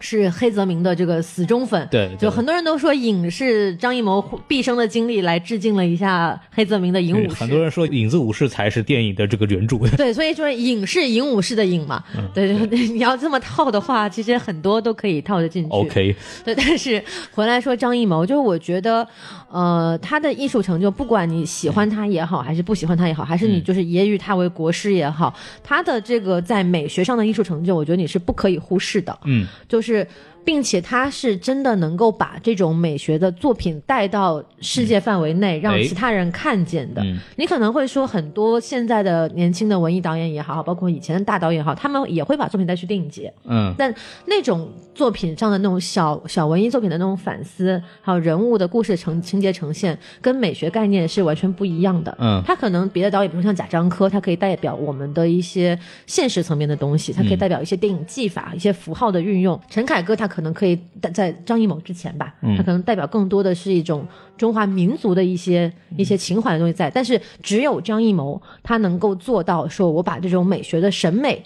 [0.01, 12.03] 是黑泽明的这个死忠粉，对，就很多人都说影是张艺谋毕生的经历来致敬了一下黑泽明的《影武士》，很多人说《影子武士》才是电影的这个原著， 对，所以就是影是《影武士》的影嘛，
[12.33, 15.71] 对，对你要这么套的话，其实很多都可以套得进去。
[15.71, 17.03] OK， 对，但是
[17.33, 19.07] 回来说张艺谋，就是我觉得，
[19.51, 29.90] 呃，他的艺术成就，不管你喜欢他也好，还是不喜欢他也好，还是你就是揶揄他为国师也好，他的这个在美学上的艺术成就，我觉得你是不可以忽视的，嗯，就是。
[29.91, 30.07] 是，
[30.45, 37.05] 并且他是真的能够把这种美学的作品带到世界范围内，让其他人看见的。
[37.37, 43.33] 你可能会说，很多现在的年轻的文艺导演也好，包括以前的大导演也好，他们也会把作品带去电影节。
[43.45, 43.93] 嗯，但
[44.27, 52.17] 那种作品上的那种小小文艺作品的那种反思，还有人物的故事呈情节呈现，跟美学概念是完全不一样的。
[52.21, 59.61] 嗯，他可能别的导演，比如像贾樟柯，他可以代表我们的一些现实层面的东西，他可以代表一些电影技法、一些符号的运用。
[59.69, 60.15] 陈凯歌。
[60.21, 60.79] 他可能可以
[61.13, 64.07] 在张艺谋之前吧，他可能代表更多的是一种
[64.39, 71.43] 中华民族的一些一些情怀的东西在，但是只有张艺谋他能够做到说，我把这种美学的审美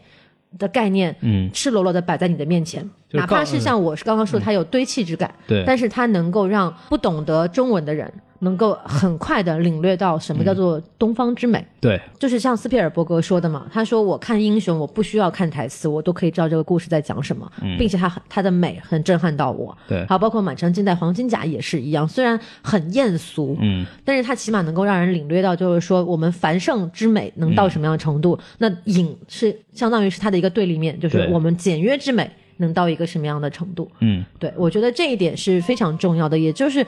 [0.59, 8.13] 的概念，嗯，赤裸裸的摆在你的面前，哪怕是像我是刚刚说，它有堆砌之感，对，但是它能够让不懂得中文的人。
[8.41, 36.87] 能够很快的领略到什么叫做东方之美，对，就是像斯皮尔伯格说的嘛，他说我看英雄，我不需要看台词，我都可以知道这个故事在讲什么，并且他他的美很震撼到我，对，还有包括满城尽带黄金甲也是一样，虽然很艳俗，嗯，但是他起码能够让人领略到，就是说我们繁盛之美能到什么样的程度，那影是相当于是它的一个对立面，就是我们简约之美能到一个什么样的程度，嗯，对我觉得这一点是非常重要的，也就是。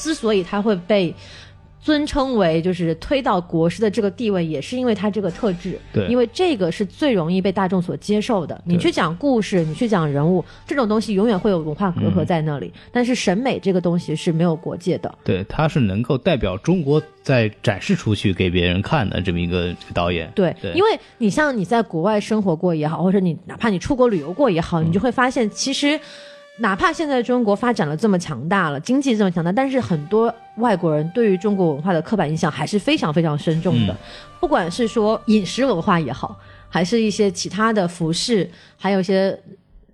[0.00, 1.12] 之所以他会被
[1.80, 5.78] 尊称为就是推到国师的这个地位，也是因为他这个特质。
[5.92, 8.60] 对，因为这个是最容易被大众所接受的。
[8.64, 12.72] 你去讲故事，你去讲人物，这种东西永远会有文化隔阂在那里。
[12.92, 15.14] 但是审美这个东西是没有国界的。
[15.24, 20.30] 对，他是能够代表中国在展示出去给别人看的这么一个导演。
[20.34, 25.98] 对，因为你像你在国外生活过也好，或者你哪怕你出国旅游过也好，你就会发现其实。
[26.58, 33.96] 哪怕现在中国发展了这么强大了，经济这么强大，但是很多外国人对于中国文化的刻板印象还是非常非常深重的。
[34.40, 39.38] 不管是说饮食文化也好，还是一些其他的服饰，还有一些。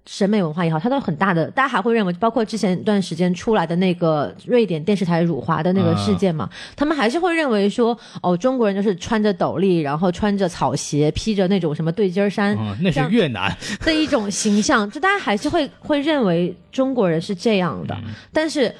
[0.07, 13.51] 审美文化也好，它都很大的，大家还会认为，包括之前一段时间出来的那个瑞典电视台辱华的那个事件嘛，他们还是会认为说，哦，中国人就是穿着斗笠，然后穿着草鞋，披着那种什么对襟衫，那是越南。
[13.81, 17.97] 的一种形象，就大家还是会会认为中国人是这样的，
[18.33, 18.75] 但是。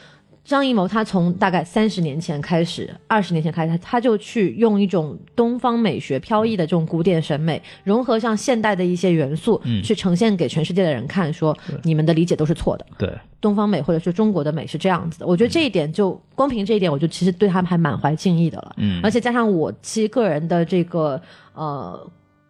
[0.45, 12.85] 张艺谋他从大概三十年前开始，二十年前开始，他他就去用一种东方美学飘逸的这种古典审美，融合上现代的一些元素，嗯去呈现给全世界的人看，说你们的理解都是错的。
[12.99, 13.11] 对，
[13.41, 18.75] 东方美或者是中国的美是这样子的，我觉得这一点就光凭这一点，我就其实对他们还满怀敬意的了。
[18.77, 21.19] 嗯而且加上我其实个人的这个
[21.55, 21.99] 呃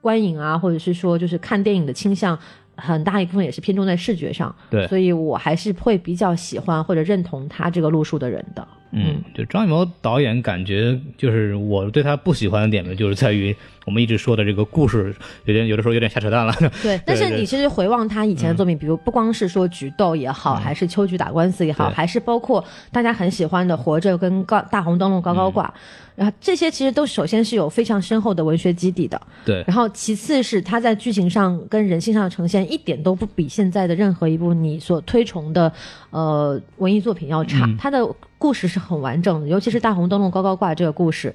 [0.00, 2.36] 观影啊，或者是说就是看电影的倾向。
[2.76, 4.86] 很大一部分也是偏重在视觉上，对。
[4.88, 8.66] 所以我还是会比较喜欢或者认同他这个路数的人的。
[8.96, 13.54] 嗯，就张艺谋导演，感觉就是我对他不喜欢的点呢，就是在于
[13.86, 15.12] 我们一直说的这个故事
[15.46, 16.54] 有点有的时候有点瞎扯淡了。
[16.80, 25.66] 对，但是你其实回望他以前的作品，比如不光是说《菊豆》也好，还是《秋菊打官司》也好，还是包括大家很喜欢的《活着》跟《高大红灯笼高高挂》，
[26.16, 35.72] 然后这些其实都首先是有非常深厚的文学基底的，对，然后其次是他在剧情上跟人性上的呈现一点都不比现在的任何一部你所推崇的
[36.10, 38.08] 呃文艺作品要差，他的
[38.38, 41.34] 故事是很完整的，尤其是大红灯笼高高挂这个故事。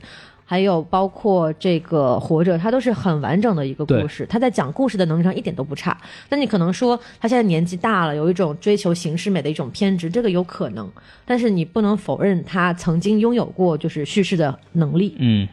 [0.50, 4.26] 还有包括这个《活着》，它都是很完整的一个故事。
[4.28, 5.96] 他在讲故事的能力上一点都不差。
[6.28, 10.90] 那你可能说他现在年纪大了，有一种追求形式美的一种偏执，这个有可能。
[11.24, 15.14] 但是你不能否认他曾经拥有过就是叙事的能力。
[15.20, 15.48] 嗯，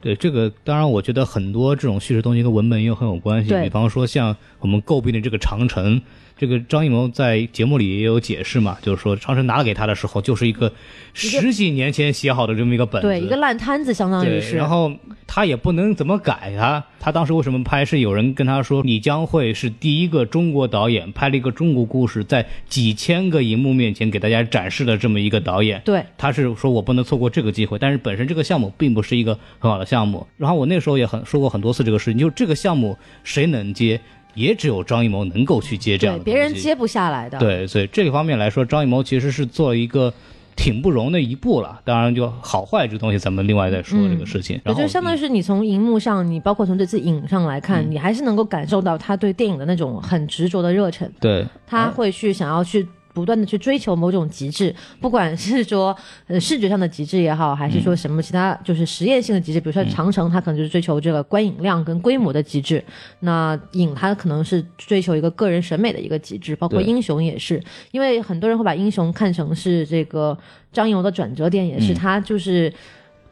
[0.00, 3.54] 对，这个当然，我觉得很多这种叙事东西跟文本也很有关系。
[3.62, 6.02] 比方说像我们诟病的这个长城，
[6.42, 10.72] 这个张艺谋在节目里也有解释嘛，就是说长城拿给他的时候，就是一个
[11.14, 14.56] 十几年前写好的这么一个本子，对，一个烂摊子，相当于，是。
[14.56, 14.92] 然后
[15.24, 16.84] 他也不能怎么改他。
[16.98, 17.84] 他当时为什么拍？
[17.84, 25.80] 是有人跟他说，你将会是第一个中国导演拍了一个中国故事，在几千个荧幕面前给大家展示的这么一个导演。
[25.84, 30.26] 对，他是说我不能错过这个机会，但是本身这个项目并不是一个很好的项目。
[30.36, 34.00] 然后我那时候也很说过很多次这个事情，就是这个项目谁能接，
[34.34, 36.24] 也只有张艺谋能够去接这样对，的。
[36.24, 36.52] 别人。
[36.54, 37.38] 接不下来的。
[37.38, 40.12] 对，所以这个方面来说，张艺谋其实是做了一个
[40.54, 41.80] 挺不容的一步了。
[41.84, 44.56] 当然，就好坏这东西，咱们另外再说这个事情。
[44.56, 52.86] 也然后就相当于是你从荧幕上，你包括从这次影上来看，你还是能够感受到他对电影的那种很执着的热忱，对他会去想要去。
[53.12, 62.78] 不断的去追求某种极致，不管是说呃视觉上的极致也好，还是说什么其他就是实验性的极致，比如说长城，它可能就是追求这个观影量跟规模的极致；
[63.20, 70.36] 那影它可能是追求一个个人审美的一个极致，包括英雄也是，因为很多人会把英雄看成是这个
[70.72, 71.94] 张艺谋的转折点，也是嗯。
[71.94, 72.72] 他就是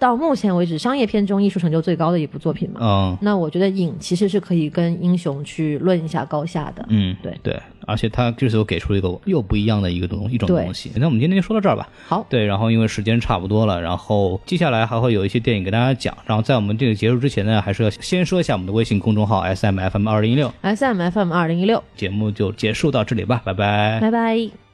[0.00, 2.80] 到目前为止商业片中艺术成就最高的一部作品嘛。
[2.82, 6.84] 嗯那我觉得影其实是可以跟英雄去论一下高下的。
[6.88, 10.90] 嗯，对对，而且他这次又给出了一个又不一样的一个东一种东西。
[10.96, 11.86] 那我们今天就说到这儿吧。
[12.08, 16.16] 好，对，然后因为时间差不多了，然后接下来还会有一些电影给大家讲。
[16.26, 24.00] 然后在我们这个结束之前呢，还是要先说一下我们的微信公众号 S M F M 二零一六，S M F M 二零一六，节目就结束到这里吧，拜拜。
[24.00, 24.69] 拜拜。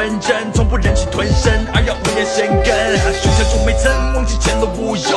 [0.00, 2.72] 看人间纷争，从不忍气吞声，而要无言生根。
[3.20, 5.12] 胸腔中没曾忘记前路无用，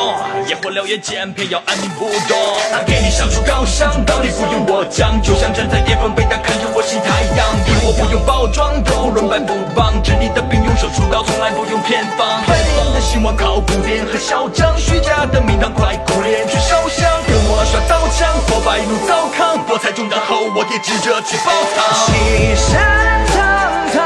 [0.45, 2.35] 野火燎原间，偏要安民不动。
[2.85, 7.47] 给你上出高香，道理不用我讲，就像站在巅峰，北大看着我新太阳。
[7.63, 12.43] 敌我不用包装，都论败不帮，治你的病用手术刀，从来不用偏方。
[12.43, 12.51] 本
[12.91, 21.87] 的兴亡靠古典和嚣张，虚假的名堂快苦练去烧香，跟我耍刀枪，破败怒糟糠，博采众然后我也指着去煲汤。
[22.03, 23.39] 西山苍
[23.95, 24.03] 苍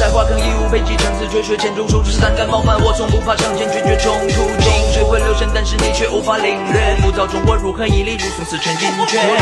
[0.00, 4.48] 在花坑义务被击城市，追随前中手持三杆冒犯，我从不怕上前决绝冲突。
[4.60, 6.96] 金水会流深，但是你却无法领略。
[7.02, 8.96] 浮躁中我如何屹立如松死沉金阙？
[8.98, 9.34] 我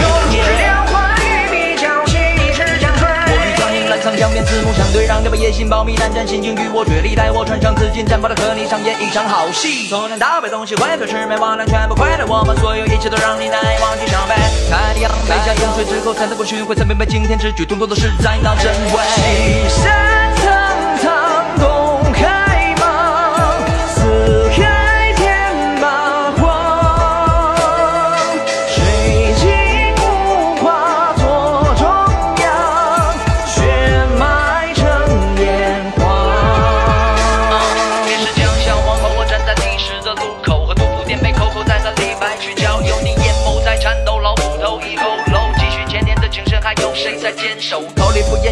[3.97, 9.89] 与苍江边，四目相对，让你把野心保密，胆战心惊，与我决裂，待我穿上紫金战袍来和你上演一场好戏。
[9.89, 14.35] 从南到北，东西汇合，魑魅魍魉全部溃了，我们所有一切都让你难以忘记伤悲。
[14.71, 20.12] 太阳背下天水之后，才能够寻回，才明白今天之举，动作都是在闹真伪。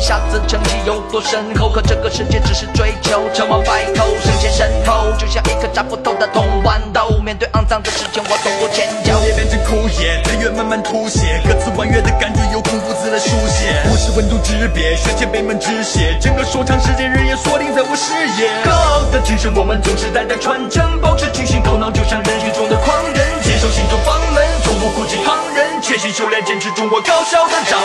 [0.01, 1.69] 下次成绩有多深厚？
[1.69, 7.21] 可这个世界只是追求成王败寇，身先身后，就像一颗扎不透的铜豌豆。
[7.23, 9.13] 面对肮脏的事情，我从不迁就。
[9.27, 13.77] 也变成枯叶，岁月慢慢吐血，歌词婉约的感觉由空腹字来书写。
[13.85, 18.49] 不是温度之别，血溅北门之血，整个说唱世界日夜锁定在我视野。
[18.65, 27.79] 高傲的精神，我们总是代代传承，保持清醒头脑，就像人群中的狂人，坚守心中房门，从不顾及旁人，潜心修炼，坚持中我高校的掌